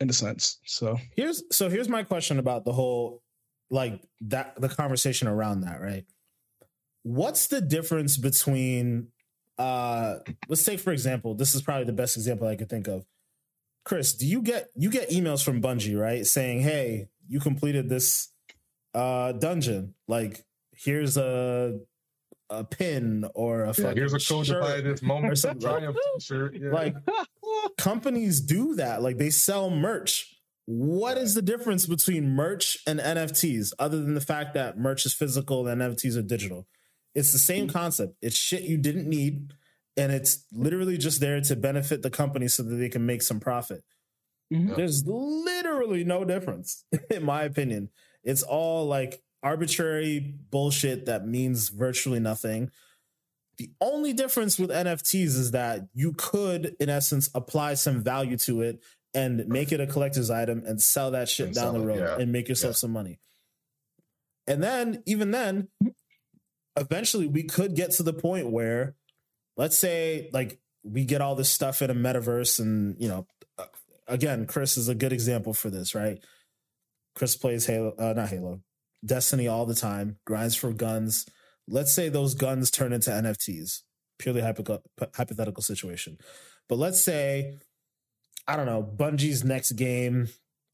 in 0.00 0.10
a 0.10 0.12
sense. 0.12 0.58
So 0.64 0.98
here's 1.14 1.44
so 1.52 1.70
here's 1.70 1.88
my 1.88 2.02
question 2.02 2.40
about 2.40 2.64
the 2.64 2.72
whole 2.72 3.22
like 3.70 4.02
that 4.22 4.60
the 4.60 4.68
conversation 4.68 5.28
around 5.28 5.62
that, 5.62 5.80
right? 5.80 6.04
What's 7.02 7.46
the 7.46 7.60
difference 7.60 8.16
between 8.16 9.08
uh 9.58 10.16
let's 10.48 10.64
take 10.64 10.80
for 10.80 10.92
example, 10.92 11.34
this 11.34 11.54
is 11.54 11.62
probably 11.62 11.84
the 11.84 11.92
best 11.92 12.16
example 12.16 12.46
I 12.46 12.56
could 12.56 12.68
think 12.68 12.88
of. 12.88 13.04
Chris, 13.84 14.12
do 14.12 14.26
you 14.26 14.42
get 14.42 14.68
you 14.74 14.90
get 14.90 15.10
emails 15.10 15.44
from 15.44 15.62
Bungie, 15.62 15.98
right? 15.98 16.26
Saying, 16.26 16.60
"Hey, 16.60 17.08
you 17.28 17.40
completed 17.40 17.88
this 17.88 18.32
uh 18.94 19.32
dungeon. 19.32 19.94
Like 20.08 20.44
here's 20.72 21.16
a 21.16 21.78
a 22.50 22.64
pin 22.64 23.24
or 23.34 23.62
a 23.62 23.74
yeah, 23.78 23.92
here's 23.94 24.12
a 24.12 24.18
code 24.18 24.46
to 24.46 24.60
buy 24.60 24.80
this 24.80 25.02
moment 25.02 25.32
or 25.32 25.36
something. 25.36 25.94
shirt. 26.20 26.56
Yeah. 26.56 26.70
Like 26.70 26.96
companies 27.78 28.40
do 28.40 28.74
that. 28.76 29.02
Like 29.02 29.18
they 29.18 29.30
sell 29.30 29.70
merch 29.70 30.39
what 30.70 31.18
is 31.18 31.34
the 31.34 31.42
difference 31.42 31.84
between 31.86 32.28
merch 32.28 32.78
and 32.86 33.00
NFTs 33.00 33.72
other 33.80 34.00
than 34.00 34.14
the 34.14 34.20
fact 34.20 34.54
that 34.54 34.78
merch 34.78 35.04
is 35.04 35.12
physical 35.12 35.66
and 35.66 35.82
NFTs 35.82 36.16
are 36.16 36.22
digital? 36.22 36.68
It's 37.12 37.32
the 37.32 37.38
same 37.38 37.68
concept. 37.68 38.14
It's 38.22 38.36
shit 38.36 38.62
you 38.62 38.78
didn't 38.78 39.08
need 39.08 39.52
and 39.96 40.12
it's 40.12 40.44
literally 40.52 40.96
just 40.96 41.20
there 41.20 41.40
to 41.40 41.56
benefit 41.56 42.02
the 42.02 42.10
company 42.10 42.46
so 42.46 42.62
that 42.62 42.76
they 42.76 42.88
can 42.88 43.04
make 43.04 43.22
some 43.22 43.40
profit. 43.40 43.82
Mm-hmm. 44.52 44.74
There's 44.76 45.04
literally 45.04 46.04
no 46.04 46.24
difference 46.24 46.84
in 47.10 47.24
my 47.24 47.42
opinion. 47.42 47.90
It's 48.22 48.44
all 48.44 48.86
like 48.86 49.24
arbitrary 49.42 50.36
bullshit 50.50 51.06
that 51.06 51.26
means 51.26 51.68
virtually 51.70 52.20
nothing. 52.20 52.70
The 53.56 53.72
only 53.80 54.12
difference 54.12 54.56
with 54.56 54.70
NFTs 54.70 55.36
is 55.36 55.50
that 55.50 55.88
you 55.94 56.12
could, 56.16 56.76
in 56.78 56.88
essence, 56.88 57.28
apply 57.34 57.74
some 57.74 58.04
value 58.04 58.36
to 58.38 58.62
it 58.62 58.80
and 59.14 59.46
make 59.48 59.72
it 59.72 59.80
a 59.80 59.86
collector's 59.86 60.30
item 60.30 60.62
and 60.66 60.80
sell 60.80 61.12
that 61.12 61.28
shit 61.28 61.46
and 61.46 61.54
down 61.54 61.74
the 61.74 61.80
road 61.80 61.98
it, 61.98 62.00
yeah. 62.00 62.16
and 62.18 62.32
make 62.32 62.48
yourself 62.48 62.74
yeah. 62.74 62.78
some 62.78 62.92
money. 62.92 63.18
And 64.46 64.62
then, 64.62 65.02
even 65.06 65.30
then, 65.30 65.68
eventually 66.76 67.26
we 67.26 67.44
could 67.44 67.74
get 67.74 67.92
to 67.92 68.02
the 68.02 68.12
point 68.12 68.50
where, 68.50 68.94
let's 69.56 69.76
say, 69.76 70.30
like 70.32 70.58
we 70.82 71.04
get 71.04 71.20
all 71.20 71.34
this 71.34 71.50
stuff 71.50 71.82
in 71.82 71.90
a 71.90 71.94
metaverse, 71.94 72.60
and 72.60 72.96
you 72.98 73.08
know, 73.08 73.26
uh, 73.58 73.66
again, 74.08 74.46
Chris 74.46 74.76
is 74.76 74.88
a 74.88 74.94
good 74.94 75.12
example 75.12 75.54
for 75.54 75.70
this, 75.70 75.94
right? 75.94 76.18
Chris 77.14 77.36
plays 77.36 77.66
Halo, 77.66 77.94
uh, 77.98 78.12
not 78.14 78.28
Halo, 78.28 78.60
Destiny 79.04 79.48
all 79.48 79.66
the 79.66 79.74
time, 79.74 80.18
grinds 80.24 80.54
for 80.54 80.72
guns. 80.72 81.26
Let's 81.68 81.92
say 81.92 82.08
those 82.08 82.34
guns 82.34 82.70
turn 82.70 82.92
into 82.92 83.10
NFTs, 83.10 83.80
purely 84.18 84.40
hypothetical 84.40 85.62
situation. 85.62 86.18
But 86.68 86.78
let's 86.78 87.02
say, 87.02 87.58
I 88.50 88.56
don't 88.56 88.66
know, 88.66 88.82
Bungie's 88.82 89.44
next 89.44 89.72
game 89.72 90.28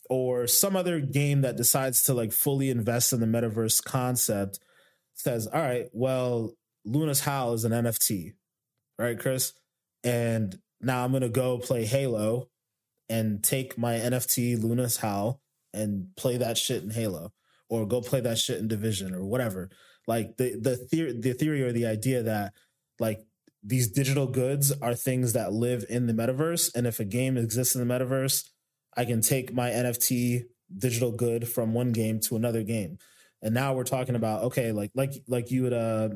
or 0.09 0.47
some 0.47 0.77
other 0.77 0.99
game 0.99 1.43
that 1.43 1.57
decides 1.57 2.05
to 2.05 2.15
like 2.15 2.33
fully 2.33 2.71
invest 2.71 3.13
in 3.13 3.21
the 3.21 3.27
metaverse 3.27 3.85
concept 3.85 4.61
says, 5.13 5.47
all 5.47 5.61
right, 5.61 5.87
well, 5.93 6.55
Luna's 6.87 7.21
Howl 7.21 7.53
is 7.53 7.65
an 7.65 7.73
NFT, 7.73 8.33
right, 8.99 9.19
Chris? 9.19 9.53
And 10.05 10.59
now 10.81 11.05
I'm 11.05 11.13
to 11.21 11.29
go 11.29 11.59
play 11.59 11.85
Halo 11.85 12.49
and 13.11 13.45
take 13.45 13.77
my 13.77 13.95
NFT 13.95 14.63
Luna's 14.63 14.97
Howl 14.97 15.43
and 15.75 16.09
play 16.17 16.39
that 16.39 16.57
shit 16.57 16.83
in 16.83 16.91
Halo 16.91 17.35
or 17.69 17.87
go 17.87 18.01
play 18.01 18.21
that 18.21 18.39
shit 18.39 18.59
in 18.59 18.69
Division 18.69 19.15
or 19.15 19.23
whatever. 19.23 19.69
Like 20.07 20.39
the 20.39 20.59
the 20.59 20.77
theory 20.77 21.19
the 21.21 21.35
theory 21.35 21.63
or 21.63 21.73
the 21.73 21.87
idea 21.87 22.23
that 22.23 22.55
like 22.99 23.26
these 23.67 23.89
digital 23.91 24.29
goods 24.29 24.73
are 24.81 24.95
things 24.95 25.33
that 25.33 25.53
live 25.53 25.85
in 25.91 26.07
the 26.07 26.13
metaverse 26.13 26.73
and 26.75 26.87
if 26.87 27.01
a 27.01 27.05
game 27.05 27.37
exists 27.37 27.75
in 27.75 27.87
the 27.87 27.95
metaverse, 27.95 28.49
I 28.97 29.05
can 29.05 29.21
take 29.21 29.53
my 29.53 29.71
NFT 29.71 30.45
digital 30.79 31.11
good 31.11 31.49
from 31.49 31.75
one 31.75 31.93
game 31.93 32.21
to 32.21 32.37
another 32.37 32.63
game. 32.63 32.99
And 33.43 33.53
now 33.53 33.75
we're 33.75 33.85
talking 33.85 34.15
about 34.15 34.45
okay, 34.45 34.73
like 34.73 34.93
like 34.95 35.13
like 35.27 35.51
you 35.51 35.65
had 35.65 35.73
uh 35.73 36.09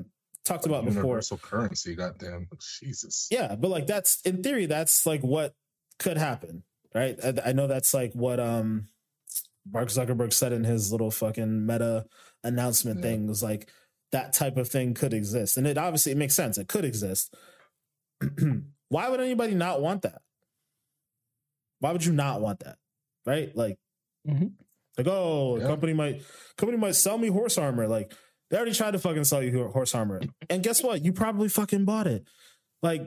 talked 0.45 0.67
about 0.67 0.85
universal 0.85 0.95
before. 0.95 1.11
Universal 1.11 1.39
currency, 1.39 1.95
goddamn 1.95 2.49
Jesus. 2.81 3.29
Yeah, 3.31 3.57
but 3.57 3.69
like 3.69 3.87
that's 3.87 4.21
in 4.23 4.43
theory, 4.43 4.67
that's 4.67 5.05
like 5.05 5.23
what 5.23 5.55
could 5.99 6.17
happen, 6.17 6.63
right? 6.95 7.19
I, 7.23 7.51
I 7.51 7.53
know 7.53 7.67
that's 7.67 7.93
like 7.93 8.13
what 8.15 8.41
um 8.41 8.87
Mark 9.71 9.89
Zuckerberg 9.89 10.33
said 10.33 10.53
in 10.53 10.65
his 10.65 10.91
little 10.93 11.11
fucking 11.11 11.67
meta 11.67 12.07
announcement 12.43 12.99
yeah. 12.99 13.03
thing 13.03 13.27
was 13.27 13.43
like 13.43 13.69
that 14.13 14.33
type 14.33 14.57
of 14.57 14.69
thing 14.69 14.95
could 14.95 15.15
exist, 15.15 15.57
and 15.57 15.67
it 15.67 15.79
obviously 15.79 16.13
it 16.13 16.19
makes 16.19 16.35
sense. 16.35 16.59
It 16.59 16.69
could 16.69 16.85
exist. 16.85 17.35
Why 18.89 19.09
would 19.09 19.21
anybody 19.21 19.55
not 19.55 19.81
want 19.81 20.03
that? 20.03 20.21
Why 21.79 21.93
would 21.93 22.05
you 22.05 22.13
not 22.13 22.41
want 22.41 22.61
that? 22.61 22.77
Right? 23.25 23.55
Like, 23.57 23.79
mm-hmm. 24.29 24.49
like 24.99 25.07
oh, 25.07 25.59
yeah. 25.59 25.67
company 25.67 25.93
might 25.93 26.23
company 26.57 26.79
might 26.79 26.97
sell 26.97 27.17
me 27.17 27.29
horse 27.29 27.57
armor. 27.57 27.87
Like 27.87 28.13
they 28.51 28.57
already 28.57 28.73
tried 28.73 28.93
to 28.93 28.99
fucking 28.99 29.25
sell 29.25 29.43
you 29.43 29.69
horse 29.69 29.95
armor. 29.95 30.21
And 30.49 30.63
guess 30.63 30.83
what? 30.83 31.05
You 31.05 31.13
probably 31.13 31.49
fucking 31.49 31.85
bought 31.85 32.09
it. 32.09 32.25
Like, 32.83 33.03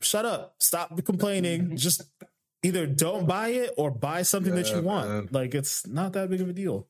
shut 0.00 0.24
up. 0.24 0.56
Stop 0.58 1.02
complaining. 1.04 1.76
Just 1.76 2.02
either 2.62 2.86
don't 2.86 3.26
buy 3.26 3.48
it 3.48 3.74
or 3.76 3.90
buy 3.90 4.22
something 4.22 4.54
yeah, 4.54 4.62
that 4.62 4.74
you 4.74 4.82
want. 4.82 5.08
Man. 5.08 5.28
Like, 5.30 5.54
it's 5.54 5.86
not 5.86 6.14
that 6.14 6.30
big 6.30 6.40
of 6.40 6.48
a 6.48 6.52
deal. 6.52 6.88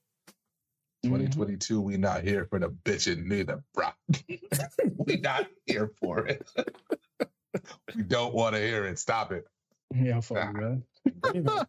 2022, 1.04 1.80
we 1.80 1.96
not 1.96 2.22
here 2.22 2.46
for 2.46 2.58
the 2.58 2.68
bitching 2.68 3.24
neither, 3.24 3.62
bro. 3.74 3.88
we 5.06 5.16
not 5.16 5.46
here 5.66 5.90
for 6.00 6.26
it. 6.26 6.48
we 7.96 8.02
don't 8.02 8.34
want 8.34 8.54
to 8.54 8.60
hear 8.60 8.86
it. 8.86 8.98
Stop 8.98 9.32
it. 9.32 9.46
Yeah, 9.94 10.20
fuck 10.20 10.38
ah. 10.38 10.52
man. 10.52 10.84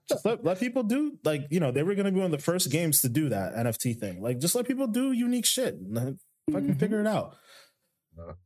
just 0.08 0.26
let, 0.26 0.44
let 0.44 0.60
people 0.60 0.84
do 0.84 1.18
like 1.24 1.48
you 1.50 1.60
know 1.60 1.72
they 1.72 1.84
were 1.84 1.96
going 1.96 2.06
to 2.06 2.12
be 2.12 2.20
one 2.20 2.26
of 2.26 2.32
the 2.32 2.38
first 2.38 2.72
games 2.72 3.02
to 3.02 3.10
do 3.10 3.30
that 3.30 3.56
NFT 3.56 4.00
thing. 4.00 4.22
Like 4.22 4.40
just 4.40 4.56
let 4.56 4.68
people 4.68 4.88
do 4.88 5.12
unique 5.12 5.46
shit. 5.46 5.76
Fucking 5.76 6.18
mm-hmm. 6.52 6.74
figure 6.74 7.02
it 7.02 7.08
out. 7.08 7.36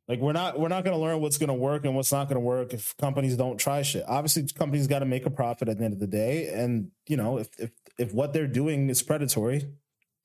Like 0.07 0.19
we're 0.19 0.33
not 0.33 0.59
we're 0.59 0.69
not 0.69 0.83
going 0.85 0.95
to 0.95 1.01
learn 1.01 1.19
what's 1.19 1.37
going 1.37 1.49
to 1.49 1.53
work 1.53 1.83
and 1.85 1.95
what's 1.95 2.11
not 2.11 2.29
going 2.29 2.35
to 2.35 2.45
work 2.45 2.73
if 2.73 2.95
companies 2.97 3.35
don't 3.35 3.57
try 3.57 3.81
shit. 3.81 4.05
Obviously, 4.07 4.47
companies 4.47 4.87
got 4.87 4.99
to 4.99 5.05
make 5.05 5.25
a 5.25 5.29
profit 5.29 5.67
at 5.67 5.77
the 5.77 5.83
end 5.83 5.93
of 5.93 5.99
the 5.99 6.07
day, 6.07 6.47
and 6.47 6.91
you 7.07 7.17
know 7.17 7.37
if 7.37 7.49
if 7.59 7.71
if 7.99 8.13
what 8.13 8.31
they're 8.31 8.47
doing 8.47 8.89
is 8.89 9.03
predatory, 9.03 9.67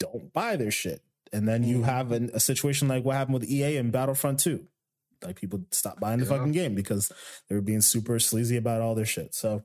don't 0.03 0.33
buy 0.33 0.57
their 0.57 0.71
shit. 0.71 1.03
And 1.33 1.49
then 1.49 1.63
you 1.63 1.77
mm-hmm. 1.77 1.85
have 1.85 2.13
an, 2.13 2.31
a 2.35 2.41
situation 2.41 2.89
like 2.89 3.05
what 3.05 3.17
happened 3.17 3.35
with 3.35 3.49
EA 3.49 3.79
and 3.79 3.91
Battlefront 3.91 4.41
2. 4.41 4.67
Like 5.23 5.41
people 5.41 5.65
stopped 5.71 6.01
buying 6.01 6.19
the 6.19 6.27
yeah. 6.27 6.31
fucking 6.33 6.53
game 6.53 6.75
because 6.75 7.11
they 7.49 7.55
were 7.55 7.63
being 7.63 7.81
super 7.81 8.19
sleazy 8.19 8.57
about 8.57 8.83
all 8.83 8.95
their 8.95 9.07
shit. 9.07 9.35
So 9.35 9.63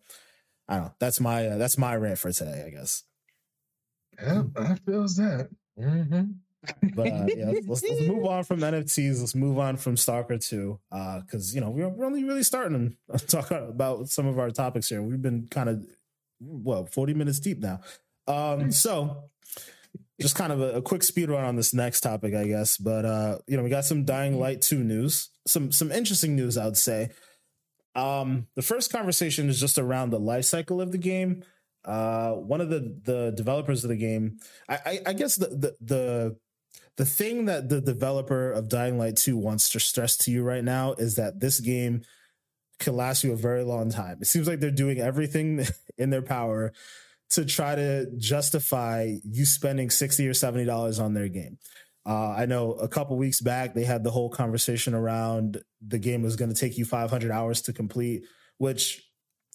I 0.68 0.76
don't 0.76 0.86
know. 0.86 0.94
That's 1.00 1.20
my 1.20 1.48
uh, 1.48 1.58
that's 1.58 1.78
my 1.78 1.96
rant 1.96 2.20
for 2.20 2.32
today, 2.32 2.64
I 2.68 2.70
guess. 2.70 3.04
Yeah, 4.22 4.44
I 4.56 4.76
feels 4.76 5.16
that. 5.18 5.50
Mm-hmm. 5.80 6.24
but 6.96 7.08
uh, 7.08 7.26
yeah, 7.36 7.52
let's, 7.68 7.84
let's, 7.84 8.02
move 8.02 8.26
on 8.28 8.44
from 8.44 8.60
NFTs. 8.60 9.20
Let's 9.20 9.36
move 9.36 9.58
on 9.58 9.78
from 9.78 9.98
Stalker 9.98 10.38
2. 10.38 10.80
Because, 10.90 11.52
uh, 11.52 11.56
you 11.56 11.62
know, 11.62 11.70
we're, 11.70 11.90
we're 11.90 12.06
only 12.06 12.24
really 12.24 12.44
starting 12.44 12.96
to 13.16 13.26
talk 13.28 13.52
about 13.52 14.10
some 14.10 14.28
of 14.28 14.38
our 14.40 14.52
topics 14.52 14.90
here. 14.90 15.02
We've 15.02 15.22
been 15.22 15.48
kind 15.50 15.70
of, 15.70 15.86
well, 16.40 16.86
40 16.86 17.14
minutes 17.14 17.40
deep 17.40 17.60
now. 17.60 17.82
Um, 18.28 18.72
so 18.72 19.30
just 20.20 20.36
kind 20.36 20.52
of 20.52 20.62
a, 20.62 20.74
a, 20.74 20.82
quick 20.82 21.04
speed 21.04 21.30
run 21.30 21.44
on 21.44 21.56
this 21.56 21.74
next 21.74 22.02
topic, 22.02 22.34
I 22.34 22.46
guess. 22.46 22.78
But, 22.78 23.06
uh, 23.06 23.38
you 23.48 23.58
know, 23.58 23.64
we 23.64 23.70
got 23.70 23.86
some 23.86 24.06
Dying 24.06 24.40
Light 24.40 24.62
2 24.62 24.84
news, 24.84 25.30
some, 25.46 25.72
some 25.72 25.92
interesting 25.92 26.36
news, 26.36 26.58
I 26.58 26.66
would 26.66 26.78
say. 26.78 27.10
Um, 27.96 28.48
the 28.56 28.62
first 28.62 28.92
conversation 28.92 29.50
is 29.50 29.60
just 29.60 29.78
around 29.78 30.12
the 30.12 30.20
life 30.20 30.46
cycle 30.46 30.80
of 30.80 30.92
the 30.92 30.98
game. 30.98 31.44
Uh, 31.84 32.34
one 32.34 32.60
of 32.60 32.70
the 32.70 33.00
the 33.06 33.32
developers 33.36 33.84
of 33.84 33.90
the 33.90 33.96
game, 33.96 34.40
I, 34.68 34.76
I, 34.86 35.00
I 35.08 35.14
guess 35.14 35.36
the, 35.36 35.48
the 35.48 35.76
the 35.80 36.38
the 36.98 37.06
thing 37.06 37.46
that 37.46 37.70
the 37.70 37.80
developer 37.80 38.52
of 38.52 38.70
Dying 38.70 38.98
Light 38.98 39.16
2 39.16 39.38
wants 39.38 39.70
to 39.70 39.80
stress 39.80 40.18
to 40.18 40.32
you 40.32 40.44
right 40.44 40.64
now 40.64 40.94
is 40.94 41.16
that 41.16 41.40
this 41.40 41.60
game 41.60 42.02
can 42.80 42.96
last 42.96 43.24
you 43.24 43.32
a 43.32 43.38
very 43.38 43.64
long 43.64 43.90
time. 43.90 44.18
It 44.22 44.28
seems 44.28 44.48
like 44.48 44.60
they're 44.60 44.72
doing 44.72 45.00
everything 45.00 45.66
in 45.98 46.10
their 46.10 46.22
power 46.22 46.74
to 47.32 47.46
try 47.46 47.76
to 47.76 48.08
justify 48.18 49.16
you 49.24 49.46
spending 49.46 49.90
60 49.90 50.28
or 50.28 50.34
70 50.34 50.66
dollars 50.66 51.00
on 51.00 51.14
their 51.14 51.28
game. 51.28 51.58
Uh, 52.06 52.30
I 52.30 52.46
know 52.46 52.72
a 52.74 52.88
couple 52.88 53.18
weeks 53.18 53.42
back 53.42 53.74
they 53.74 53.84
had 53.84 54.04
the 54.04 54.12
whole 54.12 54.30
conversation 54.30 54.94
around 54.94 55.62
the 55.86 56.00
game 56.00 56.22
was 56.22 56.38
going 56.38 56.54
to 56.54 56.60
take 56.60 56.78
you 56.78 56.86
500 56.86 57.32
hours 57.32 57.64
to 57.64 57.74
complete, 57.74 58.24
which 58.58 59.04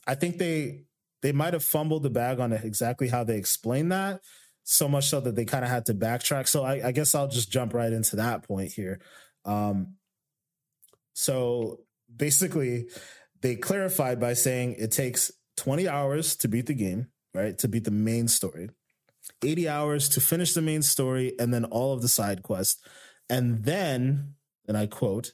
I 0.07 0.15
think 0.15 0.39
they 0.39 0.85
they 1.23 1.33
might 1.33 1.55
have 1.55 1.65
fumbled 1.65 2.03
the 2.03 2.11
bag 2.11 2.41
on 2.41 2.53
exactly 2.53 3.09
how 3.09 3.25
they 3.25 3.39
explained 3.39 3.93
that. 3.93 4.21
So 4.65 4.89
much 4.89 5.07
so 5.07 5.21
that 5.21 5.35
they 5.35 5.45
kind 5.45 5.65
of 5.65 5.71
had 5.71 5.87
to 5.87 5.95
backtrack. 5.95 6.47
So 6.47 6.63
I, 6.63 6.89
I, 6.89 6.93
guess 6.93 7.15
I'll 7.15 7.29
just 7.29 7.51
jump 7.51 7.75
right 7.75 7.93
into 7.93 8.17
that 8.17 8.43
point 8.47 8.73
here. 8.73 9.01
Um, 9.45 9.95
so 11.15 11.81
basically, 12.15 12.89
they 13.41 13.57
clarified 13.57 14.21
by 14.21 14.35
saying 14.35 14.77
it 14.79 14.93
takes 14.93 15.33
20 15.57 15.89
hours 15.89 16.37
to 16.37 16.49
beat 16.49 16.67
the 16.67 16.75
game, 16.75 17.09
right? 17.35 17.57
To 17.59 17.69
beat 17.69 17.85
the 17.85 17.91
main 17.91 18.29
story. 18.29 18.71
80 19.43 19.69
hours 19.69 20.09
to 20.11 20.21
finish 20.21 20.53
the 20.55 20.63
main 20.63 20.83
story 20.83 21.35
and 21.39 21.53
then 21.53 21.65
all 21.65 21.93
of 21.93 22.03
the 22.03 22.09
side 22.09 22.43
quests. 22.43 22.81
And 23.29 23.65
then, 23.65 24.35
and 24.67 24.77
I 24.77 24.87
quote, 24.87 25.33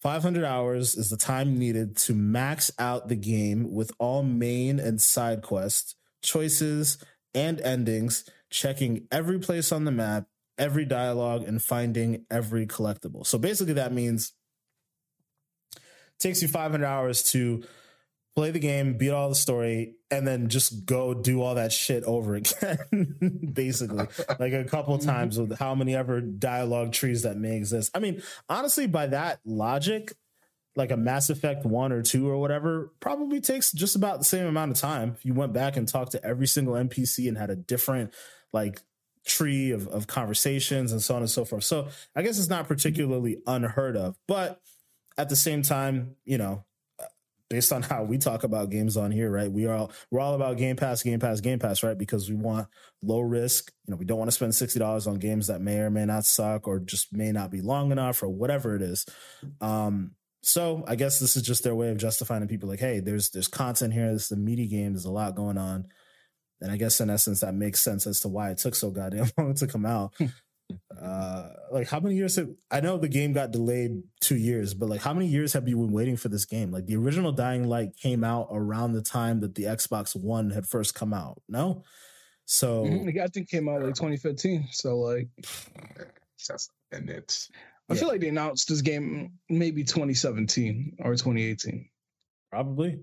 500 0.00 0.44
hours 0.44 0.94
is 0.94 1.10
the 1.10 1.16
time 1.16 1.58
needed 1.58 1.96
to 1.98 2.14
max 2.14 2.70
out 2.78 3.08
the 3.08 3.16
game 3.16 3.72
with 3.72 3.92
all 3.98 4.22
main 4.22 4.80
and 4.80 5.00
side 5.00 5.42
quests, 5.42 5.94
choices, 6.22 6.96
and 7.34 7.60
endings, 7.60 8.28
checking 8.48 9.06
every 9.12 9.38
place 9.38 9.72
on 9.72 9.84
the 9.84 9.90
map, 9.90 10.26
every 10.56 10.86
dialogue, 10.86 11.44
and 11.46 11.62
finding 11.62 12.24
every 12.30 12.66
collectible. 12.66 13.26
So 13.26 13.36
basically, 13.36 13.74
that 13.74 13.92
means 13.92 14.32
takes 16.18 16.42
you 16.42 16.48
500 16.48 16.84
hours 16.84 17.22
to 17.32 17.62
play 18.40 18.50
the 18.50 18.58
game, 18.58 18.94
beat 18.94 19.10
all 19.10 19.28
the 19.28 19.34
story, 19.34 19.96
and 20.10 20.26
then 20.26 20.48
just 20.48 20.86
go 20.86 21.12
do 21.12 21.42
all 21.42 21.56
that 21.56 21.70
shit 21.70 22.02
over 22.04 22.34
again. 22.36 23.50
Basically, 23.52 24.06
like 24.38 24.54
a 24.54 24.64
couple 24.64 24.96
mm-hmm. 24.96 25.06
times 25.06 25.38
with 25.38 25.58
how 25.58 25.74
many 25.74 25.94
ever 25.94 26.22
dialogue 26.22 26.92
trees 26.92 27.24
that 27.24 27.36
may 27.36 27.54
exist. 27.58 27.90
I 27.94 27.98
mean, 27.98 28.22
honestly, 28.48 28.86
by 28.86 29.08
that 29.08 29.40
logic, 29.44 30.14
like 30.74 30.90
a 30.90 30.96
Mass 30.96 31.28
Effect 31.28 31.66
one 31.66 31.92
or 31.92 32.00
two 32.00 32.30
or 32.30 32.38
whatever 32.38 32.94
probably 33.00 33.42
takes 33.42 33.72
just 33.72 33.94
about 33.94 34.18
the 34.18 34.24
same 34.24 34.46
amount 34.46 34.70
of 34.70 34.78
time. 34.78 35.16
If 35.18 35.26
you 35.26 35.34
went 35.34 35.52
back 35.52 35.76
and 35.76 35.86
talked 35.86 36.12
to 36.12 36.24
every 36.24 36.46
single 36.46 36.74
NPC 36.74 37.28
and 37.28 37.36
had 37.36 37.50
a 37.50 37.56
different 37.56 38.14
like 38.54 38.80
tree 39.26 39.70
of, 39.72 39.86
of 39.88 40.06
conversations 40.06 40.92
and 40.92 41.02
so 41.02 41.14
on 41.14 41.20
and 41.20 41.30
so 41.30 41.44
forth. 41.44 41.64
So 41.64 41.88
I 42.16 42.22
guess 42.22 42.38
it's 42.38 42.48
not 42.48 42.68
particularly 42.68 43.42
unheard 43.46 43.98
of, 43.98 44.16
but 44.26 44.62
at 45.18 45.28
the 45.28 45.36
same 45.36 45.60
time, 45.60 46.16
you 46.24 46.38
know, 46.38 46.64
based 47.50 47.72
on 47.72 47.82
how 47.82 48.04
we 48.04 48.16
talk 48.16 48.44
about 48.44 48.70
games 48.70 48.96
on 48.96 49.10
here, 49.10 49.30
right? 49.30 49.50
We 49.50 49.66
are 49.66 49.74
all, 49.74 49.92
we're 50.10 50.20
all 50.20 50.34
about 50.34 50.56
Game 50.56 50.76
Pass, 50.76 51.02
Game 51.02 51.18
Pass, 51.18 51.40
Game 51.40 51.58
Pass, 51.58 51.82
right? 51.82 51.98
Because 51.98 52.30
we 52.30 52.36
want 52.36 52.68
low 53.02 53.20
risk. 53.20 53.72
You 53.86 53.92
know, 53.92 53.96
we 53.96 54.06
don't 54.06 54.18
want 54.18 54.28
to 54.28 54.34
spend 54.34 54.54
sixty 54.54 54.78
dollars 54.78 55.06
on 55.06 55.18
games 55.18 55.48
that 55.48 55.60
may 55.60 55.80
or 55.80 55.90
may 55.90 56.06
not 56.06 56.24
suck 56.24 56.66
or 56.66 56.78
just 56.78 57.12
may 57.12 57.32
not 57.32 57.50
be 57.50 57.60
long 57.60 57.92
enough 57.92 58.22
or 58.22 58.28
whatever 58.28 58.76
it 58.76 58.82
is. 58.82 59.04
Um, 59.60 60.12
so 60.42 60.84
I 60.86 60.94
guess 60.96 61.18
this 61.18 61.36
is 61.36 61.42
just 61.42 61.64
their 61.64 61.74
way 61.74 61.90
of 61.90 61.98
justifying 61.98 62.40
to 62.40 62.46
people 62.46 62.68
like, 62.68 62.80
hey, 62.80 63.00
there's 63.00 63.30
there's 63.30 63.48
content 63.48 63.92
here. 63.92 64.12
This 64.12 64.26
is 64.26 64.32
a 64.32 64.36
meaty 64.36 64.68
game. 64.68 64.92
There's 64.92 65.04
a 65.04 65.10
lot 65.10 65.34
going 65.34 65.58
on. 65.58 65.88
And 66.62 66.70
I 66.70 66.76
guess 66.76 67.00
in 67.00 67.10
essence 67.10 67.40
that 67.40 67.54
makes 67.54 67.80
sense 67.80 68.06
as 68.06 68.20
to 68.20 68.28
why 68.28 68.50
it 68.50 68.58
took 68.58 68.74
so 68.74 68.90
goddamn 68.90 69.30
long 69.38 69.54
to 69.54 69.66
come 69.66 69.86
out. 69.86 70.14
Uh 71.00 71.48
like 71.70 71.88
how 71.88 72.00
many 72.00 72.14
years 72.14 72.36
have 72.36 72.48
i 72.70 72.80
know 72.80 72.96
the 72.98 73.08
game 73.08 73.32
got 73.32 73.50
delayed 73.50 74.02
two 74.20 74.36
years 74.36 74.74
but 74.74 74.88
like 74.88 75.00
how 75.00 75.12
many 75.12 75.26
years 75.26 75.52
have 75.52 75.68
you 75.68 75.76
been 75.76 75.92
waiting 75.92 76.16
for 76.16 76.28
this 76.28 76.44
game 76.44 76.70
like 76.70 76.86
the 76.86 76.96
original 76.96 77.32
dying 77.32 77.68
light 77.68 77.96
came 77.96 78.24
out 78.24 78.48
around 78.50 78.92
the 78.92 79.02
time 79.02 79.40
that 79.40 79.54
the 79.54 79.64
xbox 79.64 80.14
one 80.14 80.50
had 80.50 80.66
first 80.66 80.94
come 80.94 81.12
out 81.12 81.40
no 81.48 81.82
So 82.50 82.82
mm-hmm. 82.82 83.20
I 83.22 83.28
think 83.28 83.48
came 83.48 83.68
out 83.68 83.80
like 83.80 83.94
2015. 83.94 84.70
So 84.72 84.98
like, 84.98 85.28
and 86.90 87.08
it's. 87.08 87.48
I 87.88 87.94
yeah. 87.94 88.00
feel 88.00 88.08
like 88.08 88.20
they 88.20 88.28
announced 88.28 88.68
this 88.68 88.82
game 88.82 89.34
maybe 89.48 89.84
2017 89.84 90.96
or 90.98 91.12
2018. 91.12 91.88
Probably. 92.50 92.98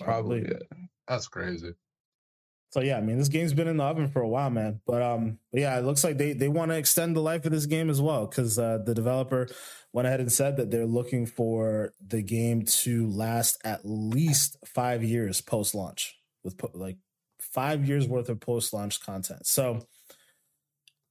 Probably. 0.00 0.40
Probably 0.40 0.40
yeah. 0.50 0.86
That's 1.06 1.28
crazy. 1.28 1.74
So 2.70 2.80
yeah, 2.80 2.98
I 2.98 3.00
mean, 3.00 3.18
this 3.18 3.28
game's 3.28 3.54
been 3.54 3.68
in 3.68 3.76
the 3.76 3.84
oven 3.84 4.08
for 4.08 4.20
a 4.20 4.28
while, 4.28 4.50
man. 4.50 4.80
But 4.86 5.02
um, 5.02 5.38
but 5.52 5.60
yeah, 5.60 5.78
it 5.78 5.84
looks 5.84 6.04
like 6.04 6.18
they 6.18 6.32
they 6.32 6.48
want 6.48 6.70
to 6.70 6.76
extend 6.76 7.16
the 7.16 7.20
life 7.20 7.44
of 7.46 7.52
this 7.52 7.66
game 7.66 7.88
as 7.88 8.00
well 8.00 8.26
because 8.26 8.58
uh, 8.58 8.78
the 8.84 8.94
developer 8.94 9.48
went 9.92 10.06
ahead 10.06 10.20
and 10.20 10.30
said 10.30 10.56
that 10.56 10.70
they're 10.70 10.86
looking 10.86 11.26
for 11.26 11.92
the 12.06 12.22
game 12.22 12.64
to 12.64 13.08
last 13.08 13.58
at 13.64 13.80
least 13.84 14.56
five 14.64 15.02
years 15.02 15.40
post 15.40 15.74
launch 15.74 16.18
with 16.44 16.58
po- 16.58 16.70
like 16.74 16.98
five 17.40 17.86
years 17.86 18.06
worth 18.06 18.28
of 18.28 18.40
post 18.40 18.72
launch 18.72 19.00
content. 19.00 19.46
So 19.46 19.86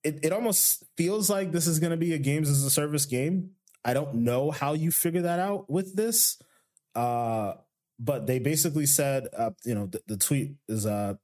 it 0.04 0.20
it 0.24 0.34
almost 0.34 0.84
feels 0.98 1.30
like 1.30 1.52
this 1.52 1.68
is 1.68 1.80
going 1.80 1.92
to 1.92 1.98
be 1.98 2.14
a 2.14 2.18
games 2.18 2.50
as 2.50 2.64
a 2.64 2.70
service 2.70 3.06
game. 3.06 3.52
I 3.84 3.94
don't 3.94 4.16
know 4.16 4.52
how 4.52 4.74
you 4.74 4.92
figure 4.92 5.22
that 5.24 5.40
out 5.40 5.70
with 5.70 5.96
this. 5.96 6.38
Uh, 6.94 7.54
but 8.00 8.28
they 8.28 8.40
basically 8.40 8.86
said, 8.86 9.28
uh, 9.38 9.52
you 9.64 9.76
know, 9.76 9.88
the, 9.88 10.02
the 10.08 10.18
tweet 10.18 10.56
is 10.68 10.86
uh, 10.86 11.16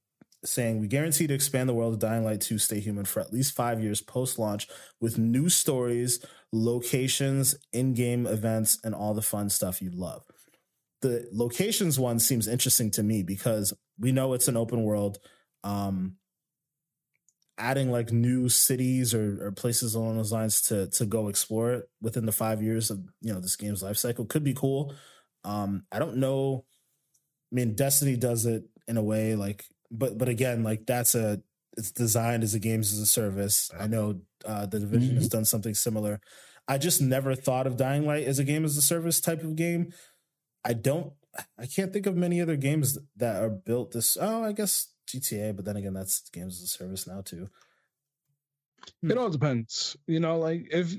saying 0.43 0.79
we 0.79 0.87
guarantee 0.87 1.27
to 1.27 1.33
expand 1.33 1.69
the 1.69 1.73
world 1.73 1.93
of 1.93 1.99
Dying 1.99 2.23
Light 2.23 2.41
2 2.41 2.57
Stay 2.57 2.79
Human 2.79 3.05
for 3.05 3.19
at 3.19 3.33
least 3.33 3.55
five 3.55 3.81
years 3.81 4.01
post 4.01 4.39
launch 4.39 4.67
with 4.99 5.17
new 5.17 5.49
stories, 5.49 6.23
locations, 6.51 7.55
in 7.71 7.93
game 7.93 8.25
events, 8.25 8.79
and 8.83 8.95
all 8.95 9.13
the 9.13 9.21
fun 9.21 9.49
stuff 9.49 9.81
you 9.81 9.91
love. 9.91 10.23
The 11.01 11.27
locations 11.31 11.99
one 11.99 12.19
seems 12.19 12.47
interesting 12.47 12.91
to 12.91 13.03
me 13.03 13.23
because 13.23 13.73
we 13.99 14.11
know 14.11 14.33
it's 14.33 14.47
an 14.47 14.57
open 14.57 14.83
world. 14.83 15.19
Um, 15.63 16.17
adding 17.57 17.91
like 17.91 18.11
new 18.11 18.49
cities 18.49 19.13
or, 19.13 19.45
or 19.45 19.51
places 19.51 19.93
along 19.93 20.17
those 20.17 20.31
lines 20.31 20.61
to 20.63 20.87
to 20.87 21.05
go 21.05 21.27
explore 21.27 21.73
it 21.73 21.89
within 22.01 22.25
the 22.25 22.31
five 22.31 22.63
years 22.63 22.89
of 22.89 22.99
you 23.21 23.31
know 23.31 23.39
this 23.39 23.55
game's 23.55 23.83
life 23.83 23.97
cycle 23.97 24.25
could 24.25 24.43
be 24.43 24.53
cool. 24.53 24.95
Um, 25.43 25.85
I 25.91 25.99
don't 25.99 26.17
know. 26.17 26.65
I 27.51 27.55
mean, 27.55 27.75
Destiny 27.75 28.15
does 28.15 28.45
it 28.45 28.63
in 28.87 28.97
a 28.97 29.03
way 29.03 29.35
like 29.35 29.65
but 29.91 30.17
but 30.17 30.29
again, 30.29 30.63
like 30.63 30.85
that's 30.85 31.15
a 31.15 31.41
it's 31.77 31.91
designed 31.91 32.43
as 32.43 32.53
a 32.53 32.59
games 32.59 32.91
as 32.93 32.99
a 32.99 33.05
service. 33.05 33.69
I 33.77 33.87
know 33.87 34.21
uh, 34.45 34.65
the 34.65 34.79
division 34.79 35.09
mm-hmm. 35.09 35.17
has 35.17 35.29
done 35.29 35.45
something 35.45 35.73
similar. 35.73 36.19
I 36.67 36.77
just 36.77 37.01
never 37.01 37.35
thought 37.35 37.67
of 37.67 37.77
Dying 37.77 38.05
Light 38.05 38.25
as 38.25 38.39
a 38.39 38.43
game 38.43 38.65
as 38.65 38.77
a 38.77 38.81
service 38.81 39.19
type 39.19 39.43
of 39.43 39.55
game. 39.55 39.93
I 40.63 40.73
don't. 40.73 41.13
I 41.57 41.65
can't 41.65 41.93
think 41.93 42.05
of 42.05 42.15
many 42.15 42.41
other 42.41 42.57
games 42.57 42.97
that 43.17 43.41
are 43.41 43.49
built 43.49 43.91
this. 43.91 44.17
Oh, 44.19 44.43
I 44.43 44.51
guess 44.51 44.87
GTA, 45.07 45.55
but 45.55 45.65
then 45.65 45.77
again, 45.77 45.93
that's 45.93 46.29
games 46.29 46.57
as 46.57 46.63
a 46.63 46.67
service 46.67 47.07
now 47.07 47.21
too. 47.21 47.49
It 49.03 49.17
all 49.17 49.29
depends. 49.29 49.95
You 50.07 50.19
know, 50.19 50.39
like 50.39 50.67
if 50.71 50.93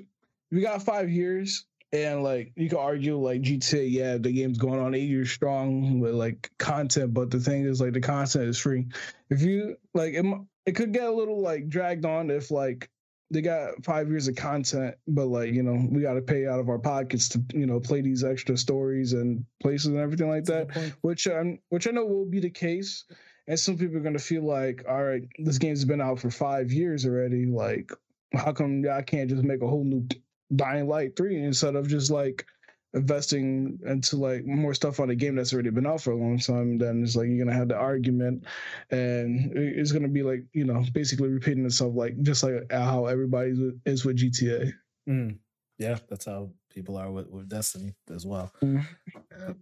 we 0.51 0.61
got 0.61 0.83
five 0.83 1.11
years 1.11 1.67
and 1.93 2.23
like 2.23 2.53
you 2.57 2.69
could 2.69 2.79
argue 2.79 3.19
like 3.19 3.43
GTA, 3.43 3.91
yeah, 3.91 4.17
the 4.17 4.33
game's 4.33 4.59
going 4.59 4.81
on 4.81 4.95
eight 4.95 5.09
years 5.09 5.31
strong 5.31 6.01
with 6.01 6.15
like 6.15 6.51
content, 6.59 7.13
but 7.13 7.31
the 7.31 7.39
thing 7.41 7.65
is 7.65 7.81
like 7.81 7.93
the 7.93 8.01
content 8.01 8.45
is 8.45 8.59
free. 8.59 8.87
If 9.29 9.43
you 9.43 9.77
like 9.93 10.15
it, 10.15 10.25
it 10.65 10.73
could 10.73 10.93
get 10.93 11.05
a 11.05 11.13
little 11.13 11.43
like 11.43 11.69
dragged 11.69 12.07
on 12.07 12.31
if 12.31 12.51
like 12.51 12.89
they 13.31 13.43
got 13.43 13.85
five 13.85 14.09
years 14.09 14.29
of 14.29 14.37
content, 14.37 14.95
but 15.07 15.27
like 15.27 15.53
you 15.53 15.63
know 15.63 15.87
we 15.91 16.01
got 16.01 16.15
to 16.15 16.23
pay 16.23 16.47
out 16.47 16.61
of 16.61 16.71
our 16.71 16.79
pockets 16.79 17.29
to 17.31 17.43
you 17.53 17.67
know 17.67 17.79
play 17.79 18.01
these 18.01 18.25
extra 18.25 18.57
stories 18.57 19.13
and 19.13 19.45
places 19.61 19.89
and 19.89 19.99
everything 19.99 20.29
like 20.29 20.45
that, 20.45 20.95
which 21.03 21.27
um 21.27 21.59
which 21.69 21.87
I 21.87 21.91
know 21.91 22.07
will 22.07 22.27
be 22.27 22.41
the 22.41 22.51
case. 22.51 23.05
And 23.49 23.59
some 23.59 23.77
people 23.77 23.97
are 23.97 24.01
gonna 24.01 24.19
feel 24.19 24.45
like, 24.45 24.85
all 24.89 25.03
right, 25.05 25.25
this 25.39 25.59
game's 25.59 25.85
been 25.85 26.01
out 26.01 26.21
for 26.21 26.31
five 26.31 26.73
years 26.73 27.05
already. 27.05 27.45
Like, 27.45 27.91
how 28.33 28.53
come 28.53 28.85
I 28.91 29.03
can't 29.03 29.29
just 29.29 29.43
make 29.43 29.61
a 29.63 29.67
whole 29.67 29.85
new 29.85 30.07
Dying 30.55 30.89
Light 30.89 31.17
3 31.17 31.45
instead 31.45 31.77
of 31.77 31.89
just 31.89 32.11
like 32.11 32.47
investing 32.95 33.79
into 33.87 34.17
like 34.17 34.45
more 34.45 34.75
stuff 34.75 35.01
on 35.01 35.11
a 35.11 35.15
game 35.15 35.35
that's 35.35 35.53
already 35.53 35.71
been 35.71 35.87
out 35.87 36.01
for 36.01 36.13
a 36.13 36.17
long 36.17 36.39
time 36.39 36.77
then 36.77 37.03
it's 37.03 37.17
like 37.17 37.27
you're 37.29 37.43
gonna 37.43 37.57
have 37.57 37.69
the 37.69 37.77
argument 37.77 38.45
and 38.91 39.51
it's 39.57 39.93
gonna 39.93 40.09
be 40.09 40.23
like 40.23 40.45
you 40.53 40.65
know 40.65 40.85
basically 40.93 41.29
repeating 41.29 41.65
itself 41.65 41.95
like 41.95 42.21
just 42.23 42.43
like 42.43 42.71
how 42.71 43.07
everybody 43.07 43.73
is 43.87 44.05
with 44.05 44.19
gta 44.19 44.73
mm. 45.09 45.35
yeah 45.79 45.97
that's 46.09 46.27
how 46.27 46.51
people 46.71 46.97
are 46.97 47.11
with, 47.11 47.29
with 47.29 47.49
destiny 47.49 47.95
as 48.15 48.27
well. 48.27 48.51
Mm. 48.63 48.85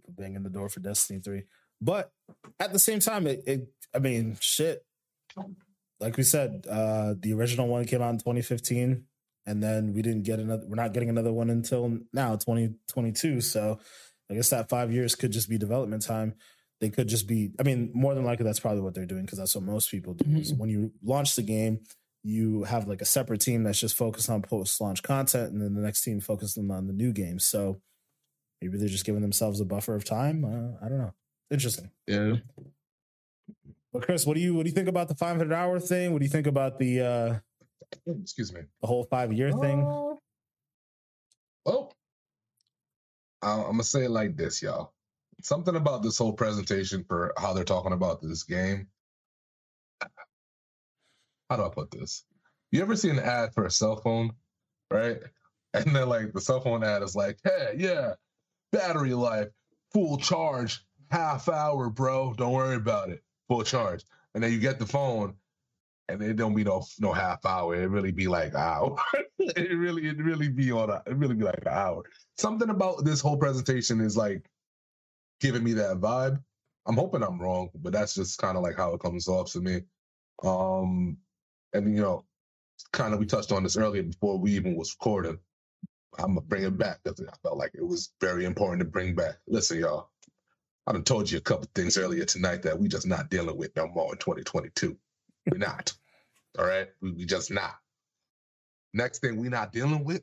banging 0.09 0.43
the 0.43 0.49
door 0.49 0.67
for 0.67 0.81
destiny 0.81 1.19
3 1.19 1.43
but 1.79 2.11
at 2.59 2.73
the 2.73 2.79
same 2.79 2.99
time 2.99 3.27
it, 3.27 3.43
it 3.45 3.67
i 3.93 3.99
mean 3.99 4.37
shit. 4.39 4.85
Like 6.01 6.17
we 6.17 6.23
said 6.23 6.65
uh 6.69 7.13
the 7.17 7.31
original 7.33 7.67
one 7.67 7.85
came 7.85 8.01
out 8.01 8.09
in 8.09 8.17
2015 8.17 9.05
and 9.45 9.61
then 9.61 9.93
we 9.93 10.01
didn't 10.01 10.23
get 10.23 10.39
another. 10.39 10.63
We're 10.67 10.75
not 10.75 10.93
getting 10.93 11.09
another 11.09 11.33
one 11.33 11.49
until 11.49 11.99
now, 12.13 12.35
2022. 12.35 13.41
So 13.41 13.79
I 14.29 14.35
guess 14.35 14.49
that 14.49 14.69
five 14.69 14.91
years 14.91 15.15
could 15.15 15.31
just 15.31 15.49
be 15.49 15.57
development 15.57 16.03
time. 16.03 16.35
They 16.79 16.89
could 16.89 17.07
just 17.07 17.27
be. 17.27 17.51
I 17.59 17.63
mean, 17.63 17.91
more 17.93 18.13
than 18.15 18.25
likely, 18.25 18.45
that's 18.45 18.59
probably 18.59 18.81
what 18.81 18.93
they're 18.93 19.05
doing 19.05 19.23
because 19.23 19.37
that's 19.37 19.55
what 19.55 19.63
most 19.63 19.91
people 19.91 20.13
do. 20.13 20.25
Mm-hmm. 20.25 20.57
when 20.57 20.69
you 20.69 20.91
launch 21.03 21.35
the 21.35 21.43
game, 21.43 21.81
you 22.23 22.63
have 22.63 22.87
like 22.87 23.01
a 23.01 23.05
separate 23.05 23.41
team 23.41 23.63
that's 23.63 23.79
just 23.79 23.95
focused 23.95 24.29
on 24.29 24.41
post-launch 24.41 25.03
content, 25.03 25.51
and 25.51 25.61
then 25.61 25.75
the 25.75 25.81
next 25.81 26.03
team 26.03 26.19
focusing 26.19 26.69
on 26.71 26.87
the 26.87 26.93
new 26.93 27.11
game. 27.11 27.39
So 27.39 27.81
maybe 28.61 28.77
they're 28.77 28.87
just 28.87 29.05
giving 29.05 29.21
themselves 29.21 29.59
a 29.59 29.65
buffer 29.65 29.95
of 29.95 30.05
time. 30.05 30.45
Uh, 30.45 30.85
I 30.85 30.89
don't 30.89 30.99
know. 30.99 31.13
Interesting. 31.51 31.91
Yeah. 32.07 32.35
But 33.91 34.03
Chris, 34.03 34.25
what 34.25 34.35
do 34.35 34.41
you 34.41 34.55
what 34.55 34.63
do 34.63 34.69
you 34.69 34.75
think 34.75 34.87
about 34.87 35.07
the 35.07 35.15
500 35.15 35.51
hour 35.51 35.79
thing? 35.79 36.13
What 36.13 36.19
do 36.19 36.25
you 36.25 36.31
think 36.31 36.47
about 36.47 36.79
the 36.79 37.01
uh 37.01 37.39
Excuse 38.07 38.53
me. 38.53 38.61
The 38.81 38.87
whole 38.87 39.03
five 39.05 39.33
year 39.33 39.51
thing. 39.51 39.81
Uh, 39.81 40.15
well, 41.65 41.93
I'm 43.41 43.63
gonna 43.63 43.83
say 43.83 44.05
it 44.05 44.11
like 44.11 44.35
this, 44.35 44.61
y'all. 44.61 44.93
Something 45.41 45.75
about 45.75 46.03
this 46.03 46.17
whole 46.17 46.33
presentation 46.33 47.03
for 47.07 47.33
how 47.37 47.53
they're 47.53 47.63
talking 47.63 47.93
about 47.93 48.21
this 48.21 48.43
game. 48.43 48.87
How 51.49 51.57
do 51.57 51.65
I 51.65 51.69
put 51.69 51.91
this? 51.91 52.23
You 52.71 52.81
ever 52.81 52.95
see 52.95 53.09
an 53.09 53.19
ad 53.19 53.53
for 53.53 53.65
a 53.65 53.71
cell 53.71 53.97
phone, 53.97 54.31
right? 54.91 55.19
And 55.73 55.95
then 55.95 56.09
like 56.09 56.33
the 56.33 56.41
cell 56.41 56.59
phone 56.59 56.83
ad 56.83 57.01
is 57.01 57.15
like, 57.15 57.39
"Hey, 57.45 57.75
yeah, 57.77 58.15
battery 58.73 59.13
life, 59.13 59.47
full 59.93 60.17
charge, 60.17 60.85
half 61.09 61.47
hour, 61.47 61.89
bro. 61.89 62.33
Don't 62.33 62.51
worry 62.51 62.75
about 62.75 63.09
it, 63.09 63.23
full 63.47 63.63
charge." 63.63 64.03
And 64.35 64.43
then 64.43 64.51
you 64.51 64.59
get 64.59 64.79
the 64.79 64.85
phone, 64.85 65.35
and 66.11 66.21
it 66.21 66.35
don't 66.35 66.55
be 66.55 66.63
no 66.63 66.83
no 66.99 67.11
half 67.13 67.45
hour. 67.45 67.75
It 67.75 67.87
really 67.89 68.11
be 68.11 68.27
like 68.27 68.53
an 68.53 68.59
hour. 68.59 68.95
it 69.39 69.77
really 69.77 70.07
it 70.07 70.17
really 70.17 70.49
be 70.49 70.71
on 70.71 70.89
a 70.89 71.01
it 71.05 71.15
really 71.15 71.35
be 71.35 71.45
like 71.45 71.61
an 71.65 71.73
hour. 71.73 72.03
Something 72.37 72.69
about 72.69 73.03
this 73.05 73.21
whole 73.21 73.37
presentation 73.37 74.01
is 74.01 74.17
like 74.17 74.49
giving 75.39 75.63
me 75.63 75.73
that 75.73 75.97
vibe. 75.99 76.41
I'm 76.87 76.95
hoping 76.95 77.23
I'm 77.23 77.39
wrong, 77.39 77.69
but 77.75 77.93
that's 77.93 78.15
just 78.15 78.39
kind 78.39 78.57
of 78.57 78.63
like 78.63 78.77
how 78.77 78.93
it 78.93 79.01
comes 79.01 79.27
off 79.27 79.51
to 79.53 79.61
me. 79.61 79.81
Um, 80.43 81.17
and 81.73 81.95
you 81.95 82.01
know, 82.01 82.25
kind 82.91 83.13
of 83.13 83.19
we 83.19 83.25
touched 83.25 83.51
on 83.51 83.63
this 83.63 83.77
earlier 83.77 84.03
before 84.03 84.37
we 84.37 84.51
even 84.53 84.75
was 84.75 84.95
recording. 84.99 85.37
I'm 86.19 86.35
gonna 86.35 86.41
bring 86.41 86.63
it 86.63 86.77
back 86.77 86.99
because 87.03 87.21
I 87.21 87.33
felt 87.43 87.57
like 87.57 87.71
it 87.73 87.85
was 87.85 88.11
very 88.19 88.45
important 88.45 88.79
to 88.81 88.85
bring 88.85 89.15
back. 89.15 89.37
Listen, 89.47 89.79
y'all, 89.79 90.09
I 90.87 90.93
done 90.93 91.03
told 91.03 91.29
you 91.31 91.37
a 91.37 91.41
couple 91.41 91.69
things 91.73 91.97
earlier 91.97 92.25
tonight 92.25 92.63
that 92.63 92.79
we 92.79 92.87
just 92.87 93.07
not 93.07 93.29
dealing 93.29 93.57
with 93.57 93.75
no 93.75 93.87
more 93.87 94.11
in 94.11 94.17
2022. 94.17 94.97
We're 95.49 95.57
not. 95.57 95.93
All 96.59 96.65
right. 96.65 96.87
We, 97.01 97.11
we 97.11 97.25
just 97.25 97.51
not. 97.51 97.75
Next 98.93 99.19
thing 99.19 99.37
we 99.37 99.49
not 99.49 99.71
dealing 99.71 100.03
with, 100.03 100.21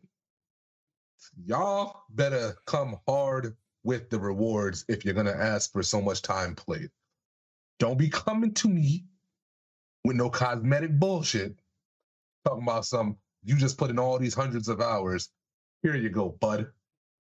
y'all 1.45 2.03
better 2.11 2.55
come 2.67 2.97
hard 3.09 3.57
with 3.85 4.11
the 4.11 4.19
rewards 4.19 4.85
if 4.89 5.05
you're 5.05 5.15
gonna 5.15 5.31
ask 5.31 5.73
for 5.73 5.83
so 5.83 6.01
much 6.01 6.23
time 6.23 6.55
played. 6.55 6.91
Don't 7.79 7.99
be 7.99 8.09
coming 8.11 8.53
to 8.55 8.69
me 8.69 9.05
with 10.05 10.17
no 10.17 10.29
cosmetic 10.29 10.99
bullshit. 10.99 11.55
Talking 12.45 12.63
about 12.65 12.85
some 12.85 13.17
you 13.45 13.57
just 13.57 13.79
put 13.79 13.91
in 13.91 13.99
all 13.99 14.19
these 14.19 14.35
hundreds 14.35 14.69
of 14.69 14.81
hours. 14.81 15.31
Here 15.83 15.97
you 15.97 16.11
go, 16.11 16.37
bud. 16.41 16.67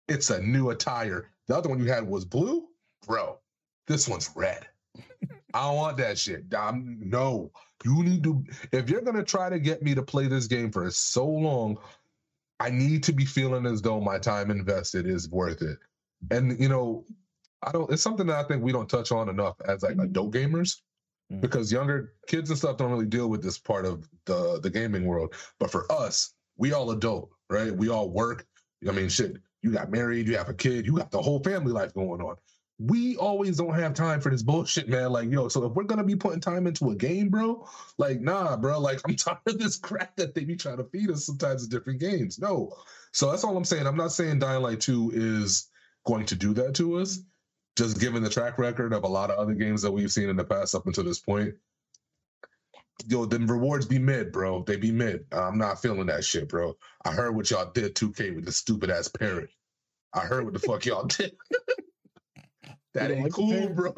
It's 0.08 0.30
a 0.30 0.42
new 0.42 0.70
attire. 0.70 1.30
The 1.48 1.56
other 1.56 1.70
one 1.70 1.80
you 1.80 1.86
had 1.86 2.08
was 2.08 2.26
blue, 2.26 2.66
bro. 3.06 3.40
This 3.88 4.08
one's 4.08 4.30
red. 4.36 4.66
I 5.54 5.62
don't 5.68 5.76
want 5.76 5.98
that 5.98 6.18
shit. 6.18 6.46
I'm, 6.58 7.00
no, 7.04 7.52
you 7.86 8.04
need 8.04 8.24
to. 8.24 8.44
If 8.72 8.90
you're 8.90 9.02
gonna 9.02 9.24
try 9.24 9.50
to 9.50 9.60
get 9.60 9.84
me 9.84 9.96
to 9.96 10.02
play 10.02 10.28
this 10.28 10.48
game 10.48 10.72
for 10.72 10.90
so 10.92 11.26
long, 11.26 11.78
I 12.60 12.70
need 12.70 13.04
to 13.04 13.14
be 13.14 13.26
feeling 13.26 13.66
as 13.66 13.82
though 13.82 14.02
my 14.02 14.18
time 14.18 14.50
invested 14.50 15.08
is 15.08 15.30
worth 15.30 15.62
it. 15.62 15.78
And 16.32 16.60
you 16.60 16.68
know, 16.68 17.06
I 17.62 17.72
don't. 17.72 17.92
It's 17.92 18.02
something 18.02 18.28
that 18.28 18.44
I 18.44 18.48
think 18.48 18.64
we 18.64 18.72
don't 18.72 18.90
touch 18.90 19.12
on 19.12 19.30
enough 19.30 19.56
as 19.68 19.84
like 19.84 19.94
mm-hmm. 19.94 20.02
adult 20.02 20.34
gamers, 20.34 20.82
mm-hmm. 21.32 21.42
because 21.42 21.72
younger 21.72 22.14
kids 22.28 22.50
and 22.50 22.58
stuff 22.58 22.78
don't 22.78 22.92
really 22.92 23.06
deal 23.06 23.30
with 23.30 23.44
this 23.44 23.58
part 23.58 23.86
of 23.86 24.08
the 24.26 24.60
the 24.62 24.70
gaming 24.70 25.06
world. 25.06 25.34
But 25.60 25.72
for 25.72 25.90
us, 25.92 26.34
we 26.58 26.74
all 26.74 26.92
adult, 26.92 27.30
right? 27.50 27.76
We 27.76 27.90
all 27.90 28.10
work. 28.10 28.46
I 28.88 28.92
mean, 28.92 29.10
shit. 29.10 29.38
You 29.62 29.72
got 29.72 29.90
married, 29.90 30.28
you 30.28 30.38
have 30.38 30.50
a 30.50 30.54
kid, 30.54 30.86
you 30.86 30.96
got 30.96 31.10
the 31.10 31.20
whole 31.20 31.40
family 31.40 31.72
life 31.72 31.92
going 31.96 32.22
on. 32.22 32.36
We 32.78 33.16
always 33.16 33.58
don't 33.58 33.74
have 33.74 33.94
time 33.94 34.20
for 34.20 34.30
this 34.30 34.44
bullshit, 34.44 34.90
man. 34.90 35.12
Like, 35.12 35.32
yo, 35.32 35.48
so 35.48 35.66
if 35.66 35.74
we're 35.74 35.84
gonna 35.84 36.04
be 36.04 36.16
putting 36.16 36.42
time 36.42 36.68
into 36.68 36.90
a 36.92 36.96
game, 36.96 37.30
bro, 37.30 37.68
like, 37.98 38.20
nah, 38.20 38.58
bro, 38.58 38.80
like, 38.80 39.00
I'm 39.08 39.16
tired 39.18 39.40
of 39.48 39.60
this 39.60 39.78
crap 39.78 40.16
that 40.18 40.36
they 40.36 40.44
be 40.44 40.56
trying 40.56 40.78
to 40.78 40.84
feed 40.86 41.10
us 41.10 41.26
sometimes 41.26 41.64
in 41.64 41.70
different 41.70 42.00
games. 42.00 42.40
No. 42.40 42.74
So 43.14 43.32
that's 43.32 43.46
all 43.46 43.56
I'm 43.56 43.64
saying. 43.64 43.88
I'm 43.88 43.96
not 43.96 44.12
saying 44.12 44.40
Dying 44.40 44.62
Light 44.62 44.82
2 44.82 45.12
is 45.14 45.70
going 46.06 46.26
to 46.28 46.36
do 46.36 46.54
that 46.56 46.76
to 46.76 46.98
us, 46.98 47.20
just 47.78 48.00
given 48.00 48.24
the 48.24 48.30
track 48.30 48.58
record 48.58 48.94
of 48.94 49.04
a 49.04 49.08
lot 49.08 49.32
of 49.32 49.40
other 49.40 49.54
games 49.54 49.82
that 49.82 49.92
we've 49.92 50.12
seen 50.12 50.30
in 50.30 50.36
the 50.36 50.44
past 50.44 50.76
up 50.76 50.86
until 50.86 51.06
this 51.06 51.20
point. 51.20 51.56
Yo, 53.08 53.26
the 53.26 53.40
rewards 53.40 53.86
be 53.86 54.00
mid, 54.00 54.32
bro. 54.32 54.64
They 54.64 54.78
be 54.78 54.92
mid. 54.92 55.26
I'm 55.32 55.58
not 55.58 55.82
feeling 55.82 56.08
that 56.08 56.26
shit, 56.26 56.50
bro. 56.50 56.76
I 57.06 57.12
heard 57.12 57.36
what 57.36 57.50
y'all 57.52 57.72
did 57.72 57.96
2K 57.96 58.36
with 58.36 58.46
the 58.46 58.52
stupid 58.52 58.90
ass 58.90 59.08
parrot. 59.08 59.50
I 60.14 60.22
heard 60.22 60.46
what 60.46 60.54
the 60.54 60.60
fuck 60.60 60.86
y'all 60.86 61.06
did. 61.06 61.36
that 62.96 63.12
ain't 63.12 63.24
like 63.24 63.34
cool, 63.34 63.70
bro. 63.70 63.94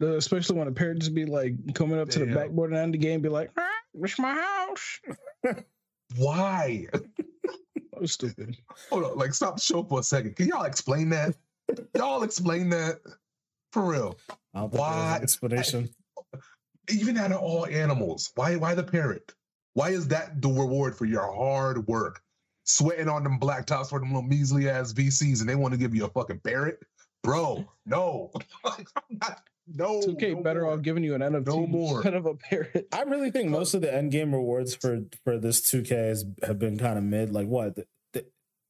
Especially 0.00 0.58
when 0.58 0.66
a 0.66 0.72
parrot 0.72 0.98
just 0.98 1.14
be 1.14 1.24
like 1.24 1.74
coming 1.74 1.98
up 1.98 2.08
Damn. 2.08 2.20
to 2.20 2.26
the 2.26 2.34
backboard 2.34 2.70
and 2.70 2.78
end 2.78 2.94
the 2.94 2.98
game, 2.98 3.20
be 3.20 3.28
like, 3.28 3.50
ah, 3.56 3.68
"It's 3.94 4.18
my 4.18 4.34
house." 4.34 5.00
Why? 6.16 6.86
was 8.04 8.12
stupid. 8.12 8.56
Hold 8.90 9.04
on, 9.04 9.18
like 9.18 9.34
stop 9.34 9.56
the 9.56 9.60
show 9.60 9.82
for 9.82 10.00
a 10.00 10.02
second. 10.02 10.36
Can 10.36 10.48
y'all 10.48 10.64
explain 10.64 11.08
that? 11.10 11.34
y'all 11.96 12.22
explain 12.22 12.68
that 12.70 13.00
for 13.72 13.90
real. 13.90 14.18
Why 14.52 15.18
explanation? 15.22 15.88
Even 16.90 17.16
out 17.16 17.32
of 17.32 17.40
all 17.40 17.66
animals, 17.66 18.30
why 18.34 18.56
why 18.56 18.74
the 18.74 18.82
parrot? 18.82 19.32
Why 19.72 19.90
is 19.90 20.06
that 20.08 20.40
the 20.40 20.48
reward 20.48 20.96
for 20.96 21.06
your 21.06 21.34
hard 21.34 21.86
work? 21.88 22.20
Sweating 22.64 23.08
on 23.08 23.24
them 23.24 23.38
black 23.38 23.66
tops 23.66 23.90
for 23.90 23.98
them 23.98 24.08
little 24.08 24.22
measly 24.22 24.68
ass 24.68 24.92
VCs, 24.92 25.40
and 25.40 25.48
they 25.48 25.54
want 25.54 25.72
to 25.72 25.78
give 25.78 25.94
you 25.94 26.04
a 26.04 26.08
fucking 26.08 26.40
parrot, 26.40 26.80
bro? 27.24 27.64
No, 27.86 28.30
like, 28.64 28.86
I'm 29.22 29.34
no, 29.66 30.00
2K 30.00 30.36
no 30.36 30.42
better 30.42 30.62
more. 30.62 30.72
off 30.72 30.82
giving 30.82 31.02
you 31.02 31.14
an 31.14 31.22
NFT 31.22 31.46
no 31.46 31.66
more. 31.66 31.96
instead 31.96 32.14
of 32.14 32.26
a 32.26 32.34
parrot. 32.34 32.86
I 32.92 33.02
really 33.02 33.30
think 33.30 33.50
most 33.50 33.74
of 33.74 33.80
the 33.80 33.92
end 33.92 34.12
game 34.12 34.32
rewards 34.32 34.74
for 34.74 35.00
for 35.24 35.38
this 35.38 35.60
2K 35.62 35.88
has, 35.90 36.24
have 36.42 36.58
been 36.58 36.78
kind 36.78 36.98
of 36.98 37.04
mid. 37.04 37.32
Like 37.32 37.48
what? 37.48 37.76
They, 38.12 38.22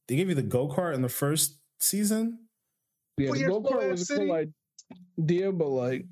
they 0.08 0.16
gave 0.16 0.28
you 0.28 0.34
the 0.34 0.42
go 0.42 0.68
kart 0.68 0.94
in 0.94 1.02
the 1.02 1.08
first 1.08 1.58
season. 1.80 2.38
Yeah, 3.18 3.32
the 3.32 3.44
go 3.44 3.60
kart 3.60 3.90
was 3.90 4.08
a 4.10 4.16
cool 4.16 4.46
idea, 5.18 5.52
but 5.52 5.68
like 5.68 6.06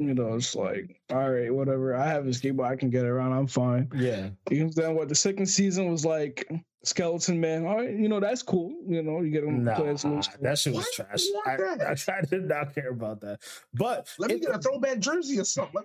you 0.00 0.14
know, 0.14 0.34
it's 0.34 0.54
like, 0.54 1.00
all 1.10 1.30
right, 1.30 1.52
whatever. 1.52 1.94
I 1.94 2.06
have 2.06 2.26
a 2.26 2.30
skateboard, 2.30 2.68
I 2.68 2.76
can 2.76 2.90
get 2.90 3.04
around. 3.04 3.32
I'm 3.32 3.46
fine. 3.46 3.90
Yeah. 3.94 4.30
You 4.50 4.62
understand 4.62 4.96
what 4.96 5.08
the 5.08 5.14
second 5.14 5.46
season 5.46 5.90
was 5.90 6.04
like? 6.04 6.48
Skeleton 6.84 7.40
Man. 7.40 7.66
All 7.66 7.76
right, 7.76 7.90
you 7.90 8.08
know 8.08 8.20
that's 8.20 8.42
cool. 8.42 8.72
You 8.86 9.02
know, 9.02 9.20
you 9.20 9.30
get 9.30 9.44
him 9.44 9.64
nah, 9.64 9.74
play 9.74 9.92
That 9.92 10.58
shit 10.58 10.72
was 10.72 10.84
what? 10.84 10.94
trash. 10.94 11.24
I, 11.44 11.50
I, 11.50 11.96
I, 12.18 12.20
did 12.22 12.48
not 12.48 12.74
care 12.74 12.90
about 12.90 13.20
that. 13.22 13.40
But 13.74 14.08
let 14.18 14.30
me 14.30 14.38
get 14.38 14.54
a 14.54 14.58
throwback 14.58 15.00
jersey 15.00 15.38
or 15.40 15.44
something. 15.44 15.82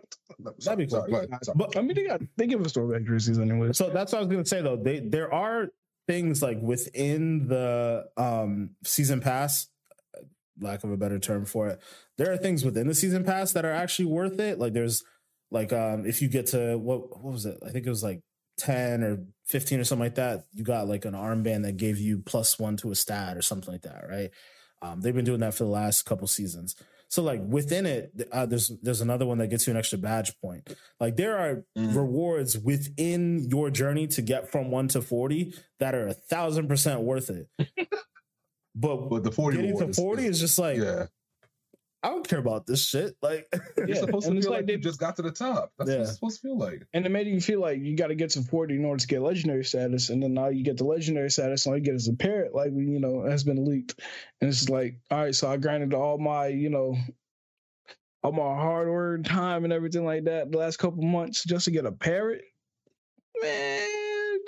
That'd 0.59 0.78
be 0.78 0.88
cool. 0.88 1.05
Sorry, 1.09 1.28
but 1.55 1.76
I 1.76 1.82
mean, 1.82 1.95
they 1.95 2.05
got 2.05 2.22
they 2.38 2.47
give 2.47 2.64
us 2.64 2.74
throwback 2.74 3.03
jerseys 3.03 3.39
anyway. 3.39 3.74
So 3.74 3.89
that's 3.89 4.14
what 4.14 4.20
I 4.20 4.22
was 4.22 4.32
gonna 4.32 4.45
say 4.45 4.61
though. 4.61 4.78
They 4.78 4.99
there 4.99 5.34
are 5.34 5.70
things 6.07 6.41
like 6.43 6.59
within 6.61 7.47
the 7.47 8.05
um 8.18 8.72
season 8.84 9.20
pass 9.20 9.68
lack 10.60 10.84
of 10.84 10.91
a 10.91 10.97
better 10.97 11.20
term 11.20 11.45
for 11.45 11.68
it. 11.68 11.80
There 12.18 12.32
are 12.32 12.38
things 12.38 12.64
within 12.64 12.88
the 12.88 12.95
season 12.95 13.24
pass 13.24 13.54
that 13.54 13.66
are 13.66 13.72
actually 13.72 14.06
worth 14.06 14.39
it. 14.39 14.60
Like 14.60 14.74
there's 14.74 15.04
like 15.51 15.72
um 15.74 16.06
if 16.06 16.22
you 16.22 16.28
get 16.28 16.47
to 16.47 16.78
what 16.78 17.22
what 17.22 17.34
was 17.34 17.45
it? 17.45 17.58
I 17.66 17.70
think 17.70 17.86
it 17.86 17.89
was 17.89 18.04
like 18.04 18.22
10 18.58 19.04
or 19.04 19.20
15 19.45 19.80
or 19.80 19.84
something 19.84 20.06
like 20.06 20.16
that, 20.16 20.45
you 20.51 20.64
got 20.64 20.88
like 20.88 21.06
an 21.06 21.14
armband 21.14 21.64
that 21.64 21.78
gave 21.78 21.97
you 21.97 22.20
plus 22.20 22.60
one 22.60 22.78
to 22.78 22.91
a 22.91 22.95
stat 22.95 23.36
or 23.36 23.41
something 23.41 23.72
like 23.72 23.82
that, 23.82 24.06
right? 24.08 24.30
Um, 24.82 25.01
they've 25.01 25.16
been 25.16 25.26
doing 25.26 25.39
that 25.39 25.54
for 25.54 25.64
the 25.64 25.70
last 25.70 26.04
couple 26.04 26.28
seasons. 26.28 26.76
So 27.14 27.22
like 27.22 27.41
within 27.45 27.86
it, 27.86 28.28
uh, 28.32 28.47
there's 28.47 28.72
there's 28.82 29.01
another 29.01 29.28
one 29.28 29.38
that 29.38 29.49
gets 29.49 29.68
you 29.68 29.72
an 29.72 29.78
extra 29.78 29.99
badge 29.99 30.34
point. 30.41 30.76
Like 30.99 31.16
there 31.16 31.38
are 31.38 31.64
mm. 31.78 31.95
rewards 31.95 32.58
within 32.58 33.47
your 33.49 33.70
journey 33.70 34.08
to 34.08 34.22
get 34.24 34.51
from 34.51 34.72
one 34.72 34.88
to 34.89 35.01
forty 35.01 35.54
that 35.80 35.93
are 35.93 36.08
a 36.08 36.14
thousand 36.14 36.68
percent 36.68 37.01
worth 37.01 37.30
it. 37.30 37.47
But, 38.76 39.09
but 39.09 39.24
the 39.24 39.32
40 39.32 39.57
getting 39.57 39.78
to 39.78 39.93
40 39.93 40.24
is, 40.24 40.30
is, 40.30 40.39
just 40.39 40.59
like, 40.59 40.78
yeah. 40.78 41.05
I 42.01 42.09
don't 42.09 42.28
care 42.28 42.39
about 42.39 42.65
this 42.65 42.86
shit. 42.86 43.15
Like, 43.21 43.47
you're 43.78 43.88
yeah. 43.88 43.95
supposed 43.95 44.28
and 44.28 44.36
to 44.36 44.41
feel 44.41 44.51
like, 44.51 44.59
like 44.59 44.67
they 44.67 44.78
just 44.78 44.99
got 44.99 45.15
to 45.15 45.21
the 45.21 45.32
top. 45.32 45.71
That's 45.78 45.89
yeah. 45.89 45.97
what 45.97 46.01
it's 46.03 46.13
supposed 46.15 46.41
to 46.41 46.47
feel 46.47 46.57
like. 46.57 46.84
And 46.93 47.05
it 47.05 47.09
made 47.09 47.28
you 47.28 47.39
feel 47.39 47.61
like 47.61 47.80
you 47.80 47.95
got 47.95 48.07
to 48.07 48.15
get 48.15 48.32
to 48.32 48.41
40 48.41 48.76
in 48.76 48.84
order 48.84 48.99
to 48.99 49.07
get 49.07 49.21
legendary 49.21 49.63
status. 49.63 50.09
And 50.09 50.21
then 50.21 50.34
now 50.34 50.49
you 50.49 50.65
get 50.65 50.78
the 50.78 50.84
legendary 50.84 51.32
status, 51.32 51.65
and 51.65 51.74
all 51.74 51.78
you 51.78 51.84
get 51.84 51.95
is 51.95 52.09
a 52.09 52.13
parrot, 52.13 52.53
like, 52.53 52.71
you 52.76 52.99
know, 52.99 53.24
has 53.24 53.45
been 53.45 53.63
leaked. 53.63 53.99
And 54.41 54.49
it's 54.49 54.67
like, 54.67 54.99
all 55.11 55.19
right, 55.19 55.36
so 55.36 55.49
I 55.49 55.55
grinded 55.55 55.93
all 55.93 56.17
my, 56.17 56.47
you 56.47 56.69
know, 56.69 56.97
all 58.21 58.34
my 58.34 58.41
hard 58.41 58.89
work, 58.89 59.24
time, 59.24 59.63
and 59.63 59.71
everything 59.71 60.05
like 60.05 60.26
that 60.26 60.51
the 60.51 60.57
last 60.57 60.78
couple 60.78 61.03
months 61.03 61.43
just 61.45 61.65
to 61.65 61.71
get 61.71 61.86
a 61.86 61.91
parrot. 61.91 62.43
Man 63.41 64.03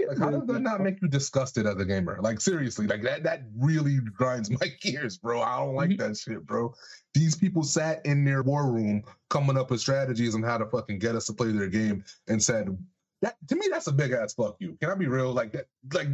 like, 0.08 0.18
how 0.18 0.30
does 0.30 0.46
that 0.48 0.62
not 0.62 0.82
make 0.82 1.02
you 1.02 1.08
disgusted 1.08 1.66
as 1.66 1.78
a 1.78 1.86
gamer? 1.86 2.20
Like 2.22 2.42
seriously, 2.42 2.88
like 2.88 3.04
that 3.04 3.24
that 3.24 3.44
really 3.58 4.00
grinds 4.00 4.50
my 4.62 4.72
gears, 4.82 5.18
bro. 5.18 5.42
I 5.42 5.58
don't 5.58 5.76
like 5.76 5.92
mm-hmm. 5.92 6.08
that 6.08 6.18
shit, 6.18 6.46
bro. 6.46 6.74
These 7.14 7.36
people 7.36 7.64
sat 7.64 8.06
in 8.06 8.26
their 8.26 8.44
war 8.44 8.72
room 8.72 9.04
coming 9.30 9.58
up 9.58 9.72
with 9.72 9.82
strategies 9.82 10.36
on 10.36 10.44
how 10.44 10.58
to 10.58 10.66
fucking 10.66 11.00
get 11.00 11.16
us 11.16 11.26
to 11.28 11.34
play 11.34 11.52
their 11.52 11.68
game 11.68 12.04
and 12.28 12.42
said 12.42 12.76
that 13.22 13.36
to 13.48 13.56
me 13.56 13.68
that's 13.72 13.88
a 13.88 13.92
big 13.92 14.12
ass 14.12 14.34
fuck 14.34 14.56
you. 14.60 14.78
Can 14.82 14.90
I 14.90 14.96
be 14.96 15.08
real? 15.08 15.34
Like 15.34 15.54
that 15.54 15.68
like 15.94 16.08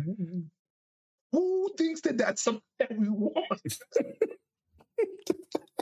who 1.32 1.72
thinks 1.78 2.02
that 2.02 2.18
that's 2.18 2.42
something 2.42 2.62
that 2.80 2.98
we 2.98 3.10
want? 3.10 3.46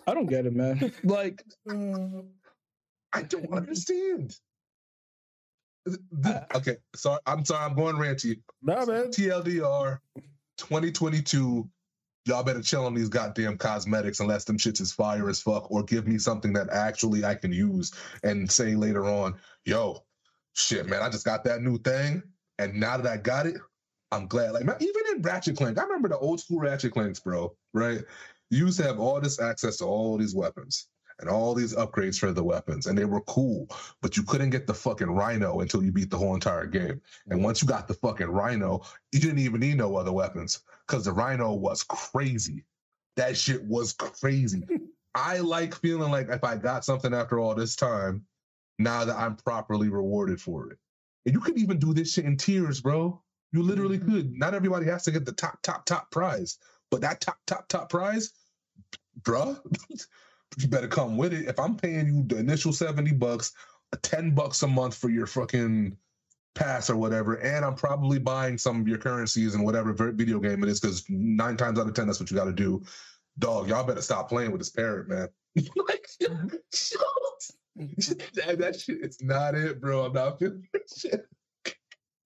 I 0.08 0.14
don't 0.14 0.28
get 0.28 0.46
it, 0.46 0.56
man. 0.56 0.92
Like 1.04 1.44
uh, 1.70 1.74
I 3.14 3.24
don't 3.24 3.54
understand. 3.54 4.38
Okay, 6.56 6.78
sorry. 6.96 7.20
I'm 7.26 7.46
sorry. 7.46 7.66
I'm 7.66 7.76
going 7.76 7.96
ranty. 7.96 8.42
No, 8.62 8.86
man. 8.86 9.08
TLDR 9.08 10.00
2022. 10.58 11.70
Y'all 12.26 12.44
better 12.44 12.62
chill 12.62 12.86
on 12.86 12.94
these 12.94 13.10
goddamn 13.10 13.58
cosmetics 13.58 14.20
unless 14.20 14.44
them 14.44 14.58
shits 14.58 14.82
is 14.82 14.92
fire 14.92 15.30
as 15.30 15.42
fuck, 15.42 15.72
or 15.72 15.84
give 15.84 16.08
me 16.08 16.18
something 16.18 16.54
that 16.54 16.70
actually 16.70 17.26
I 17.26 17.34
can 17.36 17.52
use 17.52 17.92
and 18.24 18.52
say 18.52 18.76
later 18.76 19.06
on, 19.06 19.36
yo, 19.66 20.04
shit, 20.54 20.88
man, 20.88 21.02
I 21.02 21.10
just 21.10 21.26
got 21.26 21.44
that 21.46 21.62
new 21.62 21.80
thing, 21.80 22.22
and 22.60 22.80
now 22.80 22.98
that 22.98 23.08
I 23.12 23.18
got 23.18 23.48
it, 23.48 23.56
I'm 24.12 24.28
glad. 24.28 24.52
Like 24.52 24.64
even 24.82 25.02
in 25.16 25.22
Ratchet 25.22 25.58
Clank, 25.58 25.80
I 25.80 25.84
remember 25.84 26.10
the 26.10 26.18
old 26.18 26.40
school 26.40 26.60
Ratchet 26.60 26.92
Clanks, 26.92 27.20
bro. 27.20 27.56
Right? 27.74 28.02
You 28.52 28.66
used 28.66 28.80
to 28.80 28.86
have 28.86 29.00
all 29.00 29.22
this 29.22 29.40
access 29.40 29.78
to 29.78 29.86
all 29.86 30.18
these 30.18 30.36
weapons 30.36 30.88
and 31.20 31.30
all 31.30 31.54
these 31.54 31.76
upgrades 31.76 32.18
for 32.18 32.32
the 32.32 32.44
weapons, 32.44 32.88
and 32.88 32.98
they 32.98 33.06
were 33.06 33.22
cool, 33.22 33.68
but 34.02 34.16
you 34.18 34.24
couldn't 34.24 34.50
get 34.50 34.68
the 34.68 34.74
fucking 34.74 35.12
Rhino 35.12 35.60
until 35.60 35.84
you 35.84 35.92
beat 35.92 36.10
the 36.10 36.18
whole 36.18 36.34
entire 36.34 36.66
game. 36.66 37.02
And 37.30 37.44
once 37.44 37.62
you 37.62 37.68
got 37.68 37.88
the 37.88 37.94
fucking 37.94 38.28
Rhino, 38.28 38.82
you 39.12 39.20
didn't 39.20 39.40
even 39.40 39.60
need 39.60 39.78
no 39.78 39.96
other 39.96 40.14
weapons 40.14 40.62
because 40.88 41.06
the 41.06 41.14
Rhino 41.14 41.54
was 41.54 41.84
crazy. 41.84 42.66
That 43.16 43.38
shit 43.38 43.64
was 43.66 43.94
crazy. 43.94 44.64
I 45.16 45.40
like 45.40 45.76
feeling 45.76 46.12
like 46.12 46.30
if 46.30 46.44
I 46.44 46.56
got 46.56 46.86
something 46.86 47.14
after 47.14 47.40
all 47.40 47.56
this 47.56 47.76
time, 47.76 48.26
now 48.78 49.04
that 49.06 49.18
I'm 49.18 49.36
properly 49.36 49.90
rewarded 49.90 50.40
for 50.40 50.72
it. 50.72 50.78
And 51.26 51.36
you 51.36 51.42
could 51.42 51.58
even 51.58 51.80
do 51.80 51.94
this 51.94 52.14
shit 52.14 52.26
in 52.26 52.38
tiers, 52.38 52.80
bro. 52.80 53.22
You 53.52 53.64
literally 53.64 53.98
mm-hmm. 53.98 54.12
could. 54.12 54.38
Not 54.38 54.54
everybody 54.54 54.86
has 54.86 55.04
to 55.04 55.12
get 55.12 55.26
the 55.26 55.32
top, 55.32 55.62
top, 55.64 55.86
top 55.86 56.12
prize, 56.12 56.58
but 56.90 57.02
that 57.02 57.20
top, 57.20 57.38
top, 57.46 57.68
top 57.68 57.90
prize, 57.90 58.32
bruh, 59.22 59.60
you 60.58 60.68
better 60.68 60.88
come 60.88 61.18
with 61.18 61.34
it. 61.34 61.48
If 61.48 61.60
I'm 61.60 61.76
paying 61.76 62.08
you 62.08 62.24
the 62.24 62.38
initial 62.38 62.74
70 62.74 63.14
bucks, 63.14 63.54
10 64.02 64.36
bucks 64.36 64.62
a 64.64 64.68
month 64.68 64.96
for 64.96 65.10
your 65.10 65.28
fucking 65.28 65.96
pass 66.56 66.90
or 66.90 66.98
whatever, 66.98 67.36
and 67.36 67.64
I'm 67.64 67.76
probably 67.76 68.20
buying 68.20 68.58
some 68.58 68.82
of 68.82 68.88
your 68.88 68.98
currencies 68.98 69.56
and 69.56 69.64
whatever 69.64 69.94
video 69.94 70.40
game 70.40 70.64
it 70.64 70.70
is, 70.70 70.80
because 70.80 71.06
nine 71.10 71.58
times 71.58 71.80
out 71.80 71.88
of 71.88 71.94
10, 71.94 72.08
that's 72.08 72.20
what 72.20 72.32
you 72.32 72.38
got 72.38 72.46
to 72.46 72.54
do. 72.54 72.84
Dog, 73.38 73.70
y'all 73.70 73.86
better 73.86 74.02
stop 74.02 74.30
playing 74.30 74.52
with 74.52 74.60
this 74.60 74.70
parrot, 74.70 75.08
man. 75.08 75.30
like, 75.56 76.08
that, 76.20 76.32
mm-hmm. 76.32 76.56
that 78.60 78.80
shit 78.80 78.98
is 79.02 79.22
not 79.22 79.56
it, 79.56 79.80
bro. 79.80 80.06
I'm 80.06 80.14
not 80.14 80.40
feeling 80.40 80.68
that 80.74 80.82
shit. 80.96 81.26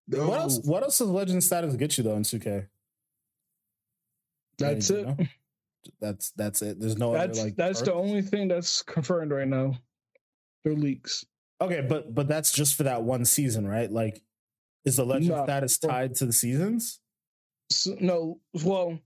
No. 0.08 0.28
What 0.28 0.40
else? 0.40 0.60
What 0.64 0.82
else 0.82 0.98
does 0.98 1.08
legend 1.08 1.42
status 1.42 1.76
get 1.76 1.96
you 1.96 2.04
though 2.04 2.16
in 2.16 2.22
2K? 2.22 2.66
That's 4.58 4.90
it. 4.90 5.06
Know? 5.06 5.16
That's 6.00 6.30
that's 6.32 6.62
it. 6.62 6.80
There's 6.80 6.96
no 6.96 7.12
that's, 7.12 7.38
other 7.38 7.46
like. 7.46 7.56
That's 7.56 7.82
the 7.82 7.94
only 7.94 8.22
thing 8.22 8.48
that's 8.48 8.82
confirmed 8.82 9.32
right 9.32 9.48
now. 9.48 9.78
They're 10.64 10.74
leaks. 10.74 11.24
Okay, 11.60 11.82
but 11.82 12.14
but 12.14 12.28
that's 12.28 12.52
just 12.52 12.76
for 12.76 12.84
that 12.84 13.02
one 13.02 13.24
season, 13.24 13.66
right? 13.66 13.90
Like, 13.90 14.22
is 14.84 14.96
the 14.96 15.04
legend 15.04 15.30
no, 15.30 15.44
status 15.44 15.78
tied 15.78 16.14
to 16.16 16.26
the 16.26 16.32
seasons? 16.32 17.00
So, 17.70 17.96
no. 18.00 18.40
Well, 18.64 18.98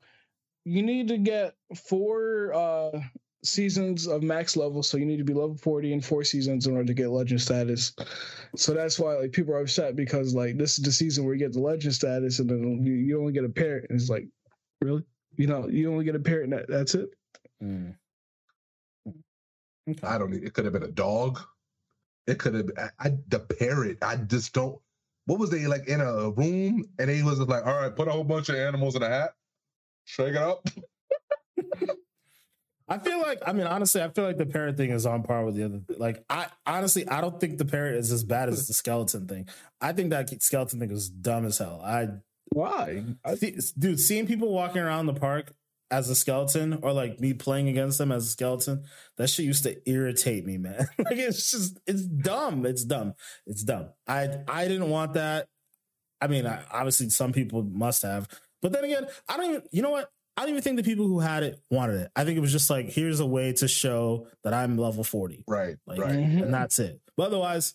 you 0.65 0.83
need 0.83 1.09
to 1.09 1.19
get 1.19 1.55
four 1.87 2.53
uh 2.55 3.01
seasons 3.45 4.07
of 4.07 4.23
max 4.23 4.57
level, 4.57 4.83
so 4.83 4.97
you 4.97 5.07
need 5.07 5.19
to 5.19 5.25
be 5.25 5.35
level 5.35 5.57
40 5.57 5.93
in 5.93 6.01
four 6.01 6.25
seasons 6.25 6.67
in 6.67 6.75
order 6.75 6.87
to 6.87 6.95
get 6.95 7.11
legend 7.11 7.41
status. 7.41 7.93
So 8.57 8.75
that's 8.75 8.99
why 8.99 9.15
like 9.15 9.33
people 9.33 9.55
are 9.55 9.61
upset 9.61 9.97
because 9.97 10.35
like 10.35 10.59
this 10.59 10.79
is 10.79 10.85
the 10.85 10.93
season 10.93 11.25
where 11.25 11.35
you 11.35 11.41
get 11.41 11.53
the 11.53 11.61
legend 11.61 11.95
status 11.95 12.39
and 12.39 12.51
then 12.51 12.83
you, 12.83 12.95
you 12.95 13.21
only 13.21 13.33
get 13.33 13.45
a 13.45 13.49
parrot. 13.49 13.87
And 13.91 14.01
it's 14.01 14.11
like, 14.11 14.27
really? 14.81 15.05
You 15.39 15.47
know, 15.47 15.69
you 15.69 15.91
only 15.91 16.05
get 16.05 16.17
a 16.17 16.21
parrot. 16.21 16.51
That, 16.51 16.69
that's 16.69 16.95
it. 16.95 17.11
Mm. 17.63 17.95
Okay. 19.89 20.07
I 20.07 20.19
don't. 20.19 20.35
It 20.35 20.53
could 20.53 20.65
have 20.65 20.75
been 20.75 20.83
a 20.83 20.89
dog. 20.89 21.41
It 22.27 22.39
could 22.39 22.55
have. 22.55 22.71
I, 22.77 22.91
I 22.99 23.19
the 23.29 23.39
parrot. 23.39 23.99
I 24.03 24.17
just 24.17 24.53
don't. 24.53 24.79
What 25.25 25.39
was 25.39 25.51
they 25.51 25.67
like 25.67 25.87
in 25.89 26.01
a 26.01 26.31
room 26.31 26.85
and 26.99 27.09
he 27.09 27.23
was 27.23 27.39
like, 27.39 27.65
"All 27.65 27.77
right, 27.77 27.95
put 27.95 28.09
a 28.09 28.11
whole 28.11 28.25
bunch 28.25 28.49
of 28.49 28.57
animals 28.57 28.97
in 28.97 29.03
a 29.03 29.09
hat, 29.09 29.31
shake 30.05 30.35
it 30.35 30.37
up." 30.37 30.69
I 32.91 32.99
feel 32.99 33.21
like, 33.21 33.39
I 33.47 33.53
mean, 33.53 33.67
honestly, 33.67 34.03
I 34.03 34.09
feel 34.09 34.25
like 34.25 34.39
the 34.39 34.47
parrot 34.47 34.79
thing 34.79 34.91
is 34.91 35.05
on 35.05 35.23
par 35.23 35.45
with 35.45 35.57
the 35.57 35.65
other. 35.65 35.83
Like, 35.99 36.25
I 36.31 36.47
honestly, 36.65 37.07
I 37.07 37.21
don't 37.21 37.39
think 37.39 37.59
the 37.59 37.67
parrot 37.67 37.97
is 37.97 38.11
as 38.11 38.25
bad 38.25 38.49
as 38.49 38.67
the 38.67 38.73
skeleton 38.73 39.29
thing. 39.29 39.47
I 39.79 39.93
think 39.93 40.09
that 40.11 40.43
skeleton 40.43 40.81
thing 40.81 40.91
is 40.91 41.11
dumb 41.11 41.45
as 41.45 41.59
hell. 41.59 41.83
I 41.85 42.09
why, 42.51 43.05
I, 43.25 43.35
dude, 43.79 44.01
seeing 44.01 44.27
people 44.27 44.53
walking 44.53 44.83
around 44.83 45.07
the 45.07 45.15
park 45.15 45.53
as 45.91 46.11
a 46.11 46.15
skeleton 46.15 46.81
or 46.83 46.93
like 46.93 47.19
me 47.21 47.33
playing 47.33 47.69
against 47.69 47.99
them 47.99 48.13
as 48.13 48.27
a 48.27 48.29
skeleton, 48.29 48.85
that 49.17 49.29
shit 49.29 49.47
used 49.47 49.65
to 49.65 49.77
irritate 49.89 50.45
me, 50.45 50.59
man. 50.59 50.87
like, 50.99 51.17
it's 51.19 51.51
just, 51.51 51.79
it's 51.87 52.03
dumb. 52.03 52.67
It's 52.67 52.85
dumb. 52.85 53.15
It's 53.47 53.63
dumb. 53.63 53.91
I, 54.07 54.29
I 54.47 54.69
didn't 54.69 54.91
want 54.91 55.15
that. 55.15 55.49
I 56.21 56.27
mean, 56.27 56.47
I, 56.47 56.63
obviously, 56.71 57.11
some 57.11 57.33
people 57.33 57.63
must 57.63 58.03
have, 58.03 58.29
but 58.61 58.73
then 58.73 58.85
again, 58.85 59.07
I 59.29 59.37
don't 59.37 59.51
even. 59.51 59.63
You 59.71 59.83
know 59.83 59.91
what? 59.91 60.11
I 60.37 60.43
don't 60.43 60.51
even 60.51 60.63
think 60.63 60.77
the 60.77 60.85
people 60.85 61.07
who 61.07 61.19
had 61.19 61.43
it 61.43 61.61
wanted 61.71 62.01
it. 62.01 62.11
I 62.15 62.25
think 62.25 62.37
it 62.37 62.41
was 62.41 62.53
just 62.53 62.71
like, 62.71 62.87
here's 62.91 63.19
a 63.19 63.27
way 63.27 63.53
to 63.55 63.67
show 63.67 64.29
that 64.45 64.55
I'm 64.55 64.79
level 64.79 65.03
40. 65.03 65.45
Right. 65.49 65.77
Like, 65.85 65.99
right. 65.99 66.17
Mm-hmm. 66.17 66.45
And 66.45 66.55
that's 66.55 66.79
it. 66.79 67.01
But 67.17 67.25
otherwise, 67.25 67.75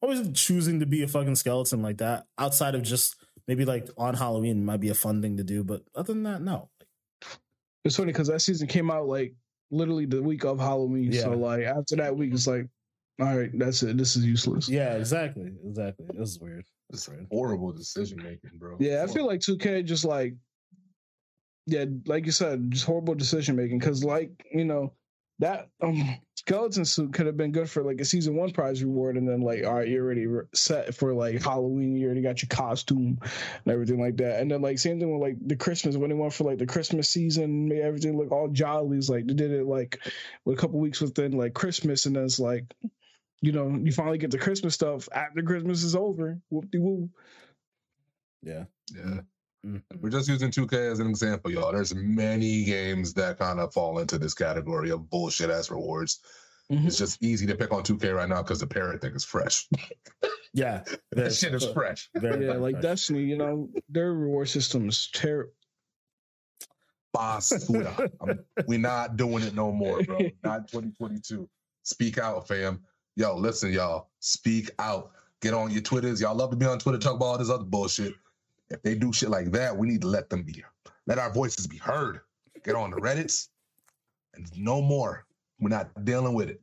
I 0.00 0.06
wasn't 0.06 0.36
choosing 0.36 0.78
to 0.78 0.86
be 0.86 1.02
a 1.02 1.08
fucking 1.08 1.34
skeleton 1.34 1.82
like 1.82 1.98
that 1.98 2.26
outside 2.38 2.76
of 2.76 2.82
just 2.82 3.16
maybe 3.48 3.64
like 3.64 3.88
on 3.96 4.14
Halloween 4.14 4.64
might 4.64 4.80
be 4.80 4.90
a 4.90 4.94
fun 4.94 5.22
thing 5.22 5.36
to 5.36 5.44
do. 5.44 5.64
But 5.64 5.82
other 5.94 6.12
than 6.12 6.22
that, 6.24 6.42
no. 6.42 6.68
It's 7.84 7.96
funny 7.96 8.12
because 8.12 8.28
that 8.28 8.40
season 8.40 8.68
came 8.68 8.90
out 8.90 9.06
like 9.06 9.34
literally 9.70 10.06
the 10.06 10.22
week 10.22 10.44
of 10.44 10.60
Halloween. 10.60 11.10
Yeah. 11.12 11.22
So 11.22 11.30
like 11.32 11.64
after 11.64 11.96
that 11.96 12.16
week, 12.16 12.32
it's 12.32 12.46
like, 12.46 12.68
all 13.20 13.36
right, 13.36 13.50
that's 13.54 13.82
it. 13.82 13.98
This 13.98 14.16
is 14.16 14.24
useless. 14.24 14.68
Yeah, 14.68 14.94
exactly. 14.94 15.52
Exactly. 15.66 16.06
It 16.08 16.18
was 16.18 16.38
weird. 16.38 16.64
It's 16.90 17.08
horrible 17.30 17.72
decision 17.72 18.18
making, 18.18 18.58
bro. 18.58 18.76
Yeah, 18.78 19.02
I 19.02 19.06
feel 19.06 19.26
like 19.26 19.40
2K 19.40 19.84
just 19.84 20.04
like 20.04 20.34
yeah, 21.66 21.84
like 22.06 22.26
you 22.26 22.32
said, 22.32 22.70
just 22.70 22.84
horrible 22.84 23.14
decision 23.14 23.56
making. 23.56 23.78
Because 23.78 24.04
like 24.04 24.30
you 24.52 24.64
know 24.64 24.92
that 25.42 25.68
um, 25.82 26.16
skeleton 26.36 26.84
suit 26.84 27.12
could 27.12 27.26
have 27.26 27.36
been 27.36 27.50
good 27.50 27.68
for 27.68 27.82
like 27.82 28.00
a 28.00 28.04
season 28.04 28.36
one 28.36 28.52
prize 28.52 28.82
reward, 28.82 29.16
and 29.16 29.28
then 29.28 29.40
like 29.40 29.64
all 29.64 29.74
right, 29.74 29.88
you're 29.88 30.04
already 30.04 30.26
set 30.54 30.94
for 30.94 31.12
like 31.12 31.42
Halloween. 31.42 31.96
You 31.96 32.06
already 32.06 32.22
got 32.22 32.42
your 32.42 32.48
costume 32.48 33.18
and 33.20 33.72
everything 33.72 34.00
like 34.00 34.16
that. 34.18 34.40
And 34.40 34.50
then 34.50 34.62
like 34.62 34.78
same 34.78 35.00
thing 35.00 35.12
with 35.12 35.20
like 35.20 35.36
the 35.44 35.56
Christmas 35.56 35.96
when 35.96 36.10
they 36.10 36.16
went 36.16 36.32
for 36.32 36.44
like 36.44 36.58
the 36.58 36.66
Christmas 36.66 37.08
season, 37.08 37.68
made 37.68 37.80
everything 37.80 38.16
look 38.16 38.30
all 38.30 38.48
jollies. 38.48 39.10
Like 39.10 39.26
they 39.26 39.34
did 39.34 39.50
it 39.50 39.66
like 39.66 39.98
with 40.44 40.56
a 40.56 40.60
couple 40.60 40.78
weeks 40.78 41.00
within 41.00 41.32
like 41.32 41.54
Christmas, 41.54 42.06
and 42.06 42.16
then 42.16 42.24
it's 42.24 42.40
like. 42.40 42.64
You 43.44 43.50
know, 43.50 43.76
you 43.82 43.90
finally 43.90 44.18
get 44.18 44.30
the 44.30 44.38
Christmas 44.38 44.72
stuff 44.72 45.08
after 45.12 45.42
Christmas 45.42 45.82
is 45.82 45.96
over. 45.96 46.40
Whoop 46.50 46.70
de 46.70 46.78
whoop. 46.78 47.10
Yeah. 48.40 48.66
Yeah. 48.94 49.22
Mm-hmm. 49.66 50.00
We're 50.00 50.10
just 50.10 50.28
using 50.28 50.50
2K 50.50 50.90
as 50.90 50.98
an 50.98 51.08
example, 51.08 51.50
y'all. 51.50 51.72
There's 51.72 51.94
many 51.94 52.64
games 52.64 53.14
that 53.14 53.38
kind 53.38 53.60
of 53.60 53.72
fall 53.72 53.98
into 53.98 54.18
this 54.18 54.34
category 54.34 54.90
of 54.90 55.08
bullshit 55.08 55.50
ass 55.50 55.70
rewards. 55.70 56.20
Mm-hmm. 56.70 56.86
It's 56.86 56.96
just 56.96 57.22
easy 57.22 57.46
to 57.46 57.54
pick 57.54 57.72
on 57.72 57.82
2K 57.82 58.14
right 58.14 58.28
now 58.28 58.42
because 58.42 58.60
the 58.60 58.66
parrot 58.66 59.00
thing 59.00 59.14
is 59.14 59.24
fresh. 59.24 59.68
yeah, 60.54 60.82
that 61.12 61.34
shit 61.34 61.54
is 61.54 61.66
fresh. 61.66 62.08
Yeah, 62.20 62.32
like 62.54 62.74
fresh. 62.74 62.82
Destiny, 62.82 63.22
you 63.24 63.36
know, 63.36 63.68
their 63.88 64.12
reward 64.12 64.48
system 64.48 64.88
is 64.88 65.08
terrible. 65.12 65.52
Basura. 67.14 68.10
we're 68.66 68.78
not 68.78 69.16
doing 69.16 69.44
it 69.44 69.54
no 69.54 69.70
more, 69.70 70.02
bro. 70.02 70.18
Not 70.44 70.68
2022. 70.68 71.46
Speak 71.82 72.16
out, 72.16 72.48
fam. 72.48 72.80
Yo, 73.16 73.36
listen, 73.36 73.70
y'all. 73.70 74.08
Speak 74.20 74.70
out. 74.78 75.10
Get 75.42 75.52
on 75.52 75.70
your 75.70 75.82
Twitters. 75.82 76.22
Y'all 76.22 76.34
love 76.34 76.50
to 76.50 76.56
be 76.56 76.64
on 76.64 76.78
Twitter, 76.78 76.96
talk 76.96 77.16
about 77.16 77.26
all 77.26 77.38
this 77.38 77.50
other 77.50 77.64
bullshit. 77.64 78.14
If 78.72 78.82
they 78.82 78.94
do 78.94 79.12
shit 79.12 79.28
like 79.28 79.52
that, 79.52 79.76
we 79.76 79.86
need 79.86 80.00
to 80.00 80.08
let 80.08 80.30
them 80.30 80.42
be, 80.42 80.64
let 81.06 81.18
our 81.18 81.32
voices 81.32 81.66
be 81.66 81.76
heard. 81.76 82.20
Get 82.64 82.74
on 82.74 82.90
the 82.90 82.96
Reddits, 82.96 83.48
and 84.34 84.46
no 84.56 84.80
more. 84.80 85.26
We're 85.60 85.68
not 85.68 86.04
dealing 86.04 86.34
with 86.34 86.48
it. 86.48 86.60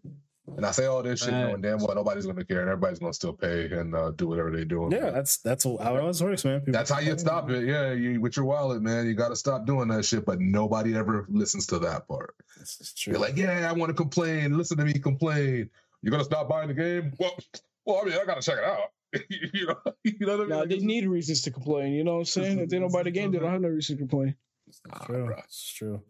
And 0.58 0.66
I 0.66 0.72
say 0.72 0.86
all 0.86 1.04
this 1.04 1.22
shit, 1.22 1.32
knowing 1.32 1.62
damn 1.62 1.78
well 1.80 1.96
nobody's 1.96 2.26
gonna 2.26 2.44
care, 2.44 2.62
and 2.62 2.70
everybody's 2.70 3.00
gonna 3.00 3.14
still 3.14 3.34
pay 3.34 3.66
and 3.72 3.96
uh, 3.96 4.12
do 4.12 4.28
whatever 4.28 4.52
they're 4.52 4.66
doing. 4.66 4.92
Yeah, 4.92 5.12
that's 5.12 5.38
that's 5.38 5.64
how 5.64 5.76
it 5.76 6.00
always 6.00 6.24
works, 6.24 6.44
man. 6.44 6.62
People 6.62 6.74
that's 6.74 6.90
how 6.90 7.00
you 7.00 7.18
stop 7.18 7.50
it. 7.50 7.66
Yeah, 7.66 7.94
you, 7.94 8.20
with 8.20 8.36
your 8.36 8.46
wallet, 8.46 8.82
man, 8.82 9.06
you 9.06 9.14
got 9.14 9.30
to 9.30 9.36
stop 9.36 9.66
doing 9.66 9.90
that 9.90 10.06
shit. 10.06 10.26
But 10.26 10.40
nobody 10.40 10.96
ever 10.96 11.26
listens 11.30 11.68
to 11.68 11.80
that 11.80 12.08
part. 12.08 12.36
This 12.58 12.82
is 12.82 12.94
true. 12.94 13.14
You're 13.14 13.22
like, 13.22 13.38
yeah, 13.38 13.70
I 13.70 13.74
want 13.74 13.90
to 13.90 13.94
complain. 13.94 14.58
Listen 14.58 14.78
to 14.78 14.86
me 14.86 14.94
complain. 14.94 15.70
You're 16.02 16.12
gonna 16.12 16.24
stop 16.24 16.50
buying 16.50 16.70
the 16.70 16.74
game? 16.74 17.14
Well, 17.20 17.38
well, 17.86 18.02
I 18.02 18.06
mean, 18.06 18.18
I 18.20 18.26
gotta 18.26 18.42
check 18.42 18.58
it 18.58 18.64
out. 18.64 18.92
you 19.30 19.68
know, 19.68 19.76
you 20.04 20.26
know 20.26 20.38
what 20.38 20.46
I 20.46 20.48
mean? 20.48 20.50
Now, 20.50 20.66
they 20.66 20.80
need 20.80 21.08
reasons 21.08 21.42
to 21.44 21.52
complain. 21.52 21.94
You 21.94 22.04
know 22.04 22.14
what 22.14 22.20
I'm 22.20 22.26
saying? 22.26 22.60
If 22.60 22.70
they 22.70 22.80
don't 22.80 22.92
buy 22.92 23.04
the 23.04 23.12
game, 23.12 23.32
they 23.32 23.40
don't 23.40 23.52
have 23.52 23.62
no 23.62 23.70
reason 23.70 23.96
to 23.98 24.02
complain. 24.02 24.36
It's 24.68 24.82
true. 25.06 25.34
It's 25.38 25.74
true. 25.74 26.02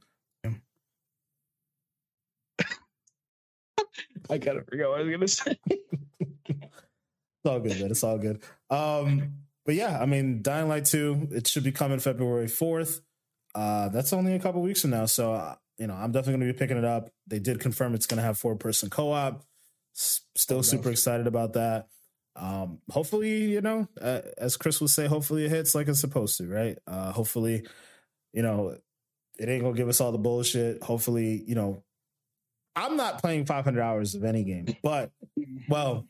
I 4.29 4.37
gotta 4.37 4.63
forget 4.63 4.89
what 4.89 4.99
I 4.99 5.03
was 5.03 5.11
gonna 5.11 5.27
say. 5.27 5.57
it's 6.49 7.45
all 7.45 7.59
good, 7.59 7.79
man. 7.79 7.91
It's 7.91 8.03
all 8.03 8.17
good. 8.17 8.43
Um, 8.69 9.33
but 9.65 9.75
yeah, 9.75 9.97
I 9.99 10.05
mean, 10.05 10.41
Dying 10.41 10.67
Light 10.67 10.85
2, 10.85 11.29
it 11.31 11.47
should 11.47 11.63
be 11.63 11.71
coming 11.71 11.99
February 11.99 12.47
4th. 12.47 13.01
Uh, 13.55 13.89
that's 13.89 14.13
only 14.13 14.33
a 14.35 14.39
couple 14.39 14.61
weeks 14.61 14.81
from 14.81 14.91
now. 14.91 15.05
So, 15.05 15.33
uh, 15.33 15.55
you 15.77 15.87
know, 15.87 15.93
I'm 15.93 16.11
definitely 16.11 16.39
going 16.39 16.47
to 16.47 16.53
be 16.53 16.59
picking 16.59 16.77
it 16.77 16.85
up. 16.85 17.09
They 17.27 17.39
did 17.39 17.59
confirm 17.59 17.93
it's 17.93 18.05
going 18.05 18.17
to 18.17 18.23
have 18.23 18.37
four 18.37 18.55
person 18.55 18.89
co 18.89 19.11
op. 19.11 19.43
Still 19.93 20.59
oh, 20.59 20.61
super 20.61 20.91
excited 20.91 21.27
about 21.27 21.53
that 21.53 21.87
um, 22.39 22.79
hopefully, 22.89 23.51
you 23.51 23.61
know, 23.61 23.87
uh, 24.01 24.21
as 24.37 24.55
Chris 24.55 24.79
would 24.79 24.89
say, 24.89 25.07
hopefully 25.07 25.45
it 25.45 25.51
hits 25.51 25.75
like 25.75 25.87
it's 25.87 25.99
supposed 25.99 26.37
to, 26.37 26.47
right? 26.47 26.77
Uh, 26.87 27.11
hopefully, 27.11 27.67
you 28.33 28.41
know, 28.41 28.77
it 29.37 29.49
ain't 29.49 29.61
gonna 29.61 29.75
give 29.75 29.89
us 29.89 29.99
all 29.99 30.11
the 30.11 30.17
bullshit. 30.17 30.81
Hopefully, 30.81 31.43
you 31.45 31.55
know, 31.55 31.83
I'm 32.75 32.95
not 32.95 33.21
playing 33.21 33.45
500 33.45 33.81
hours 33.81 34.15
of 34.15 34.23
any 34.23 34.43
game, 34.43 34.67
but 34.81 35.11
well, 35.67 36.05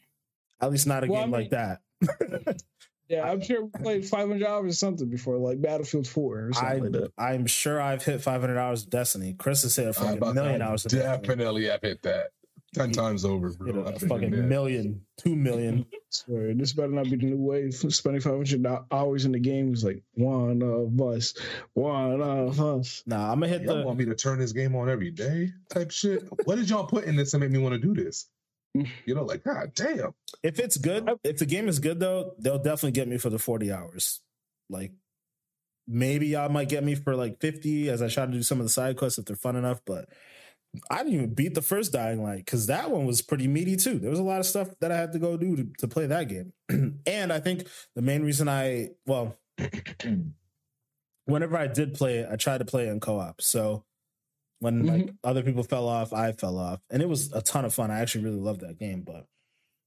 at 0.61 0.71
least 0.71 0.85
not 0.85 1.03
a 1.03 1.07
well, 1.07 1.21
game 1.21 1.33
I 1.33 1.37
mean, 1.37 1.49
like 1.49 1.51
that. 1.51 2.61
yeah, 3.09 3.29
I'm 3.29 3.41
sure 3.41 3.65
we 3.65 3.69
played 3.81 4.05
500 4.05 4.45
hours 4.45 4.73
or 4.73 4.75
something 4.75 5.09
before, 5.09 5.37
like 5.37 5.59
Battlefield 5.61 6.07
4 6.07 6.37
or 6.37 6.53
something 6.53 6.71
I, 6.71 6.75
like 6.75 6.91
that. 6.91 7.11
I'm 7.17 7.47
sure 7.47 7.81
I've 7.81 8.03
hit 8.03 8.21
500 8.21 8.57
hours 8.57 8.83
of 8.83 8.91
Destiny. 8.91 9.33
Chris 9.33 9.63
has 9.63 9.75
hit 9.75 9.97
a 9.97 10.33
million 10.33 10.61
hours. 10.61 10.85
Of 10.85 10.91
definitely 10.91 11.65
have 11.65 11.81
hit 11.81 12.03
that. 12.03 12.27
Ten 12.73 12.91
times 12.91 13.25
over, 13.25 13.49
bro. 13.49 13.67
You 13.67 13.73
know, 13.73 13.81
a 13.81 13.97
fucking 13.97 14.47
million, 14.47 15.01
two 15.17 15.35
million. 15.35 15.87
I 15.91 15.97
swear, 16.09 16.53
this 16.53 16.73
better 16.73 16.89
not 16.89 17.05
be 17.05 17.15
the 17.15 17.25
new 17.25 17.37
wave. 17.37 17.73
Spending 17.73 18.21
five 18.21 18.33
hundred 18.33 18.65
hours 18.91 19.25
in 19.25 19.31
the 19.31 19.39
game 19.39 19.73
is 19.73 19.83
like 19.83 20.03
one 20.13 20.61
of 20.61 21.01
us, 21.01 21.33
one 21.73 22.21
of 22.21 22.61
us. 22.61 23.01
Nah, 23.07 23.31
I'm 23.31 23.39
gonna 23.39 23.51
hit 23.51 23.63
y'all 23.63 23.77
the. 23.77 23.85
Want 23.85 23.97
me 23.97 24.05
to 24.05 24.15
turn 24.15 24.37
this 24.37 24.51
game 24.51 24.75
on 24.75 24.87
every 24.87 25.09
day? 25.09 25.51
Type 25.69 25.89
shit. 25.89 26.23
what 26.45 26.57
did 26.57 26.69
y'all 26.69 26.85
put 26.85 27.05
in 27.05 27.15
this 27.15 27.31
to 27.31 27.39
make 27.39 27.49
me 27.49 27.57
want 27.57 27.73
to 27.73 27.79
do 27.79 27.93
this? 27.93 28.27
You 29.05 29.15
know, 29.15 29.23
like 29.23 29.43
God 29.43 29.73
damn. 29.73 30.13
If 30.43 30.59
it's 30.59 30.77
good, 30.77 31.09
if 31.23 31.39
the 31.39 31.47
game 31.47 31.67
is 31.67 31.79
good 31.79 31.99
though, 31.99 32.33
they'll 32.37 32.59
definitely 32.59 32.91
get 32.91 33.07
me 33.07 33.17
for 33.17 33.31
the 33.31 33.39
forty 33.39 33.71
hours. 33.71 34.21
Like 34.69 34.91
maybe 35.89 36.27
y'all 36.27 36.49
might 36.49 36.69
get 36.69 36.83
me 36.83 36.93
for 36.93 37.15
like 37.15 37.39
50 37.41 37.89
as 37.89 38.01
I 38.01 38.09
try 38.09 38.27
to 38.27 38.31
do 38.31 38.43
some 38.43 38.59
of 38.59 38.65
the 38.65 38.69
side 38.69 38.95
quests 38.95 39.17
if 39.17 39.25
they're 39.25 39.35
fun 39.35 39.55
enough, 39.55 39.81
but 39.85 40.07
I 40.89 40.99
didn't 40.99 41.13
even 41.13 41.33
beat 41.33 41.55
the 41.55 41.61
first 41.61 41.91
Dying 41.91 42.21
Light 42.23 42.45
because 42.45 42.67
that 42.67 42.91
one 42.91 43.05
was 43.05 43.21
pretty 43.21 43.47
meaty 43.47 43.75
too. 43.75 43.97
There 43.97 44.11
was 44.11 44.19
a 44.19 44.23
lot 44.23 44.39
of 44.39 44.45
stuff 44.45 44.69
that 44.81 44.91
I 44.91 44.97
had 44.97 45.13
to 45.13 45.19
go 45.19 45.35
do 45.35 45.55
to, 45.55 45.67
to 45.79 45.87
play 45.87 46.05
that 46.05 46.27
game. 46.27 46.53
and 47.05 47.33
I 47.33 47.39
think 47.39 47.67
the 47.95 48.01
main 48.01 48.23
reason 48.23 48.47
I, 48.47 48.89
well, 49.07 49.35
whenever 51.25 51.57
I 51.57 51.67
did 51.67 51.95
play 51.95 52.19
it, 52.19 52.29
I 52.31 52.35
tried 52.35 52.59
to 52.59 52.65
play 52.65 52.87
it 52.87 52.91
in 52.91 52.99
co 52.99 53.19
op. 53.19 53.41
So 53.41 53.83
when 54.59 54.83
mm-hmm. 54.83 54.87
like 54.89 55.13
other 55.23 55.41
people 55.41 55.63
fell 55.63 55.87
off, 55.87 56.13
I 56.13 56.33
fell 56.33 56.57
off. 56.57 56.81
And 56.89 57.01
it 57.01 57.09
was 57.09 57.31
a 57.33 57.41
ton 57.41 57.65
of 57.65 57.73
fun. 57.73 57.89
I 57.89 57.99
actually 57.99 58.25
really 58.25 58.39
loved 58.39 58.61
that 58.61 58.77
game, 58.77 59.01
but 59.01 59.25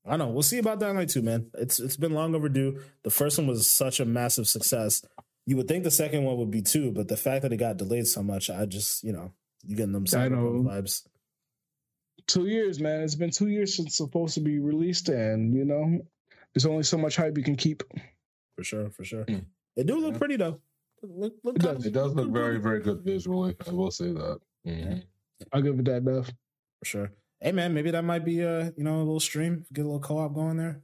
I 0.05 0.11
don't 0.11 0.19
know. 0.19 0.29
We'll 0.31 0.43
see 0.43 0.59
about 0.59 0.81
Dying 0.81 0.97
Light 0.97 1.11
2, 1.11 1.23
man. 1.23 1.51
It's 1.55 1.79
it's 1.79 1.97
been 1.97 2.13
long 2.13 2.35
overdue. 2.35 2.81
The 3.05 3.11
first 3.11 3.39
one 3.39 3.47
was 3.47 3.71
such 3.71 4.01
a 4.01 4.05
massive 4.05 4.49
success. 4.49 5.05
You 5.47 5.57
would 5.57 5.69
think 5.69 5.85
the 5.85 5.91
second 5.91 6.25
one 6.25 6.37
would 6.39 6.51
be 6.51 6.63
too, 6.63 6.91
but 6.91 7.09
the 7.09 7.17
fact 7.17 7.43
that 7.43 7.53
it 7.53 7.59
got 7.59 7.77
delayed 7.77 8.07
so 8.07 8.23
much, 8.23 8.51
I 8.51 8.65
just, 8.65 9.05
you 9.05 9.13
know, 9.13 9.33
you 9.65 9.77
getting 9.77 9.93
them 9.93 10.07
sound 10.07 10.33
vibes. 10.33 11.07
Two 12.27 12.47
years, 12.47 12.81
man. 12.81 13.03
It's 13.03 13.15
been 13.15 13.31
two 13.31 13.49
years 13.49 13.77
since 13.77 13.89
it's 13.89 13.97
supposed 13.97 14.35
to 14.35 14.41
be 14.41 14.59
released, 14.59 15.09
and 15.09 15.55
you 15.55 15.65
know, 15.65 16.01
there's 16.55 16.67
only 16.67 16.85
so 16.85 16.99
much 16.99 17.17
hype 17.17 17.37
you 17.37 17.45
can 17.45 17.57
keep. 17.57 17.83
For 18.57 18.65
sure, 18.65 18.91
for 18.91 19.05
sure. 19.05 19.25
Mm. 19.25 19.47
It 19.77 19.87
do 19.87 19.99
look 19.99 20.13
yeah. 20.13 20.19
pretty 20.19 20.37
though. 20.37 20.61
Look, 21.03 21.35
look 21.43 21.57
it, 21.57 21.63
does, 21.63 21.87
it 21.87 21.93
does 21.93 22.15
look 22.15 22.31
very, 22.31 22.61
very 22.61 22.81
good 22.81 23.01
visually. 23.03 23.57
I 23.67 23.73
will 23.73 23.91
say 23.91 24.13
that. 24.13 24.39
Mm-hmm. 24.67 24.99
I'll 25.53 25.63
give 25.63 25.79
it 25.79 25.85
that 25.87 25.97
enough. 25.97 26.31
For 26.79 26.85
sure. 26.85 27.13
Hey 27.41 27.51
man, 27.51 27.75
maybe 27.75 27.91
that 27.91 28.05
might 28.05 28.25
be 28.25 28.41
a 28.41 28.73
you 28.77 28.85
know 28.85 28.97
a 28.97 28.99
little 28.99 29.21
stream. 29.21 29.65
Get 29.73 29.83
a 29.83 29.85
little 29.85 30.01
co-op 30.01 30.35
going 30.35 30.59
there. 30.59 30.81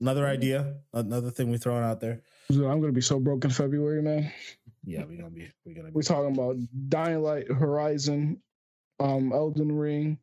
Another 0.00 0.26
idea, 0.26 0.76
another 0.94 1.30
thing 1.30 1.50
we 1.50 1.58
throwing 1.58 1.84
out 1.84 2.00
there. 2.00 2.22
I'm 2.50 2.80
gonna 2.80 2.92
be 2.92 3.02
so 3.02 3.20
broke 3.20 3.44
in 3.44 3.50
February, 3.50 4.00
man. 4.00 4.32
Yeah, 4.84 5.04
we're 5.04 5.18
gonna 5.18 5.30
be. 5.30 5.50
We're 5.64 5.74
gonna. 5.74 5.88
Be 5.88 5.94
we're 5.94 6.02
talking 6.02 6.32
about 6.34 6.56
Dying 6.88 7.22
Light, 7.22 7.50
Horizon, 7.50 8.40
um, 8.98 9.32
Elden 9.32 9.72
Ring, 9.72 10.18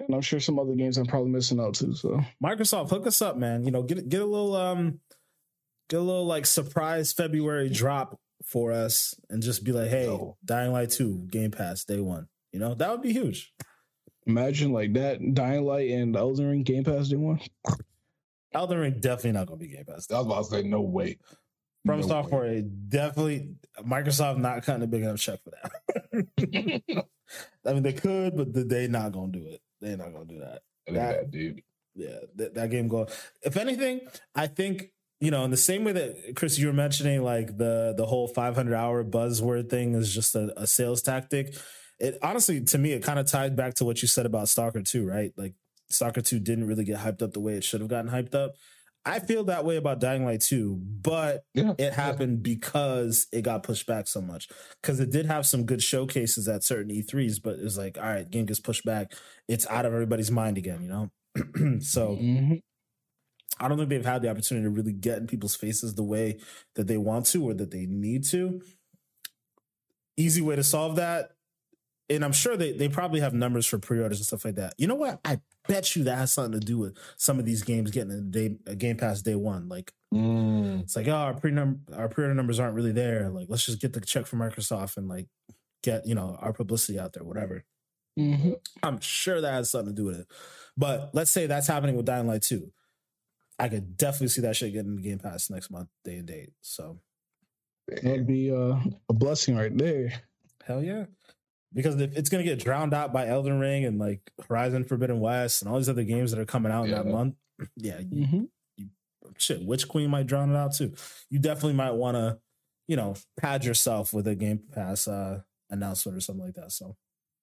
And 0.00 0.14
I'm 0.14 0.20
sure 0.22 0.40
some 0.40 0.58
other 0.58 0.74
games 0.74 0.96
I'm 0.98 1.06
probably 1.06 1.30
missing 1.30 1.60
out 1.60 1.74
too. 1.74 1.94
So 1.94 2.20
Microsoft, 2.42 2.90
hook 2.90 3.06
us 3.06 3.20
up, 3.22 3.36
man. 3.36 3.64
You 3.64 3.70
know, 3.70 3.82
get 3.82 4.08
get 4.08 4.22
a 4.22 4.26
little 4.26 4.56
um 4.56 5.00
get 5.88 5.98
a 5.98 6.02
little 6.02 6.26
like 6.26 6.46
surprise 6.46 7.12
February 7.12 7.68
drop 7.68 8.18
for 8.44 8.72
us 8.72 9.14
and 9.28 9.42
just 9.42 9.64
be 9.64 9.72
like, 9.72 9.90
hey. 9.90 10.18
Dying 10.44 10.72
Light 10.72 10.90
2, 10.90 11.26
Game 11.30 11.50
Pass, 11.50 11.84
day 11.84 12.00
one. 12.00 12.28
You 12.52 12.60
know, 12.60 12.74
that 12.74 12.90
would 12.90 13.02
be 13.02 13.12
huge. 13.12 13.52
Imagine 14.26 14.72
like 14.72 14.94
that 14.94 15.20
Dying 15.34 15.64
Light 15.64 15.90
and 15.90 16.16
Elden 16.16 16.48
Ring 16.48 16.62
Game 16.62 16.84
Pass 16.84 17.08
day 17.08 17.16
one. 17.16 17.40
Elden 18.52 18.78
Ring 18.78 18.96
definitely 19.00 19.32
not 19.32 19.46
gonna 19.46 19.58
be 19.58 19.68
Game 19.68 19.84
Pass. 19.84 20.10
I 20.10 20.18
was 20.18 20.26
about 20.26 20.44
to 20.44 20.50
say 20.50 20.62
no 20.62 20.80
way. 20.80 21.18
From 21.86 22.00
no 22.00 22.06
software, 22.06 22.42
way. 22.42 22.64
definitely 22.88 23.54
Microsoft 23.82 24.38
not 24.38 24.62
cutting 24.64 24.82
a 24.82 24.86
big 24.86 25.02
enough 25.02 25.18
check 25.18 25.40
for 25.42 25.50
that. 25.50 26.82
I 27.66 27.72
mean, 27.72 27.82
they 27.82 27.92
could, 27.92 28.36
but 28.36 28.68
they 28.68 28.86
not 28.86 29.12
gonna 29.12 29.32
do 29.32 29.46
it. 29.46 29.62
They're 29.80 29.96
not 29.96 30.12
gonna 30.12 30.26
do 30.26 30.40
that. 30.40 30.62
That, 30.88 31.30
dude. 31.30 31.62
Yeah, 31.94 32.18
that, 32.36 32.54
that 32.54 32.70
game 32.70 32.88
go. 32.88 33.08
If 33.42 33.56
anything, 33.56 34.00
I 34.34 34.46
think 34.46 34.90
you 35.20 35.30
know, 35.30 35.44
in 35.44 35.50
the 35.50 35.56
same 35.56 35.84
way 35.84 35.92
that 35.92 36.34
Chris, 36.34 36.58
you 36.58 36.66
were 36.66 36.72
mentioning, 36.72 37.22
like 37.22 37.58
the 37.58 37.94
the 37.96 38.06
whole 38.06 38.26
500 38.26 38.74
hour 38.74 39.04
buzzword 39.04 39.68
thing 39.68 39.94
is 39.94 40.14
just 40.14 40.34
a, 40.34 40.52
a 40.60 40.66
sales 40.66 41.02
tactic. 41.02 41.54
It 41.98 42.18
honestly, 42.22 42.62
to 42.64 42.78
me, 42.78 42.92
it 42.92 43.02
kind 43.02 43.18
of 43.18 43.26
tied 43.26 43.54
back 43.54 43.74
to 43.74 43.84
what 43.84 44.00
you 44.00 44.08
said 44.08 44.24
about 44.24 44.48
Stalker 44.48 44.82
2, 44.82 45.06
right? 45.06 45.32
Like 45.36 45.54
Stalker 45.90 46.22
2 46.22 46.38
didn't 46.38 46.66
really 46.66 46.84
get 46.84 46.98
hyped 46.98 47.22
up 47.22 47.32
the 47.34 47.40
way 47.40 47.54
it 47.54 47.64
should 47.64 47.82
have 47.82 47.90
gotten 47.90 48.10
hyped 48.10 48.34
up. 48.34 48.52
I 49.04 49.18
feel 49.18 49.44
that 49.44 49.64
way 49.64 49.76
about 49.76 49.98
Dying 49.98 50.24
Light 50.26 50.42
2, 50.42 50.78
but 51.02 51.44
yeah, 51.54 51.72
it 51.78 51.94
happened 51.94 52.46
yeah. 52.46 52.54
because 52.54 53.26
it 53.32 53.42
got 53.42 53.62
pushed 53.62 53.86
back 53.86 54.06
so 54.06 54.20
much. 54.20 54.48
Because 54.82 55.00
it 55.00 55.10
did 55.10 55.26
have 55.26 55.46
some 55.46 55.64
good 55.64 55.82
showcases 55.82 56.48
at 56.48 56.62
certain 56.62 56.92
E3s, 56.92 57.40
but 57.42 57.58
it 57.58 57.64
was 57.64 57.78
like, 57.78 57.96
all 57.96 58.04
right, 58.04 58.30
game 58.30 58.44
gets 58.44 58.60
pushed 58.60 58.84
back. 58.84 59.12
It's 59.48 59.66
out 59.68 59.86
of 59.86 59.94
everybody's 59.94 60.30
mind 60.30 60.58
again, 60.58 60.82
you 60.82 60.88
know? 60.88 61.10
so 61.80 62.16
mm-hmm. 62.20 62.56
I 63.58 63.68
don't 63.68 63.78
think 63.78 63.88
they've 63.88 64.04
had 64.04 64.20
the 64.20 64.30
opportunity 64.30 64.64
to 64.64 64.70
really 64.70 64.92
get 64.92 65.18
in 65.18 65.26
people's 65.26 65.56
faces 65.56 65.94
the 65.94 66.04
way 66.04 66.38
that 66.74 66.86
they 66.86 66.98
want 66.98 67.26
to 67.26 67.42
or 67.42 67.54
that 67.54 67.70
they 67.70 67.86
need 67.86 68.24
to. 68.26 68.60
Easy 70.18 70.42
way 70.42 70.56
to 70.56 70.64
solve 70.64 70.96
that 70.96 71.30
and 72.10 72.24
I'm 72.24 72.32
sure 72.32 72.56
they, 72.56 72.72
they 72.72 72.88
probably 72.88 73.20
have 73.20 73.32
numbers 73.32 73.66
for 73.66 73.78
pre-orders 73.78 74.18
and 74.18 74.26
stuff 74.26 74.44
like 74.44 74.56
that. 74.56 74.74
You 74.76 74.88
know 74.88 74.96
what? 74.96 75.20
I 75.24 75.38
bet 75.70 75.94
you 75.94 76.02
that 76.04 76.18
has 76.18 76.32
something 76.32 76.58
to 76.58 76.66
do 76.66 76.78
with 76.78 76.98
some 77.16 77.38
of 77.38 77.44
these 77.44 77.62
games 77.62 77.92
getting 77.92 78.10
a 78.10 78.20
day 78.20 78.56
a 78.66 78.74
Game 78.74 78.96
Pass 78.96 79.22
day 79.22 79.36
one. 79.36 79.68
Like 79.68 79.92
mm. 80.12 80.82
it's 80.82 80.96
like, 80.96 81.06
oh, 81.06 81.12
our 81.12 81.34
pre 81.34 81.56
our 81.56 82.08
pre-order 82.08 82.34
numbers 82.34 82.58
aren't 82.58 82.74
really 82.74 82.92
there. 82.92 83.30
Like, 83.30 83.46
let's 83.48 83.64
just 83.64 83.80
get 83.80 83.92
the 83.92 84.00
check 84.00 84.26
from 84.26 84.40
Microsoft 84.40 84.96
and 84.96 85.08
like 85.08 85.28
get 85.82 86.06
you 86.06 86.14
know 86.14 86.36
our 86.40 86.52
publicity 86.52 86.98
out 86.98 87.12
there, 87.12 87.24
whatever. 87.24 87.64
Mm-hmm. 88.18 88.52
I'm 88.82 89.00
sure 89.00 89.40
that 89.40 89.52
has 89.52 89.70
something 89.70 89.94
to 89.94 90.02
do 90.02 90.06
with 90.06 90.20
it. 90.20 90.26
But 90.76 91.10
let's 91.12 91.30
say 91.30 91.46
that's 91.46 91.68
happening 91.68 91.96
with 91.96 92.06
Dying 92.06 92.26
Light 92.26 92.42
2. 92.42 92.70
I 93.58 93.68
could 93.68 93.96
definitely 93.96 94.28
see 94.28 94.40
that 94.40 94.56
shit 94.56 94.72
getting 94.72 94.96
the 94.96 95.02
Game 95.02 95.18
Pass 95.18 95.50
next 95.50 95.70
month, 95.70 95.88
day 96.04 96.16
and 96.16 96.26
date. 96.26 96.50
So 96.60 96.98
that'd 97.88 98.26
be 98.26 98.50
uh, 98.50 98.76
a 99.08 99.12
blessing 99.12 99.56
right 99.56 99.76
there. 99.76 100.12
Hell 100.66 100.82
yeah 100.82 101.04
because 101.72 102.00
if 102.00 102.16
it's 102.16 102.28
going 102.28 102.44
to 102.44 102.50
get 102.50 102.62
drowned 102.62 102.94
out 102.94 103.12
by 103.12 103.28
Elden 103.28 103.58
Ring 103.58 103.84
and 103.84 103.98
like 103.98 104.20
Horizon 104.48 104.84
Forbidden 104.84 105.20
West 105.20 105.62
and 105.62 105.70
all 105.70 105.76
these 105.78 105.88
other 105.88 106.02
games 106.02 106.30
that 106.32 106.40
are 106.40 106.46
coming 106.46 106.72
out 106.72 106.88
yeah. 106.88 107.00
in 107.00 107.06
that 107.06 107.12
month, 107.12 107.34
yeah, 107.76 107.98
you, 108.10 108.26
mm-hmm. 108.26 108.42
you, 108.76 108.88
shit, 109.38 109.64
Witch 109.64 109.86
Queen 109.88 110.10
might 110.10 110.26
drown 110.26 110.50
it 110.50 110.56
out 110.56 110.74
too. 110.74 110.92
You 111.28 111.38
definitely 111.38 111.74
might 111.74 111.92
want 111.92 112.16
to, 112.16 112.38
you 112.88 112.96
know, 112.96 113.14
pad 113.38 113.64
yourself 113.64 114.12
with 114.12 114.26
a 114.26 114.34
Game 114.34 114.60
Pass 114.72 115.06
uh, 115.06 115.40
announcement 115.70 116.18
or 116.18 116.20
something 116.20 116.44
like 116.44 116.54
that. 116.54 116.72
So 116.72 116.96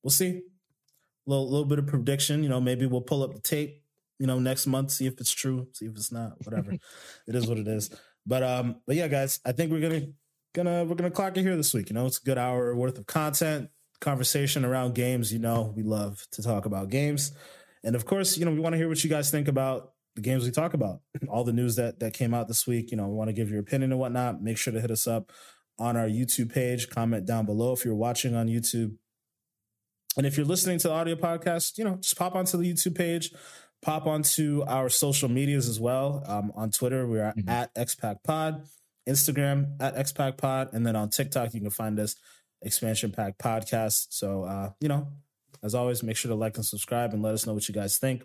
we'll 0.03 0.11
see. 0.11 0.41
A 1.25 1.29
little, 1.29 1.49
little 1.49 1.65
bit 1.65 1.79
of 1.79 1.87
prediction, 1.87 2.41
you 2.41 2.47
know, 2.47 2.61
maybe 2.61 2.85
we'll 2.85 3.01
pull 3.01 3.21
up 3.21 3.33
the 3.33 3.41
tape, 3.41 3.83
you 4.17 4.27
know, 4.27 4.39
next 4.39 4.65
month, 4.65 4.91
see 4.91 5.07
if 5.07 5.19
it's 5.19 5.31
true, 5.31 5.67
see 5.73 5.85
if 5.85 5.91
it's 5.91 6.11
not, 6.11 6.33
whatever. 6.45 6.71
it 7.27 7.35
is 7.35 7.47
what 7.47 7.57
it 7.57 7.67
is. 7.67 7.89
But 8.25 8.43
um, 8.43 8.81
but 8.85 8.95
yeah, 8.95 9.07
guys, 9.07 9.39
I 9.45 9.53
think 9.53 9.71
we're 9.71 9.81
gonna 9.81 10.07
gonna 10.53 10.83
we're 10.85 10.95
gonna 10.95 11.11
clock 11.11 11.37
it 11.37 11.41
here 11.41 11.55
this 11.55 11.73
week. 11.73 11.89
You 11.89 11.95
know, 11.95 12.05
it's 12.05 12.19
a 12.19 12.23
good 12.23 12.37
hour 12.37 12.75
worth 12.75 12.97
of 12.97 13.07
content 13.07 13.69
conversation 13.99 14.65
around 14.65 14.95
games, 14.95 15.31
you 15.33 15.39
know, 15.39 15.73
we 15.75 15.83
love 15.83 16.25
to 16.31 16.43
talk 16.43 16.65
about 16.65 16.89
games. 16.89 17.31
And 17.83 17.95
of 17.95 18.05
course, 18.05 18.37
you 18.37 18.45
know, 18.45 18.51
we 18.51 18.59
want 18.59 18.73
to 18.73 18.77
hear 18.77 18.87
what 18.87 19.03
you 19.03 19.09
guys 19.09 19.31
think 19.31 19.47
about 19.47 19.93
the 20.15 20.21
games 20.21 20.43
we 20.43 20.51
talk 20.51 20.73
about, 20.73 20.99
all 21.29 21.43
the 21.43 21.53
news 21.53 21.75
that 21.75 21.99
that 21.99 22.13
came 22.13 22.33
out 22.33 22.47
this 22.47 22.67
week. 22.67 22.91
You 22.91 22.97
know, 22.97 23.07
we 23.07 23.15
want 23.15 23.29
to 23.29 23.33
give 23.33 23.49
your 23.49 23.59
opinion 23.59 23.91
and 23.91 23.99
whatnot. 23.99 24.41
Make 24.41 24.57
sure 24.57 24.73
to 24.73 24.81
hit 24.81 24.91
us 24.91 25.07
up 25.07 25.31
on 25.79 25.95
our 25.95 26.07
YouTube 26.07 26.51
page. 26.53 26.89
Comment 26.89 27.25
down 27.25 27.45
below 27.45 27.73
if 27.73 27.85
you're 27.85 27.95
watching 27.95 28.35
on 28.35 28.47
YouTube. 28.47 28.97
And 30.17 30.25
if 30.25 30.35
you're 30.35 30.47
listening 30.47 30.79
to 30.79 30.87
the 30.87 30.93
audio 30.93 31.15
podcast, 31.15 31.77
you 31.77 31.83
know, 31.83 31.97
just 31.97 32.17
pop 32.17 32.35
onto 32.35 32.57
the 32.57 32.71
YouTube 32.71 32.97
page, 32.97 33.31
pop 33.83 34.07
onto 34.07 34.63
our 34.67 34.89
social 34.89 35.29
medias 35.29 35.69
as 35.69 35.79
well. 35.79 36.23
Um, 36.25 36.51
on 36.55 36.71
Twitter, 36.71 37.05
we're 37.05 37.31
mm-hmm. 37.31 37.47
at 37.47 37.73
XPAC 37.75 38.23
Pod, 38.23 38.63
Instagram 39.07 39.75
at 39.79 39.95
XPAC 39.95 40.37
Pod, 40.37 40.69
and 40.73 40.85
then 40.85 40.95
on 40.95 41.09
TikTok, 41.09 41.53
you 41.53 41.61
can 41.61 41.69
find 41.69 41.99
us 41.99 42.15
expansion 42.61 43.11
pack 43.11 43.37
podcast. 43.37 44.07
So, 44.09 44.43
uh, 44.43 44.71
you 44.79 44.87
know, 44.87 45.07
as 45.63 45.75
always, 45.75 46.03
make 46.03 46.17
sure 46.17 46.29
to 46.29 46.35
like 46.35 46.57
and 46.57 46.65
subscribe 46.65 47.13
and 47.13 47.21
let 47.21 47.33
us 47.33 47.45
know 47.45 47.53
what 47.53 47.67
you 47.67 47.73
guys 47.73 47.97
think. 47.97 48.23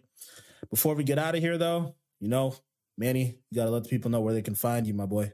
Before 0.70 0.94
we 0.94 1.04
get 1.04 1.18
out 1.18 1.34
of 1.34 1.40
here, 1.40 1.58
though, 1.58 1.94
you 2.20 2.28
know, 2.28 2.54
Manny, 2.96 3.38
you 3.50 3.56
got 3.56 3.64
to 3.64 3.70
let 3.70 3.84
the 3.84 3.88
people 3.88 4.10
know 4.10 4.20
where 4.20 4.34
they 4.34 4.42
can 4.42 4.54
find 4.54 4.86
you, 4.86 4.94
my 4.94 5.06
boy. 5.06 5.32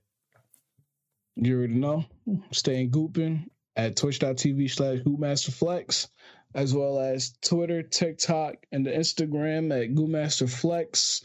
You 1.36 1.58
already 1.58 1.74
know. 1.74 2.04
Staying 2.50 2.90
gooping 2.90 3.46
at 3.76 3.96
twitch.tv 3.96 4.70
slash 4.70 4.98
goopmasterflex, 5.00 6.08
as 6.54 6.74
well 6.74 6.98
as 6.98 7.34
Twitter, 7.42 7.82
TikTok, 7.82 8.54
and 8.72 8.84
the 8.84 8.90
Instagram 8.90 9.70
at 9.70 9.94
goopmasterflex. 9.94 11.22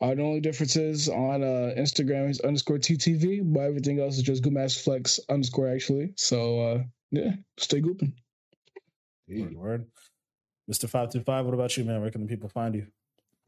Uh, 0.00 0.14
the 0.14 0.22
only 0.22 0.40
difference 0.40 0.76
is 0.76 1.08
on 1.08 1.42
uh, 1.42 1.74
Instagram 1.76 2.30
is 2.30 2.40
underscore 2.40 2.78
TTV, 2.78 3.40
but 3.42 3.60
everything 3.60 4.00
else 4.00 4.16
is 4.18 4.22
just 4.22 4.44
goopmasterflex 4.44 5.20
underscore 5.28 5.68
actually. 5.68 6.12
So, 6.16 6.60
uh, 6.60 6.82
yeah, 7.10 7.32
stay 7.58 7.80
gooping. 7.80 8.12
Word, 9.28 9.56
word. 9.56 9.86
Mr. 10.70 10.88
525, 10.88 11.44
what 11.44 11.54
about 11.54 11.76
you, 11.76 11.84
man? 11.84 12.00
Where 12.00 12.10
can 12.10 12.22
the 12.22 12.26
people 12.26 12.48
find 12.48 12.74
you? 12.74 12.86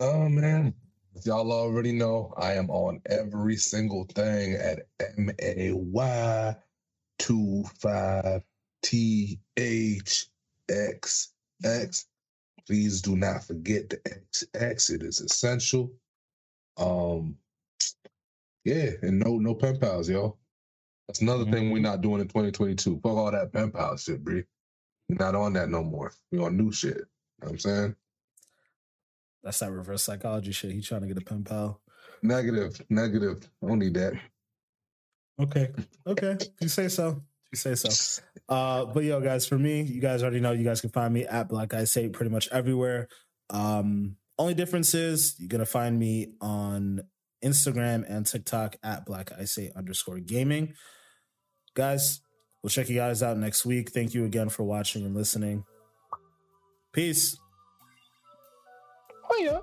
Oh, 0.01 0.29
man. 0.29 0.75
Y'all 1.25 1.53
already 1.53 1.93
know 1.93 2.33
I 2.37 2.53
am 2.53 2.71
on 2.71 3.01
every 3.07 3.57
single 3.57 4.05
thing 4.05 4.55
at 4.55 4.87
M 5.17 5.31
A 5.41 5.73
Y 5.73 6.57
25 7.19 8.43
T 8.83 9.41
H 9.57 10.27
X 10.69 11.33
X. 11.65 12.07
Please 12.67 13.03
do 13.03 13.17
not 13.17 13.43
forget 13.43 13.91
the 13.91 14.01
X 14.07 14.45
X. 14.55 14.91
It 14.91 15.03
is 15.03 15.21
essential. 15.21 15.93
Um, 16.77 17.37
yeah, 18.65 18.91
and 19.03 19.19
no 19.19 19.39
no 19.39 19.55
pen 19.55 19.79
pals, 19.79 20.09
y'all. 20.09 20.39
That's 21.09 21.23
another 21.23 21.45
mm-hmm. 21.45 21.53
thing 21.53 21.71
we're 21.71 21.81
not 21.81 22.03
doing 22.03 22.21
in 22.21 22.29
2022. 22.29 23.01
Fuck 23.03 23.13
all 23.13 23.33
that 23.33 23.53
pen 23.53 23.71
pal 23.71 23.97
shit, 23.97 24.23
Bree. 24.23 24.45
We're 25.09 25.17
not 25.17 25.35
on 25.35 25.55
that 25.55 25.71
no 25.71 25.83
more. 25.83 26.13
We 26.31 26.39
on 26.39 26.57
new 26.57 26.71
shit. 26.71 26.97
You 26.97 27.01
know 27.01 27.07
what 27.39 27.51
I'm 27.51 27.59
saying? 27.59 27.97
That's 29.43 29.59
that 29.61 29.73
reverse 29.73 30.03
psychology 30.03 30.53
shit. 30.53 30.73
He 30.73 30.83
trying 30.83 31.01
to 31.01 31.07
get 31.07 31.17
a 31.17 31.23
pen 31.23 31.45
pal. 31.45 31.81
Negative, 32.23 32.79
negative. 32.91 33.49
I 33.63 33.69
don't 33.69 33.79
need 33.79 33.95
that. 33.95 34.21
Okay, 35.41 35.71
okay. 36.07 36.33
if 36.33 36.49
You 36.61 36.69
say 36.69 36.89
so. 36.89 37.23
You 37.53 37.57
say 37.57 37.75
so. 37.75 38.23
Uh, 38.49 38.87
but 38.87 39.05
yo, 39.05 39.21
guys, 39.21 39.47
for 39.47 39.59
me, 39.59 39.83
you 39.83 40.01
guys 40.01 40.23
already 40.23 40.41
know. 40.41 40.53
You 40.53 40.65
guys 40.65 40.81
can 40.81 40.89
find 40.89 41.13
me 41.13 41.27
at 41.27 41.51
Black 41.51 41.75
Ice 41.75 41.95
Eight 41.99 42.15
pretty 42.15 42.31
much 42.31 42.49
everywhere. 42.51 43.07
Um, 43.51 44.17
only 44.39 44.55
difference 44.55 44.95
is 44.95 45.37
you're 45.39 45.49
gonna 45.49 45.67
find 45.67 45.99
me 45.99 46.29
on 46.41 47.03
Instagram 47.45 48.07
and 48.09 48.25
TikTok 48.25 48.77
at 48.83 49.05
Black 49.05 49.33
Ice 49.39 49.59
Eight 49.59 49.73
underscore 49.77 50.19
Gaming. 50.19 50.73
Guys, 51.79 52.22
we'll 52.61 52.70
check 52.70 52.89
you 52.89 52.97
guys 52.97 53.22
out 53.22 53.39
next 53.39 53.64
week. 53.64 53.91
Thank 53.91 54.12
you 54.12 54.24
again 54.24 54.49
for 54.49 54.64
watching 54.64 55.07
and 55.07 55.14
listening. 55.14 55.64
Peace. 56.93 57.39
Oh, 59.31 59.39
yeah. 59.39 59.61